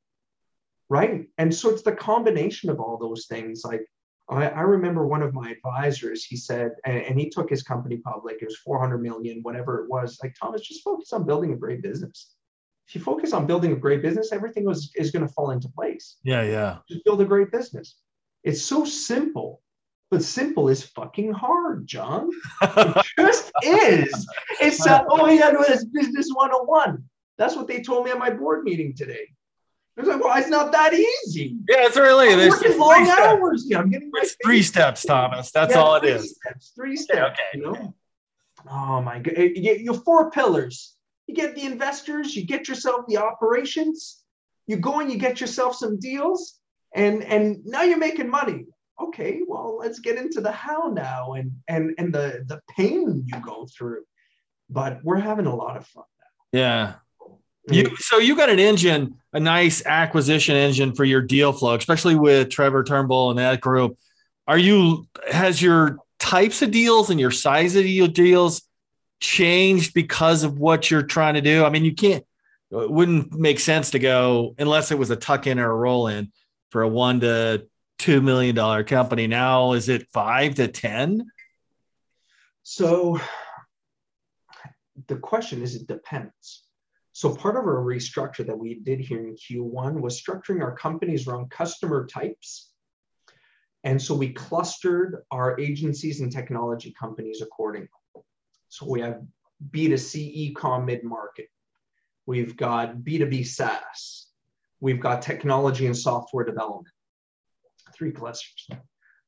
Right? 0.90 1.28
And 1.40 1.54
so 1.54 1.70
it's 1.70 1.82
the 1.82 1.94
combination 1.94 2.70
of 2.70 2.80
all 2.80 2.98
those 2.98 3.26
things. 3.26 3.64
Like 3.66 3.86
i, 4.30 4.48
I 4.48 4.62
remember 4.62 5.08
one 5.08 5.24
of 5.24 5.34
my 5.34 5.50
advisors 5.50 6.24
he 6.24 6.36
said 6.36 6.74
and, 6.86 7.02
and, 7.02 7.20
he 7.20 7.30
took 7.30 7.50
his 7.50 7.64
company 7.64 7.98
public. 7.98 8.38
It 8.42 8.46
was 8.46 8.58
400 8.58 9.00
million 9.00 9.40
whatever 9.42 9.84
it 9.84 9.90
was. 9.90 10.20
Like 10.22 10.36
thomas 10.40 10.62
just 10.62 10.84
focus 10.84 11.12
on 11.14 11.26
building 11.26 11.54
a 11.54 11.58
great 11.58 11.82
business. 11.82 12.36
If 12.88 12.96
you 12.96 13.02
focus 13.02 13.34
on 13.34 13.48
building 13.48 13.72
a 13.72 13.76
great 13.76 14.04
business 14.04 14.32
everything 14.32 14.66
was, 14.66 14.92
is 14.96 15.10
going 15.10 15.28
to 15.28 15.34
fall 15.34 15.50
into 15.50 15.70
place. 15.70 16.18
Yeah 16.24 16.44
yeah. 16.44 16.78
Just 16.88 17.04
build 17.06 17.22
a 17.22 17.26
great 17.26 17.52
business 17.52 17.96
it's 18.44 18.62
so 18.62 18.86
simple 18.86 19.62
but 20.12 20.22
simple 20.22 20.68
is 20.68 20.84
fucking 20.84 21.32
hard, 21.32 21.88
John. 21.88 22.30
It 22.62 23.06
just 23.18 23.52
is. 23.64 24.28
It's 24.60 24.86
uh, 24.86 25.04
oh 25.10 25.28
yeah, 25.28 25.52
no, 25.52 25.64
that's 25.66 25.86
business 25.86 26.30
101. 26.34 27.04
That's 27.38 27.56
what 27.56 27.68
they 27.68 27.82
told 27.82 28.06
me 28.06 28.12
at 28.12 28.20
my 28.20 28.30
board 28.30 28.64
meeting 28.64 28.94
today. 28.94 29.30
I 29.98 30.02
was 30.02 30.10
like, 30.10 30.22
well, 30.22 30.38
it's 30.38 30.50
not 30.50 30.72
that 30.74 30.94
easy. 30.94 31.56
Yeah, 31.70 31.86
it's 31.86 31.98
really. 31.98 32.30
I'm 32.30 32.38
There's 32.38 32.52
working 32.52 32.78
long 32.78 33.08
hours. 33.10 33.66
Yeah, 33.68 33.80
I'm 33.80 33.90
getting 33.90 34.12
it's 34.16 34.36
three 34.44 34.64
steps, 34.64 35.04
Thomas. 35.04 35.52
That's 35.52 35.74
yeah, 35.74 35.82
all 35.82 35.96
it 35.96 36.04
is. 36.04 36.36
Steps, 36.36 36.74
three 36.76 36.98
steps. 36.98 37.40
okay. 37.40 37.58
You 37.58 37.62
know? 37.62 37.94
Oh 38.70 39.02
my 39.02 39.20
god. 39.20 39.38
You 39.38 39.62
get 39.62 39.80
your 39.80 39.94
four 39.94 40.30
pillars. 40.32 40.96
You 41.28 41.36
get 41.36 41.56
the 41.56 41.66
investors, 41.66 42.36
you 42.36 42.46
get 42.46 42.68
yourself 42.68 43.06
the 43.08 43.18
operations, 43.18 44.22
you 44.68 44.76
go 44.76 45.00
and 45.00 45.10
you 45.10 45.18
get 45.18 45.40
yourself 45.40 45.76
some 45.76 45.98
deals, 45.98 46.61
and 46.94 47.24
and 47.24 47.66
now 47.66 47.84
you're 47.84 47.98
making 47.98 48.30
money 48.30 48.66
okay, 49.02 49.42
well, 49.48 49.78
let's 49.78 50.00
get 50.00 50.18
into 50.18 50.42
the 50.42 50.52
how 50.52 50.92
now 50.94 51.34
and 51.34 51.52
and 51.68 51.94
and 51.98 52.14
the 52.14 52.44
the 52.48 52.62
pain 52.76 53.26
you 53.28 53.40
go 53.42 53.66
through. 53.66 54.04
But 54.70 55.04
we're 55.04 55.20
having 55.20 55.46
a 55.46 55.56
lot 55.56 55.78
of 55.78 55.86
fun 55.88 56.06
now. 56.54 56.60
Yeah. 56.60 56.94
You, 57.70 57.96
so 57.98 58.18
you 58.18 58.36
got 58.36 58.50
an 58.50 58.60
engine, 58.60 59.18
a 59.34 59.40
nice 59.40 59.86
acquisition 59.86 60.56
engine 60.56 60.96
for 60.96 61.06
your 61.06 61.22
deal 61.22 61.54
flow, 61.54 61.76
especially 61.76 62.16
with 62.16 62.50
Trevor 62.50 62.84
Turnbull 62.84 63.30
and 63.30 63.40
that 63.40 63.62
group. 63.62 63.98
Are 64.48 64.58
you 64.58 65.08
has 65.30 65.62
your 65.62 65.98
types 66.18 66.62
of 66.62 66.72
deals 66.72 67.10
and 67.10 67.20
your 67.20 67.32
size 67.32 67.76
of 67.76 67.86
your 67.86 68.08
deals 68.08 68.64
changed 69.20 69.94
because 69.94 70.44
of 70.44 70.58
what 70.58 70.90
you're 70.90 71.04
trying 71.04 71.36
to 71.36 71.42
do? 71.42 71.64
I 71.64 71.70
mean, 71.70 71.86
you 71.86 71.94
can't 71.94 72.26
it 72.72 72.90
wouldn't 72.90 73.34
make 73.34 73.60
sense 73.60 73.92
to 73.92 74.00
go 74.00 74.56
unless 74.58 74.92
it 74.92 74.98
was 74.98 75.10
a 75.10 75.16
tuck 75.16 75.46
in 75.46 75.60
or 75.60 75.70
a 75.70 75.76
roll 75.76 76.08
in 76.08 76.32
for 76.72 76.82
a 76.82 76.88
one 76.88 77.20
to 77.20 77.68
two 78.00 78.22
million 78.22 78.56
dollar 78.56 78.84
company. 78.84 79.28
Now 79.28 79.74
is 79.74 79.88
it 79.88 80.08
five 80.12 80.56
to 80.56 80.68
ten? 80.68 81.30
So 82.64 83.20
the 85.08 85.18
question 85.18 85.62
is 85.62 85.76
it 85.76 85.88
depends. 85.88 86.64
So 87.14 87.36
part 87.36 87.58
of 87.58 87.66
our 87.66 87.84
restructure 87.84 88.46
that 88.48 88.58
we 88.58 88.76
did 88.76 89.00
here 89.00 89.20
in 89.20 89.36
Q1 89.36 90.00
was 90.00 90.20
structuring 90.20 90.62
our 90.62 90.76
companies 90.76 91.28
around 91.28 91.52
customer 91.52 92.08
types. 92.08 92.72
And 93.84 94.02
so 94.02 94.16
we 94.16 94.30
clustered 94.30 95.24
our 95.30 95.60
agencies 95.60 96.22
and 96.22 96.32
technology 96.32 96.96
companies 96.98 97.42
accordingly. 97.42 97.90
So 98.70 98.88
we 98.88 99.02
have 99.02 99.22
B2C 99.72 100.16
e-com 100.16 100.86
mid-market. 100.86 101.48
We've 102.26 102.56
got 102.56 102.98
B2B 102.98 103.46
SaaS. 103.46 104.31
We've 104.82 105.00
got 105.00 105.22
technology 105.22 105.86
and 105.86 105.98
software 105.98 106.44
development 106.44 106.88
three 108.02 108.12
clusters. 108.12 108.68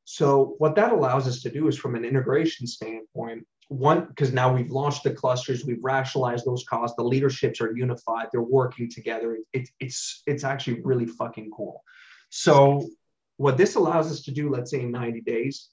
So 0.05 0.55
what 0.57 0.75
that 0.75 0.91
allows 0.91 1.27
us 1.27 1.41
to 1.41 1.51
do 1.51 1.67
is 1.67 1.77
from 1.77 1.95
an 1.95 2.03
integration 2.03 2.65
standpoint, 2.65 3.45
one, 3.67 4.07
because 4.07 4.33
now 4.33 4.53
we've 4.53 4.71
launched 4.71 5.03
the 5.03 5.11
clusters, 5.11 5.63
we've 5.63 5.83
rationalized 5.83 6.45
those 6.45 6.65
costs, 6.65 6.95
the 6.97 7.03
leaderships 7.03 7.61
are 7.61 7.75
unified, 7.75 8.27
they're 8.31 8.41
working 8.41 8.89
together. 8.89 9.37
It, 9.53 9.69
it's, 9.79 10.23
it's 10.25 10.43
actually 10.43 10.81
really 10.81 11.05
fucking 11.05 11.51
cool. 11.55 11.83
So 12.29 12.89
what 13.37 13.57
this 13.57 13.75
allows 13.75 14.11
us 14.11 14.23
to 14.23 14.31
do, 14.31 14.49
let's 14.49 14.71
say 14.71 14.81
in 14.81 14.91
90 14.91 15.21
days, 15.21 15.69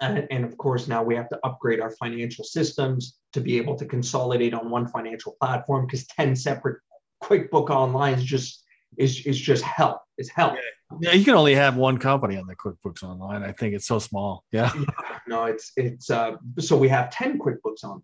and, 0.00 0.26
and, 0.30 0.44
of 0.44 0.56
course 0.56 0.88
now 0.88 1.02
we 1.02 1.14
have 1.14 1.28
to 1.28 1.38
upgrade 1.44 1.78
our 1.78 1.90
financial 1.90 2.44
systems 2.44 3.18
to 3.34 3.40
be 3.40 3.56
able 3.58 3.76
to 3.76 3.84
consolidate 3.84 4.54
on 4.54 4.70
one 4.70 4.88
financial 4.88 5.36
platform 5.40 5.86
because 5.86 6.06
10 6.06 6.34
separate 6.34 6.80
QuickBook 7.22 7.70
Online 7.70 8.14
is 8.14 8.24
just 8.24 8.61
is, 8.96 9.24
is 9.26 9.38
just 9.38 9.62
hell. 9.62 10.02
It's 10.18 10.28
hell. 10.28 10.56
Yeah, 11.00 11.12
you 11.12 11.24
can 11.24 11.34
only 11.34 11.54
have 11.54 11.76
one 11.76 11.98
company 11.98 12.36
on 12.36 12.46
the 12.46 12.56
QuickBooks 12.56 13.02
Online. 13.02 13.42
I 13.42 13.52
think 13.52 13.74
it's 13.74 13.86
so 13.86 13.98
small. 13.98 14.44
Yeah. 14.52 14.70
yeah 14.74 15.18
no, 15.26 15.44
it's 15.44 15.72
it's 15.76 16.10
uh 16.10 16.32
so 16.58 16.76
we 16.76 16.88
have 16.88 17.10
10 17.10 17.38
QuickBooks 17.38 17.84
Online. 17.84 18.02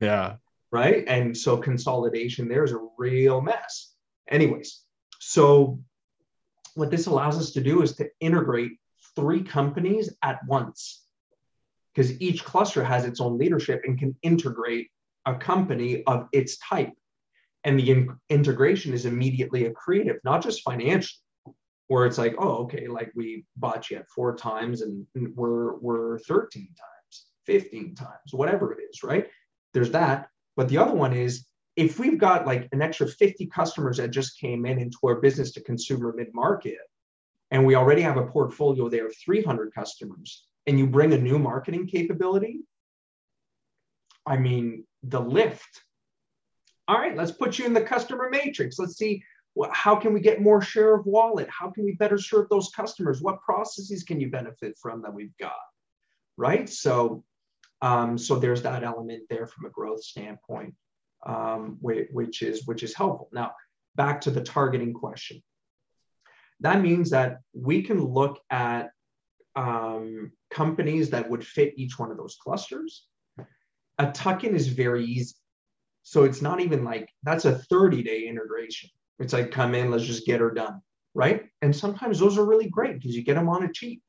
Yeah. 0.00 0.36
Right. 0.70 1.04
And 1.08 1.36
so 1.36 1.56
consolidation 1.56 2.48
there 2.48 2.64
is 2.64 2.72
a 2.72 2.86
real 2.98 3.40
mess. 3.40 3.94
Anyways, 4.28 4.82
so 5.18 5.80
what 6.74 6.90
this 6.90 7.06
allows 7.06 7.38
us 7.38 7.52
to 7.52 7.60
do 7.60 7.82
is 7.82 7.96
to 7.96 8.08
integrate 8.20 8.72
three 9.16 9.42
companies 9.42 10.14
at 10.22 10.38
once 10.46 11.04
because 11.94 12.20
each 12.20 12.44
cluster 12.44 12.84
has 12.84 13.04
its 13.04 13.20
own 13.20 13.38
leadership 13.38 13.82
and 13.84 13.98
can 13.98 14.14
integrate 14.22 14.88
a 15.26 15.34
company 15.34 16.04
of 16.04 16.28
its 16.32 16.58
type. 16.58 16.92
And 17.68 17.78
the 17.78 17.90
in- 17.90 18.16
integration 18.30 18.94
is 18.94 19.04
immediately 19.04 19.68
accretive, 19.68 20.16
not 20.24 20.42
just 20.42 20.62
financially, 20.62 21.20
where 21.88 22.06
it's 22.06 22.16
like, 22.16 22.34
oh, 22.38 22.62
okay, 22.62 22.88
like 22.88 23.12
we 23.14 23.44
bought 23.58 23.90
you 23.90 23.98
at 23.98 24.08
four 24.08 24.34
times 24.34 24.80
and 24.80 25.06
we're 25.34 25.76
we're 25.76 26.18
13 26.20 26.66
times, 26.66 27.26
15 27.44 27.94
times, 27.94 28.32
whatever 28.32 28.72
it 28.72 28.78
is, 28.90 29.02
right? 29.02 29.26
There's 29.74 29.90
that. 29.90 30.28
But 30.56 30.70
the 30.70 30.78
other 30.78 30.94
one 30.94 31.12
is 31.12 31.44
if 31.76 31.98
we've 31.98 32.18
got 32.18 32.46
like 32.46 32.70
an 32.72 32.80
extra 32.80 33.06
50 33.06 33.44
customers 33.48 33.98
that 33.98 34.12
just 34.12 34.40
came 34.40 34.64
in 34.64 34.78
into 34.78 34.98
our 35.04 35.16
business 35.16 35.52
to 35.52 35.60
consumer 35.60 36.14
mid-market, 36.16 36.78
and 37.50 37.66
we 37.66 37.74
already 37.74 38.00
have 38.00 38.16
a 38.16 38.28
portfolio 38.28 38.88
there 38.88 39.08
of 39.08 39.14
300 39.22 39.74
customers, 39.74 40.46
and 40.66 40.78
you 40.78 40.86
bring 40.86 41.12
a 41.12 41.18
new 41.18 41.38
marketing 41.38 41.86
capability, 41.86 42.60
I 44.24 44.38
mean, 44.38 44.84
the 45.02 45.20
lift. 45.20 45.82
All 46.88 46.96
right, 46.96 47.14
let's 47.14 47.30
put 47.30 47.58
you 47.58 47.66
in 47.66 47.74
the 47.74 47.82
customer 47.82 48.30
matrix. 48.30 48.78
Let's 48.78 48.96
see 48.96 49.22
how 49.72 49.96
can 49.96 50.12
we 50.14 50.20
get 50.20 50.40
more 50.40 50.62
share 50.62 50.94
of 50.94 51.04
wallet? 51.04 51.48
How 51.50 51.70
can 51.70 51.84
we 51.84 51.92
better 51.92 52.18
serve 52.18 52.48
those 52.48 52.70
customers? 52.70 53.20
What 53.20 53.42
processes 53.42 54.04
can 54.04 54.20
you 54.20 54.30
benefit 54.30 54.76
from 54.80 55.02
that 55.02 55.12
we've 55.12 55.36
got? 55.38 55.52
Right. 56.36 56.68
So, 56.68 57.24
um, 57.82 58.16
so 58.16 58.36
there's 58.36 58.62
that 58.62 58.84
element 58.84 59.24
there 59.28 59.46
from 59.46 59.66
a 59.66 59.70
growth 59.70 60.02
standpoint, 60.02 60.74
um, 61.26 61.76
which, 61.80 62.08
which 62.10 62.42
is 62.42 62.66
which 62.66 62.82
is 62.82 62.94
helpful. 62.94 63.28
Now, 63.32 63.52
back 63.96 64.20
to 64.22 64.30
the 64.30 64.42
targeting 64.42 64.94
question. 64.94 65.42
That 66.60 66.80
means 66.80 67.10
that 67.10 67.40
we 67.52 67.82
can 67.82 68.02
look 68.02 68.40
at 68.50 68.90
um, 69.56 70.32
companies 70.50 71.10
that 71.10 71.28
would 71.28 71.44
fit 71.44 71.74
each 71.76 71.98
one 71.98 72.10
of 72.10 72.16
those 72.16 72.36
clusters. 72.42 73.06
A 73.98 74.10
tuck 74.12 74.44
in 74.44 74.54
is 74.54 74.68
very 74.68 75.04
easy. 75.04 75.34
So 76.08 76.24
it's 76.24 76.40
not 76.40 76.60
even 76.60 76.84
like 76.84 77.10
that's 77.22 77.44
a 77.44 77.58
30 77.58 78.02
day 78.02 78.26
integration. 78.28 78.88
It's 79.18 79.34
like, 79.34 79.50
come 79.50 79.74
in, 79.74 79.90
let's 79.90 80.04
just 80.04 80.24
get 80.24 80.40
her 80.40 80.50
done. 80.50 80.80
Right. 81.14 81.44
And 81.60 81.76
sometimes 81.76 82.18
those 82.18 82.38
are 82.38 82.46
really 82.46 82.70
great 82.70 82.94
because 82.94 83.14
you 83.14 83.22
get 83.22 83.34
them 83.34 83.50
on 83.50 83.64
a 83.64 83.70
cheap. 83.70 84.02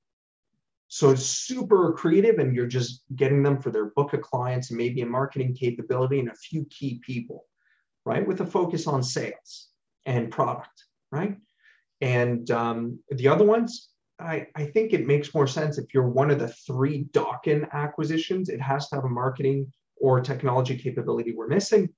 So 0.88 1.10
it's 1.10 1.26
super 1.26 1.92
accretive 1.92 2.40
and 2.40 2.56
you're 2.56 2.68
just 2.68 3.04
getting 3.18 3.44
them 3.44 3.60
for 3.60 3.70
their 3.70 3.88
book 3.98 4.14
of 4.14 4.22
clients 4.22 4.70
and 4.70 4.78
maybe 4.78 5.02
a 5.02 5.06
marketing 5.06 5.54
capability 5.54 6.22
and 6.22 6.30
a 6.30 6.36
few 6.36 6.64
key 6.70 7.02
people, 7.06 7.44
right? 8.06 8.26
With 8.26 8.40
a 8.40 8.46
focus 8.46 8.88
on 8.88 9.04
sales 9.04 9.68
and 10.06 10.32
product, 10.32 10.86
right? 11.12 11.36
And 12.00 12.50
um, 12.50 13.00
the 13.10 13.28
other 13.28 13.44
ones, 13.44 13.90
I, 14.22 14.48
I 14.56 14.68
think 14.68 14.94
it 14.94 15.06
makes 15.06 15.34
more 15.34 15.48
sense 15.48 15.78
if 15.78 15.94
you're 15.94 16.08
one 16.08 16.32
of 16.32 16.40
the 16.40 16.48
three 16.48 17.10
Dawkin 17.12 17.70
acquisitions, 17.74 18.48
it 18.48 18.62
has 18.62 18.88
to 18.88 18.96
have 18.96 19.04
a 19.04 19.10
marketing 19.10 19.74
or 20.00 20.22
technology 20.22 20.78
capability 20.78 21.34
we're 21.34 21.48
missing. 21.48 21.90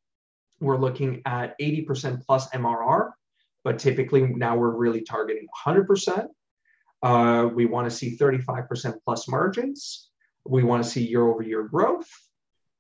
We're 0.60 0.78
looking 0.78 1.22
at 1.26 1.58
80% 1.60 2.26
plus 2.26 2.50
MRR, 2.52 3.12
but 3.64 3.80
typically 3.80 4.22
now 4.22 4.56
we're 4.58 4.76
really 4.76 5.02
targeting 5.02 5.48
100%. 5.66 6.28
Uh, 7.04 7.50
we 7.54 7.66
want 7.66 7.90
to 7.90 7.96
see 7.96 8.18
35% 8.18 8.94
plus 9.04 9.28
margins. 9.28 10.10
We 10.46 10.64
want 10.64 10.84
to 10.84 10.90
see 10.90 11.08
year 11.08 11.28
over 11.28 11.42
year 11.42 11.64
growth. 11.64 12.10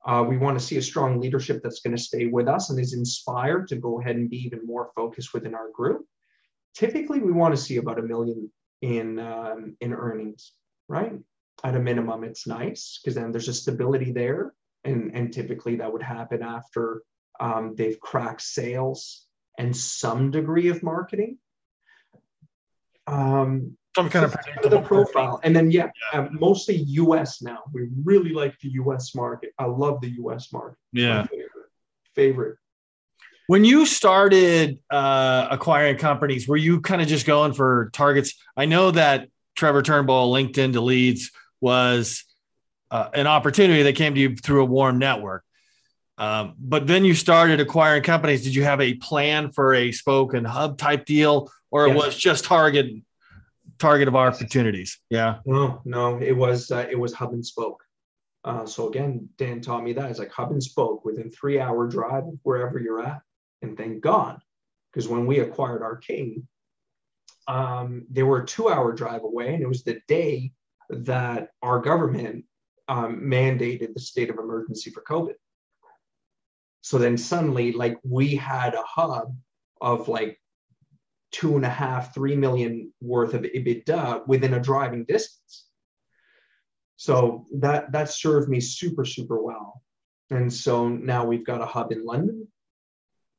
Uh, 0.05 0.25
we 0.27 0.37
want 0.37 0.57
to 0.59 0.65
see 0.65 0.77
a 0.77 0.81
strong 0.81 1.19
leadership 1.19 1.61
that's 1.61 1.81
going 1.81 1.95
to 1.95 2.01
stay 2.01 2.25
with 2.25 2.47
us 2.47 2.69
and 2.69 2.79
is 2.79 2.93
inspired 2.93 3.67
to 3.67 3.75
go 3.75 3.99
ahead 3.99 4.15
and 4.15 4.29
be 4.29 4.37
even 4.37 4.65
more 4.65 4.91
focused 4.95 5.33
within 5.33 5.53
our 5.53 5.69
group. 5.71 6.05
Typically, 6.73 7.19
we 7.19 7.31
want 7.31 7.55
to 7.55 7.61
see 7.61 7.77
about 7.77 7.99
a 7.99 8.03
million 8.03 8.51
in 8.81 9.19
um, 9.19 9.75
in 9.79 9.93
earnings, 9.93 10.53
right? 10.87 11.13
At 11.63 11.75
a 11.75 11.79
minimum, 11.79 12.23
it's 12.23 12.47
nice 12.47 12.99
because 12.99 13.15
then 13.15 13.31
there's 13.31 13.47
a 13.47 13.53
stability 13.53 14.11
there, 14.11 14.53
and 14.83 15.11
and 15.13 15.31
typically 15.33 15.77
that 15.77 15.91
would 15.91 16.03
happen 16.03 16.41
after 16.41 17.03
um, 17.39 17.75
they've 17.75 17.99
cracked 17.99 18.41
sales 18.41 19.25
and 19.57 19.75
some 19.75 20.31
degree 20.31 20.69
of 20.69 20.83
marketing. 20.83 21.37
Um, 23.07 23.77
some 23.95 24.09
kind 24.09 24.25
of 24.25 24.35
the 24.63 24.81
profile. 24.81 25.41
And 25.43 25.55
then, 25.55 25.69
yeah, 25.69 25.89
yeah. 26.13 26.19
Um, 26.19 26.37
mostly 26.39 26.75
US 26.75 27.41
now. 27.41 27.63
We 27.73 27.89
really 28.03 28.31
like 28.31 28.57
the 28.59 28.69
US 28.69 29.13
market. 29.15 29.53
I 29.59 29.65
love 29.65 30.01
the 30.01 30.11
US 30.23 30.53
market. 30.53 30.77
Yeah. 30.93 31.23
Favorite. 31.23 31.49
favorite. 32.15 32.57
When 33.47 33.65
you 33.65 33.85
started 33.85 34.79
uh, 34.89 35.47
acquiring 35.51 35.97
companies, 35.97 36.47
were 36.47 36.57
you 36.57 36.79
kind 36.79 37.01
of 37.01 37.07
just 37.07 37.25
going 37.25 37.53
for 37.53 37.89
targets? 37.91 38.35
I 38.55 38.65
know 38.65 38.91
that 38.91 39.27
Trevor 39.55 39.81
Turnbull, 39.81 40.31
LinkedIn 40.31 40.73
to 40.73 40.81
leads, 40.81 41.31
was 41.59 42.23
uh, 42.91 43.09
an 43.13 43.25
opportunity 43.25 43.83
that 43.83 43.93
came 43.93 44.13
to 44.13 44.19
you 44.19 44.35
through 44.35 44.61
a 44.61 44.65
warm 44.65 44.99
network. 44.99 45.43
Um, 46.17 46.53
but 46.59 46.85
then 46.85 47.03
you 47.03 47.15
started 47.15 47.59
acquiring 47.59 48.03
companies. 48.03 48.43
Did 48.43 48.53
you 48.53 48.63
have 48.63 48.79
a 48.79 48.93
plan 48.95 49.49
for 49.51 49.73
a 49.73 49.91
spoke 49.91 50.35
and 50.35 50.45
hub 50.45 50.77
type 50.77 51.05
deal, 51.05 51.49
or 51.71 51.87
yeah. 51.87 51.93
it 51.93 51.95
was 51.95 52.15
just 52.15 52.45
target 52.45 52.93
target 53.81 54.07
of 54.07 54.15
opportunities. 54.15 54.99
Yeah. 55.09 55.39
No, 55.45 55.81
no, 55.83 56.19
it 56.19 56.37
was 56.37 56.71
uh, 56.71 56.87
it 56.89 56.97
was 56.97 57.13
hub 57.13 57.33
and 57.33 57.45
spoke. 57.45 57.83
Uh, 58.43 58.65
so 58.65 58.87
again, 58.87 59.27
Dan 59.37 59.61
taught 59.61 59.83
me 59.83 59.93
that 59.93 60.09
it's 60.09 60.19
like 60.19 60.31
hub 60.31 60.51
and 60.51 60.63
spoke 60.63 61.03
within 61.03 61.29
three 61.29 61.59
hour 61.59 61.87
drive 61.87 62.23
wherever 62.43 62.79
you're 62.79 63.01
at. 63.01 63.21
And 63.61 63.75
thank 63.77 64.01
God, 64.01 64.39
because 64.91 65.07
when 65.07 65.25
we 65.25 65.39
acquired 65.39 65.81
Arcane, 65.81 66.47
um, 67.47 68.05
they 68.09 68.23
were 68.23 68.41
a 68.41 68.45
two 68.45 68.69
hour 68.69 68.93
drive 68.93 69.23
away, 69.23 69.53
and 69.53 69.61
it 69.61 69.67
was 69.67 69.83
the 69.83 69.99
day 70.07 70.51
that 70.89 71.49
our 71.61 71.79
government 71.79 72.45
um, 72.91 73.21
mandated 73.21 73.93
the 73.93 74.01
state 74.01 74.29
of 74.29 74.37
emergency 74.37 74.91
for 74.91 75.01
COVID. 75.01 75.35
So 76.81 76.97
then 76.97 77.17
suddenly, 77.17 77.71
like 77.71 77.97
we 78.03 78.35
had 78.35 78.73
a 78.73 78.83
hub 78.83 79.33
of 79.79 80.09
like 80.09 80.37
two 81.31 81.55
and 81.55 81.63
a 81.63 81.69
half, 81.69 82.13
three 82.13 82.35
million 82.35 82.91
worth 82.99 83.33
of 83.33 83.43
EBITDA 83.43 84.27
within 84.27 84.55
a 84.55 84.59
driving 84.59 85.05
distance. 85.05 85.67
So 86.97 87.45
that 87.59 87.93
that 87.93 88.09
served 88.09 88.49
me 88.49 88.59
super, 88.59 89.05
super 89.05 89.41
well. 89.41 89.81
And 90.29 90.51
so 90.51 90.89
now 90.89 91.25
we've 91.25 91.45
got 91.45 91.61
a 91.61 91.65
hub 91.65 91.93
in 91.93 92.05
London. 92.05 92.45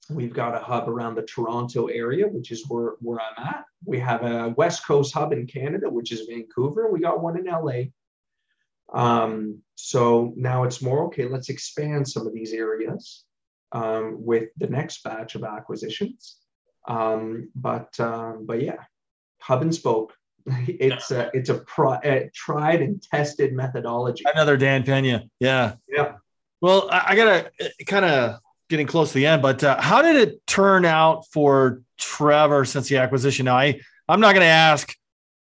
We've 0.08 0.32
got 0.32 0.54
a 0.54 0.64
hub 0.64 0.88
around 0.88 1.16
the 1.16 1.22
Toronto 1.22 1.86
area, 1.88 2.26
which 2.26 2.52
is 2.52 2.68
where, 2.68 2.94
where 3.00 3.20
I'm 3.20 3.46
at. 3.46 3.64
We 3.84 3.98
have 4.00 4.22
a 4.24 4.54
West 4.56 4.86
Coast 4.86 5.12
hub 5.12 5.32
in 5.32 5.46
Canada, 5.46 5.90
which 5.90 6.10
is 6.10 6.22
Vancouver. 6.22 6.90
We 6.90 7.00
got 7.00 7.22
one 7.22 7.38
in 7.38 7.44
LA. 7.44 7.84
Um, 8.92 9.58
so 9.74 10.32
now 10.36 10.64
it's 10.64 10.82
more 10.82 11.04
okay, 11.06 11.26
let's 11.26 11.48
expand 11.48 12.08
some 12.08 12.26
of 12.26 12.34
these 12.34 12.52
areas 12.52 13.24
um, 13.72 14.24
with 14.24 14.50
the 14.56 14.68
next 14.68 15.02
batch 15.02 15.34
of 15.34 15.44
acquisitions. 15.44 16.36
Um, 16.88 17.50
but 17.54 17.98
um, 18.00 18.44
but 18.46 18.62
yeah, 18.62 18.84
hub 19.40 19.62
and 19.62 19.74
spoke. 19.74 20.14
It's 20.66 21.12
a 21.12 21.30
it's 21.34 21.50
a, 21.50 21.58
pro, 21.58 21.94
a 22.02 22.28
tried 22.34 22.82
and 22.82 23.00
tested 23.00 23.52
methodology. 23.52 24.24
Another 24.32 24.56
Dan 24.56 24.82
Pena. 24.82 25.24
Yeah. 25.38 25.74
Yeah. 25.88 26.14
Well, 26.60 26.88
I, 26.90 27.04
I 27.08 27.16
gotta 27.16 27.50
uh, 27.60 27.68
kind 27.86 28.04
of 28.04 28.40
getting 28.68 28.86
close 28.86 29.12
to 29.12 29.18
the 29.18 29.26
end, 29.26 29.42
but 29.42 29.62
uh, 29.62 29.80
how 29.80 30.02
did 30.02 30.16
it 30.16 30.44
turn 30.46 30.84
out 30.84 31.26
for 31.28 31.82
Trevor 31.98 32.64
since 32.64 32.88
the 32.88 32.96
acquisition? 32.96 33.44
Now, 33.44 33.56
I 33.56 33.80
I'm 34.08 34.20
not 34.20 34.34
gonna 34.34 34.46
ask 34.46 34.92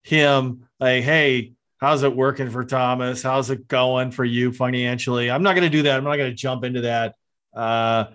him 0.03 0.67
like, 0.79 1.03
hey, 1.03 1.53
how's 1.81 2.03
it 2.03 2.15
working 2.15 2.49
for 2.49 2.63
Thomas? 2.63 3.23
How's 3.23 3.49
it 3.49 3.67
going 3.67 4.11
for 4.11 4.23
you 4.23 4.51
financially? 4.51 5.31
I'm 5.31 5.43
not 5.43 5.55
gonna 5.55 5.69
do 5.69 5.81
that. 5.83 5.97
I'm 5.97 6.03
not 6.03 6.17
gonna 6.17 6.33
jump 6.33 6.63
into 6.63 6.81
that. 6.81 7.15
Uh, 7.53 8.05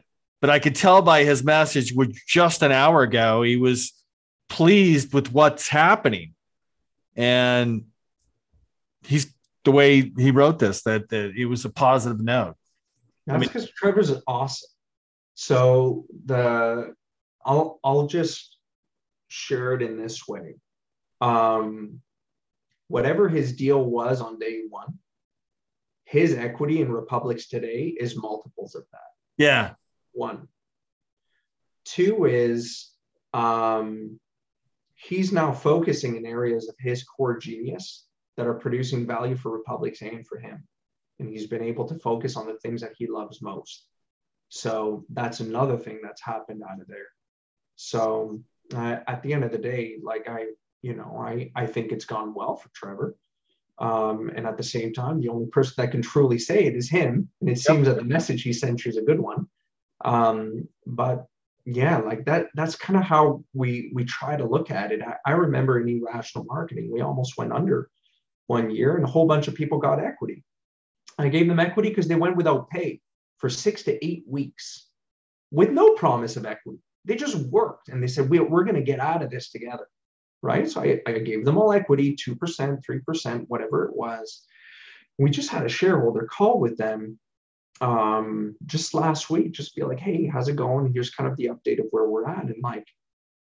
but 0.41 0.51
I 0.51 0.59
could 0.61 0.77
tell 0.77 1.03
by 1.03 1.25
his 1.25 1.43
message, 1.43 1.93
which 1.93 2.25
just 2.27 2.63
an 2.63 2.73
hour 2.73 3.03
ago, 3.03 3.43
he 3.43 3.57
was 3.57 3.93
pleased 4.49 5.13
with 5.13 5.33
what's 5.33 5.69
happening. 5.69 6.35
And 7.17 7.87
he's 9.03 9.35
the 9.65 9.73
way 9.73 10.13
he 10.17 10.31
wrote 10.31 10.59
this, 10.59 10.83
that, 10.83 11.09
that 11.09 11.33
it 11.37 11.47
was 11.47 11.65
a 11.65 11.71
positive 11.71 12.21
note. 12.21 12.55
That's 13.27 13.37
I 13.37 13.39
mean, 13.39 13.49
because 13.49 13.71
Trevor's 13.71 14.13
awesome. 14.27 14.69
So 15.35 16.07
the 16.25 16.95
I'll 17.45 17.81
I'll 17.83 18.07
just 18.07 18.57
share 19.29 19.73
it 19.75 19.83
in 19.83 20.01
this 20.01 20.29
way. 20.29 20.55
Um, 21.21 22.01
whatever 22.89 23.29
his 23.29 23.53
deal 23.55 23.85
was 23.85 24.21
on 24.21 24.39
day 24.39 24.63
one, 24.69 24.99
his 26.05 26.35
equity 26.35 26.81
in 26.81 26.91
Republics 26.91 27.49
today 27.49 27.95
is 27.99 28.17
multiples 28.17 28.75
of 28.75 28.85
that. 28.93 29.11
Yeah 29.37 29.75
one. 30.17 30.49
Two 31.85 32.25
is 32.25 32.91
um, 33.33 34.19
he's 34.95 35.31
now 35.31 35.53
focusing 35.53 36.17
in 36.17 36.27
areas 36.27 36.69
of 36.69 36.75
his 36.79 37.05
core 37.05 37.39
genius 37.39 38.07
that 38.37 38.47
are 38.47 38.55
producing 38.55 39.07
value 39.07 39.37
for 39.37 39.53
Republics 39.53 40.03
and 40.03 40.27
for 40.27 40.39
him. 40.39 40.67
And 41.21 41.29
he's 41.29 41.47
been 41.47 41.63
able 41.63 41.87
to 41.89 41.95
focus 41.95 42.37
on 42.37 42.47
the 42.47 42.59
things 42.59 42.81
that 42.81 42.95
he 42.99 43.07
loves 43.07 43.41
most. 43.41 43.87
So 44.49 45.05
that's 45.11 45.41
another 45.41 45.77
thing 45.77 46.01
that's 46.03 46.23
happened 46.23 46.63
out 46.69 46.81
of 46.81 46.87
there. 46.89 47.09
So 47.77 48.41
uh, 48.75 48.99
at 49.07 49.23
the 49.23 49.33
end 49.33 49.45
of 49.45 49.53
the 49.53 49.59
day, 49.59 49.97
like 50.03 50.29
I, 50.29 50.47
you 50.83 50.95
know, 50.95 51.23
I, 51.25 51.51
I 51.55 51.67
think 51.67 51.93
it's 51.93 52.05
gone 52.05 52.35
well 52.35 52.57
for 52.57 52.69
Trevor. 52.75 53.17
Um, 53.79 54.31
and 54.35 54.47
at 54.47 54.57
the 54.57 54.63
same 54.63 54.93
time, 54.93 55.21
the 55.21 55.29
only 55.29 55.47
person 55.49 55.75
that 55.79 55.91
can 55.91 56.03
truly 56.03 56.39
say 56.39 56.65
it 56.65 56.75
is 56.75 56.89
him. 56.89 57.29
And 57.41 57.51
it 57.51 57.59
yep. 57.59 57.59
seems 57.59 57.87
that 57.87 57.97
the 57.97 58.05
message 58.05 58.43
he 58.43 58.53
sent 58.53 58.85
you 58.85 58.91
is 58.91 58.97
a 58.97 59.03
good 59.03 59.21
one. 59.21 59.47
Um, 60.05 60.69
but 60.87 61.27
yeah, 61.65 61.99
like 61.99 62.25
that, 62.27 62.47
that's 62.55 62.77
kind 62.77 62.99
of 62.99 63.05
how 63.05 63.45
we, 63.53 63.91
we 63.93 64.05
try 64.05 64.37
to 64.37 64.47
look 64.47 64.71
at 64.71 64.93
it. 64.93 65.03
I, 65.03 65.17
I 65.27 65.33
remember 65.33 65.81
in 65.81 66.01
eRational 66.01 66.47
marketing, 66.47 66.91
we 66.91 67.01
almost 67.01 67.37
went 67.37 67.53
under 67.53 67.91
one 68.47 68.71
year 68.71 68.97
and 68.97 69.05
a 69.05 69.09
whole 69.09 69.27
bunch 69.27 69.49
of 69.49 69.55
people 69.55 69.79
got 69.79 70.03
equity. 70.03 70.45
I 71.19 71.29
gave 71.29 71.49
them 71.49 71.61
equity 71.61 71.89
because 71.89 72.09
they 72.09 72.15
went 72.15 72.37
without 72.37 72.71
pay 72.71 73.01
for 73.39 73.51
six 73.51 73.83
to 73.85 74.05
eight 74.05 74.25
weeks 74.29 74.89
with 75.51 75.71
no 75.71 75.95
promise 75.95 76.37
of 76.37 76.47
equity. 76.47 76.79
They 77.05 77.17
just 77.17 77.37
worked 77.37 77.89
and 77.89 78.03
they 78.03 78.07
said, 78.07 78.31
we, 78.31 78.41
we're 78.41 78.65
going 78.65 78.77
to 78.77 78.83
get 78.83 79.01
out 79.01 79.23
of 79.23 79.31
this 79.31 79.51
together. 79.51 79.87
Right. 80.43 80.69
So 80.69 80.83
I, 80.83 81.01
I 81.07 81.13
gave 81.19 81.45
them 81.45 81.59
all 81.59 81.73
equity, 81.73 82.15
2%, 82.15 82.37
3%, 82.39 83.45
whatever 83.49 83.87
it 83.87 83.97
was. 83.97 84.43
We 85.19 85.31
just 85.31 85.51
had 85.51 85.65
a 85.65 85.69
shareholder 85.69 86.29
call 86.31 86.61
with 86.61 86.77
them 86.77 87.19
um, 87.81 88.57
just 88.65 88.95
last 88.95 89.31
week, 89.31 89.53
just 89.53 89.75
be 89.75 89.83
like, 89.83 90.01
hey, 90.01 90.27
how's 90.27 90.49
it 90.49 90.57
going? 90.57 90.93
Here's 90.93 91.11
kind 91.11 91.31
of 91.31 91.37
the 91.37 91.47
update 91.47 91.79
of 91.79 91.87
where 91.91 92.09
we're 92.09 92.29
at. 92.29 92.45
And 92.45 92.63
like 92.63 92.87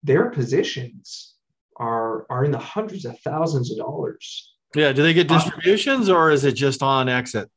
their 0.02 0.30
positions 0.30 1.34
are 1.76 2.26
are 2.30 2.44
in 2.44 2.52
the 2.52 2.58
hundreds 2.58 3.04
of 3.04 3.18
thousands 3.20 3.70
of 3.70 3.78
dollars. 3.78 4.54
Yeah. 4.74 4.92
Do 4.92 5.02
they 5.02 5.14
get 5.14 5.30
uh, 5.30 5.34
distributions 5.34 6.08
or 6.08 6.30
is 6.30 6.44
it 6.44 6.54
just 6.54 6.82
on 6.82 7.08
exit? 7.08 7.50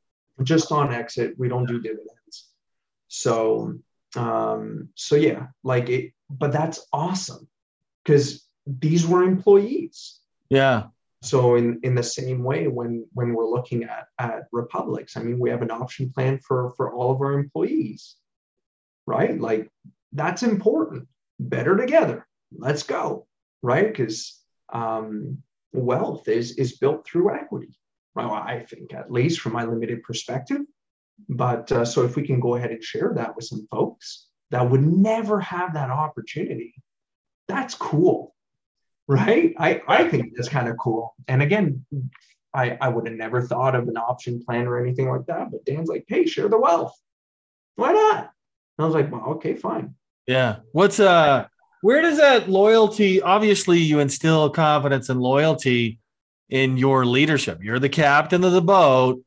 Just 0.43 0.71
on 0.71 0.93
exit. 0.93 1.33
We 1.37 1.47
don't 1.47 1.65
do 1.65 1.79
dividends. 1.79 2.49
So 3.07 3.75
um, 4.15 4.89
so 4.95 5.15
yeah, 5.15 5.47
like 5.63 5.89
it 5.89 6.13
but 6.29 6.51
that's 6.51 6.85
awesome 6.91 7.47
because 8.03 8.46
these 8.67 9.07
were 9.07 9.23
employees. 9.23 10.19
Yeah. 10.49 10.87
So 11.23 11.55
in 11.55 11.79
in 11.83 11.95
the 11.95 12.03
same 12.03 12.43
way, 12.43 12.67
when 12.67 13.07
when 13.13 13.33
we're 13.33 13.49
looking 13.49 13.83
at 13.83 14.07
at 14.19 14.47
republics, 14.51 15.17
I 15.17 15.23
mean, 15.23 15.39
we 15.39 15.49
have 15.49 15.61
an 15.61 15.71
option 15.71 16.11
plan 16.11 16.39
for 16.39 16.73
for 16.77 16.93
all 16.93 17.11
of 17.11 17.21
our 17.21 17.33
employees, 17.33 18.15
right? 19.05 19.39
Like 19.39 19.71
that's 20.11 20.43
important. 20.43 21.07
Better 21.39 21.75
together. 21.75 22.27
Let's 22.55 22.83
go, 22.83 23.27
right? 23.61 23.87
Because 23.87 24.39
um, 24.71 25.39
wealth 25.73 26.27
is 26.27 26.51
is 26.57 26.77
built 26.77 27.05
through 27.05 27.33
equity. 27.33 27.79
Well, 28.15 28.31
I 28.31 28.65
think 28.69 28.93
at 28.93 29.11
least 29.11 29.41
from 29.41 29.53
my 29.53 29.63
limited 29.63 30.03
perspective. 30.03 30.61
But 31.29 31.71
uh, 31.71 31.83
so 31.83 32.03
if 32.03 32.15
we 32.15 32.27
can 32.27 32.39
go 32.39 32.55
ahead 32.55 32.71
and 32.71 32.83
share 32.83 33.13
that 33.15 33.35
with 33.35 33.45
some 33.45 33.67
folks 33.71 34.27
that 34.51 34.69
would 34.69 34.85
never 34.85 35.39
have 35.39 35.73
that 35.73 35.89
opportunity, 35.89 36.75
that's 37.47 37.73
cool 37.73 38.35
right? 39.07 39.53
I, 39.57 39.81
I 39.87 40.07
think 40.09 40.33
that's 40.35 40.49
kind 40.49 40.67
of 40.67 40.77
cool. 40.77 41.15
And 41.27 41.41
again, 41.41 41.85
I, 42.53 42.77
I 42.81 42.89
would 42.89 43.07
have 43.07 43.15
never 43.15 43.41
thought 43.41 43.75
of 43.75 43.87
an 43.87 43.97
option 43.97 44.43
plan 44.43 44.67
or 44.67 44.79
anything 44.79 45.09
like 45.09 45.25
that. 45.27 45.51
But 45.51 45.65
Dan's 45.65 45.89
like, 45.89 46.05
hey, 46.07 46.25
share 46.25 46.49
the 46.49 46.59
wealth. 46.59 46.97
Why 47.75 47.93
not? 47.93 48.31
And 48.77 48.83
I 48.83 48.85
was 48.85 48.95
like, 48.95 49.11
well, 49.11 49.33
okay, 49.35 49.55
fine. 49.55 49.95
Yeah. 50.25 50.57
What's 50.71 50.99
uh 50.99 51.47
where 51.81 52.01
does 52.01 52.17
that 52.17 52.49
loyalty? 52.49 53.21
Obviously, 53.21 53.77
you 53.79 53.99
instill 53.99 54.49
confidence 54.49 55.09
and 55.09 55.21
loyalty 55.21 55.99
in 56.49 56.77
your 56.77 57.05
leadership. 57.05 57.59
You're 57.61 57.79
the 57.79 57.89
captain 57.89 58.43
of 58.43 58.51
the 58.51 58.61
boat. 58.61 59.21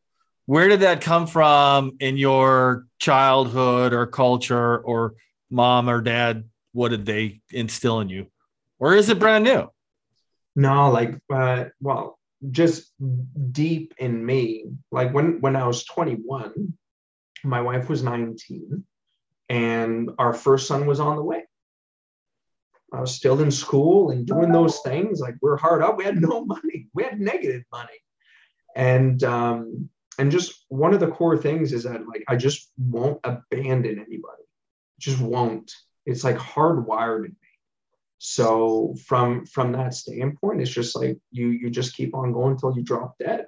Where 0.46 0.68
did 0.68 0.80
that 0.80 1.00
come 1.00 1.28
from 1.28 1.92
in 2.00 2.16
your 2.16 2.86
childhood 2.98 3.92
or 3.92 4.06
culture 4.06 4.78
or 4.78 5.14
mom 5.48 5.88
or 5.88 6.00
dad? 6.00 6.44
What 6.72 6.88
did 6.88 7.06
they 7.06 7.40
instill 7.50 8.00
in 8.00 8.08
you? 8.08 8.26
Or 8.80 8.96
is 8.96 9.08
it 9.10 9.20
brand 9.20 9.44
new? 9.44 9.70
No, 10.56 10.90
like, 10.90 11.14
uh, 11.32 11.66
well, 11.80 12.18
just 12.50 12.90
deep 13.52 13.94
in 13.98 14.24
me. 14.24 14.64
Like 14.90 15.12
when 15.12 15.40
when 15.40 15.54
I 15.54 15.66
was 15.66 15.84
21, 15.84 16.72
my 17.44 17.60
wife 17.60 17.88
was 17.88 18.02
19, 18.02 18.84
and 19.48 20.10
our 20.18 20.32
first 20.32 20.66
son 20.66 20.86
was 20.86 21.00
on 21.00 21.16
the 21.16 21.22
way. 21.22 21.44
I 22.92 23.00
was 23.00 23.14
still 23.14 23.40
in 23.40 23.50
school 23.50 24.10
and 24.10 24.26
doing 24.26 24.50
those 24.50 24.80
things. 24.80 25.20
Like 25.20 25.36
we're 25.40 25.56
hard 25.56 25.82
up. 25.82 25.96
We 25.96 26.04
had 26.04 26.20
no 26.20 26.44
money. 26.44 26.88
We 26.94 27.04
had 27.04 27.20
negative 27.20 27.62
money, 27.70 28.00
and 28.74 29.22
um, 29.22 29.90
and 30.18 30.32
just 30.32 30.64
one 30.68 30.94
of 30.94 31.00
the 31.00 31.10
core 31.10 31.36
things 31.36 31.72
is 31.72 31.84
that 31.84 32.08
like 32.08 32.24
I 32.26 32.36
just 32.36 32.72
won't 32.78 33.20
abandon 33.22 33.98
anybody. 33.98 34.42
Just 34.98 35.20
won't. 35.20 35.70
It's 36.06 36.24
like 36.24 36.36
hardwired 36.36 37.34
so 38.22 38.94
from 39.06 39.46
from 39.46 39.72
that 39.72 39.94
standpoint, 39.94 40.60
it's 40.60 40.70
just 40.70 40.94
like 40.94 41.16
you 41.30 41.48
you 41.48 41.70
just 41.70 41.96
keep 41.96 42.14
on 42.14 42.34
going 42.34 42.52
until 42.52 42.76
you 42.76 42.82
drop 42.82 43.16
dead. 43.18 43.46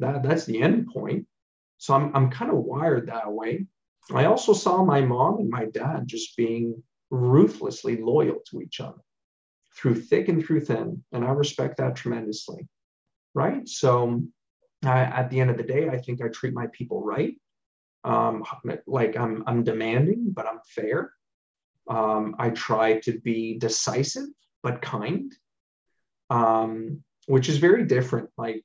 That 0.00 0.24
that's 0.24 0.44
the 0.44 0.60
end 0.60 0.88
point. 0.88 1.28
So 1.76 1.94
I'm 1.94 2.14
I'm 2.16 2.28
kind 2.28 2.50
of 2.50 2.58
wired 2.58 3.06
that 3.06 3.30
way. 3.30 3.66
I 4.12 4.24
also 4.24 4.54
saw 4.54 4.84
my 4.84 5.02
mom 5.02 5.38
and 5.38 5.48
my 5.48 5.66
dad 5.66 6.08
just 6.08 6.36
being 6.36 6.82
ruthlessly 7.10 7.98
loyal 7.98 8.40
to 8.50 8.60
each 8.60 8.80
other 8.80 8.98
through 9.76 10.00
thick 10.00 10.26
and 10.26 10.44
through 10.44 10.62
thin, 10.62 11.04
and 11.12 11.24
I 11.24 11.30
respect 11.30 11.76
that 11.76 11.94
tremendously. 11.94 12.66
Right. 13.34 13.68
So 13.68 14.24
I, 14.82 15.02
at 15.02 15.30
the 15.30 15.38
end 15.38 15.50
of 15.50 15.58
the 15.58 15.62
day, 15.62 15.90
I 15.90 15.98
think 15.98 16.20
I 16.20 16.28
treat 16.28 16.54
my 16.54 16.66
people 16.72 17.04
right. 17.04 17.36
Um, 18.02 18.44
like 18.88 19.16
I'm 19.16 19.44
I'm 19.46 19.62
demanding, 19.62 20.32
but 20.32 20.48
I'm 20.48 20.58
fair. 20.66 21.12
Um, 21.88 22.36
I 22.38 22.50
try 22.50 23.00
to 23.00 23.18
be 23.20 23.58
decisive 23.58 24.26
but 24.62 24.82
kind, 24.82 25.32
um, 26.30 27.02
which 27.26 27.48
is 27.48 27.58
very 27.58 27.84
different. 27.84 28.30
Like, 28.36 28.62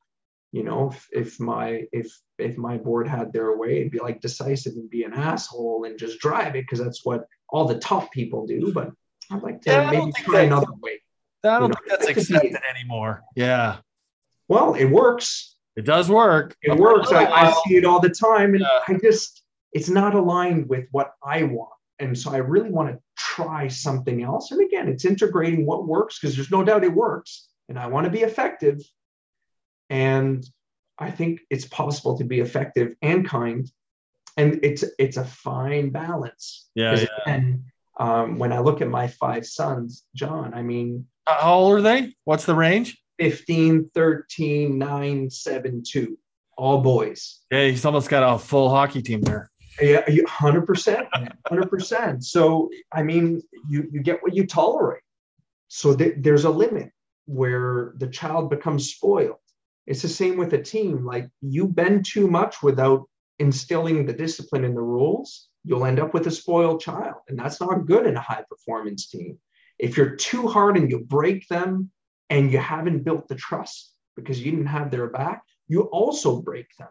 you 0.52 0.64
know, 0.64 0.90
if, 0.90 1.08
if 1.12 1.40
my 1.40 1.86
if 1.92 2.12
if 2.38 2.58
my 2.58 2.78
board 2.78 3.08
had 3.08 3.34
their 3.34 3.58
way, 3.58 3.80
it'd 3.80 3.92
be 3.92 4.00
like 4.00 4.22
decisive 4.22 4.74
and 4.74 4.90
be 4.90 5.04
an 5.04 5.14
asshole 5.14 5.86
and 5.86 5.98
just 5.98 6.20
drive 6.20 6.56
it 6.56 6.64
because 6.64 6.80
that's 6.80 7.06
what 7.06 7.26
all 7.50 7.66
the 7.66 7.80
top 7.80 8.12
people 8.12 8.46
do. 8.46 8.72
But 8.74 8.92
I'd 9.32 9.42
like 9.42 9.62
to 9.62 9.72
yeah, 9.72 9.90
maybe 9.90 10.12
try 10.12 10.42
another 10.42 10.68
way. 10.82 11.02
I 11.44 11.60
don't 11.60 11.74
think 11.74 11.88
that's 11.88 12.08
accepted 12.18 12.58
anymore. 12.70 13.24
Yeah. 13.36 13.78
Well, 14.48 14.76
it 14.76 14.86
works. 14.86 15.56
It 15.76 15.86
does 15.86 16.10
work. 16.10 16.56
It 16.62 16.78
works. 16.78 17.12
I, 17.12 17.26
I, 17.26 17.52
see 17.66 17.78
it 17.78 17.86
all 17.86 18.00
the 18.00 18.10
time, 18.10 18.54
and 18.54 18.62
yeah. 18.62 18.80
I 18.88 19.00
just 19.02 19.42
it's 19.72 19.90
not 19.90 20.14
aligned 20.14 20.70
with 20.70 20.88
what 20.92 21.14
I 21.24 21.44
want. 21.44 21.72
And 22.00 22.18
so 22.18 22.32
I 22.32 22.38
really 22.38 22.70
want 22.70 22.90
to 22.90 23.00
try 23.36 23.68
something 23.68 24.24
else. 24.24 24.52
And 24.52 24.62
again, 24.62 24.88
it's 24.88 25.06
integrating 25.06 25.66
what 25.66 25.88
works 25.88 26.20
because 26.20 26.36
there's 26.36 26.52
no 26.52 26.64
doubt 26.64 26.84
it 26.84 26.94
works. 26.94 27.48
And 27.70 27.80
I 27.80 27.88
want 27.88 28.06
to 28.06 28.12
be 28.12 28.22
effective. 28.22 28.80
And 29.90 30.46
I 31.00 31.12
think 31.12 31.42
it's 31.50 31.66
possible 31.66 32.18
to 32.18 32.24
be 32.24 32.40
effective 32.40 32.96
and 33.02 33.28
kind. 33.28 33.70
And 34.38 34.60
it's 34.64 34.84
it's 34.98 35.18
a 35.18 35.26
fine 35.26 35.90
balance. 35.90 36.70
Yeah. 36.76 37.00
yeah. 37.00 37.08
And 37.26 37.64
um, 38.00 38.40
when 38.40 38.52
I 38.52 38.60
look 38.60 38.82
at 38.82 38.88
my 38.88 39.08
five 39.08 39.46
sons, 39.46 40.04
John, 40.16 40.54
I 40.54 40.62
mean, 40.62 41.08
how 41.28 41.54
old 41.54 41.78
are 41.78 41.82
they? 41.82 42.16
What's 42.26 42.46
the 42.46 42.56
range? 42.56 43.00
15, 43.20 43.92
13, 43.94 44.78
9, 44.78 45.30
7, 45.30 45.84
2. 45.88 46.18
All 46.58 46.82
boys. 46.82 47.40
Yeah, 47.52 47.68
he's 47.68 47.86
almost 47.86 48.10
got 48.10 48.36
a 48.36 48.40
full 48.40 48.70
hockey 48.70 49.02
team 49.02 49.22
there. 49.22 49.50
Yeah, 49.82 50.04
hundred 50.28 50.66
percent, 50.66 51.08
hundred 51.48 51.70
percent. 51.70 52.24
So 52.24 52.70
I 52.92 53.04
mean, 53.04 53.42
you 53.70 53.88
you 53.92 54.02
get 54.02 54.22
what 54.22 54.36
you 54.36 54.46
tolerate. 54.46 55.02
So 55.68 55.96
th- 55.96 56.16
there's 56.20 56.46
a 56.46 56.50
limit 56.50 56.92
where 57.26 57.94
the 57.98 58.08
child 58.08 58.50
becomes 58.50 58.92
spoiled. 58.94 59.38
It's 59.88 60.02
the 60.02 60.08
same 60.08 60.38
with 60.38 60.54
a 60.54 60.62
team. 60.62 61.06
Like 61.06 61.30
you 61.42 61.68
bend 61.68 62.06
too 62.06 62.28
much 62.28 62.62
without 62.62 63.10
instilling 63.40 64.06
the 64.06 64.14
discipline 64.14 64.64
and 64.64 64.78
the 64.78 64.82
rules, 64.82 65.50
you'll 65.64 65.86
end 65.86 66.00
up 66.00 66.14
with 66.14 66.28
a 66.28 66.32
spoiled 66.32 66.82
child, 66.82 67.16
and 67.28 67.38
that's 67.38 67.60
not 67.60 67.86
good 67.86 68.06
in 68.06 68.16
a 68.16 68.22
high 68.22 68.44
performance 68.48 69.08
team. 69.08 69.40
If 69.80 69.98
you're 69.98 70.16
too 70.16 70.48
hard 70.48 70.78
and 70.78 70.90
you 70.90 71.00
break 71.00 71.48
them, 71.48 71.92
and 72.30 72.52
you 72.52 72.58
haven't 72.58 73.04
built 73.04 73.28
the 73.28 73.36
trust 73.36 73.94
because 74.16 74.40
you 74.40 74.52
didn't 74.52 74.66
have 74.66 74.90
their 74.90 75.08
back, 75.08 75.44
you 75.68 75.82
also 75.84 76.42
break 76.42 76.68
them. 76.80 76.90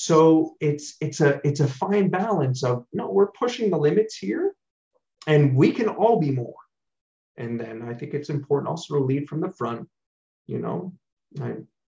So 0.00 0.54
it's 0.60 0.94
it's 1.00 1.20
a 1.20 1.40
it's 1.42 1.58
a 1.58 1.66
fine 1.66 2.08
balance 2.08 2.62
of 2.62 2.86
no, 2.92 3.10
we're 3.10 3.32
pushing 3.32 3.68
the 3.68 3.76
limits 3.76 4.16
here, 4.16 4.54
and 5.26 5.56
we 5.56 5.72
can 5.72 5.88
all 5.88 6.20
be 6.20 6.30
more. 6.30 6.54
And 7.36 7.58
then 7.58 7.82
I 7.82 7.94
think 7.94 8.14
it's 8.14 8.30
important 8.30 8.68
also 8.68 8.94
to 8.94 9.04
lead 9.04 9.28
from 9.28 9.40
the 9.40 9.50
front, 9.50 9.88
you 10.46 10.60
know. 10.60 10.92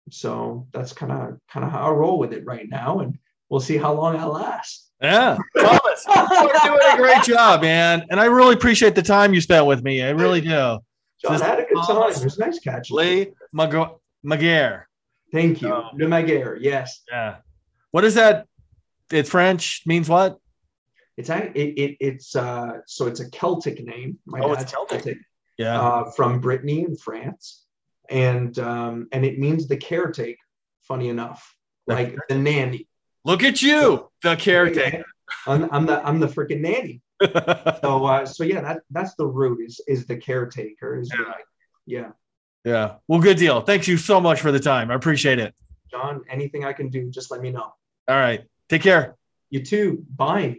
so 0.09 0.65
that's 0.71 0.93
kind 0.93 1.11
of 1.11 1.37
kind 1.51 1.65
of 1.65 1.71
how 1.73 1.85
I 1.85 1.89
roll 1.89 2.17
with 2.17 2.31
it 2.31 2.45
right 2.45 2.69
now, 2.69 2.99
and 2.99 3.19
we'll 3.49 3.59
see 3.59 3.75
how 3.75 3.91
long 3.91 4.15
I 4.15 4.23
last. 4.23 4.89
Yeah, 5.01 5.37
Thomas, 5.57 6.05
you're 6.15 6.53
doing 6.63 6.79
a 6.93 6.95
great 6.95 7.23
job, 7.23 7.61
man, 7.61 8.05
and 8.09 8.21
I 8.21 8.25
really 8.27 8.53
appreciate 8.53 8.95
the 8.95 9.01
time 9.01 9.33
you 9.33 9.41
spent 9.41 9.65
with 9.65 9.83
me. 9.83 10.01
I 10.01 10.11
really 10.11 10.39
do. 10.39 10.79
John, 11.21 11.41
I 11.41 11.45
had 11.45 11.59
a 11.59 11.65
good 11.65 11.83
time. 11.85 12.09
It 12.09 12.23
was 12.23 12.39
nice 12.39 12.59
catching. 12.59 12.95
Lee 12.95 13.33
Maguire. 13.51 14.87
Thank 15.33 15.61
you. 15.61 15.73
Um, 15.73 15.89
Le 15.97 16.07
Maguire, 16.07 16.55
yes. 16.55 17.03
Yeah. 17.11 17.39
What 17.91 18.03
is 18.03 18.15
that? 18.15 18.47
It's 19.11 19.29
French. 19.29 19.83
Means 19.85 20.09
what? 20.09 20.37
It's 21.15 21.29
it, 21.29 21.53
it 21.55 21.97
it's 21.99 22.35
uh 22.35 22.79
so 22.85 23.07
it's 23.07 23.19
a 23.19 23.29
Celtic 23.29 23.83
name. 23.83 24.19
My 24.25 24.39
oh, 24.39 24.53
it's 24.53 24.71
Celtic. 24.71 25.03
Celtic. 25.03 25.17
Yeah. 25.57 25.81
Uh, 25.81 26.11
from 26.11 26.39
Brittany 26.39 26.81
in 26.81 26.95
France, 26.95 27.65
and 28.09 28.57
um 28.59 29.07
and 29.11 29.25
it 29.25 29.39
means 29.39 29.67
the 29.67 29.77
caretaker. 29.77 30.37
Funny 30.83 31.09
enough, 31.09 31.55
like 31.87 32.15
the 32.29 32.35
nanny. 32.35 32.87
Look 33.25 33.43
at 33.43 33.61
you, 33.61 34.09
the 34.21 34.35
caretaker. 34.35 35.03
I'm, 35.45 35.67
I'm 35.73 35.85
the 35.85 36.05
I'm 36.07 36.19
the 36.19 36.27
freaking 36.27 36.61
nanny. 36.61 37.01
so 37.81 38.05
uh, 38.05 38.25
so 38.25 38.43
yeah, 38.43 38.61
that 38.61 38.81
that's 38.91 39.15
the 39.15 39.25
root 39.25 39.59
is 39.65 39.81
is 39.87 40.05
the 40.05 40.17
caretaker. 40.17 40.99
Is 40.99 41.11
yeah. 41.13 41.33
Yeah. 41.85 42.11
Yeah. 42.63 42.95
Well, 43.07 43.19
good 43.19 43.37
deal. 43.37 43.61
Thank 43.61 43.87
you 43.87 43.97
so 43.97 44.19
much 44.19 44.41
for 44.41 44.51
the 44.51 44.59
time. 44.59 44.91
I 44.91 44.95
appreciate 44.95 45.39
it. 45.39 45.55
John, 45.89 46.23
anything 46.29 46.65
I 46.65 46.73
can 46.73 46.89
do, 46.89 47.09
just 47.09 47.31
let 47.31 47.41
me 47.41 47.51
know. 47.51 47.73
All 48.07 48.15
right. 48.15 48.43
Take 48.69 48.81
care. 48.83 49.15
You 49.49 49.63
too. 49.63 50.05
Bye. 50.15 50.57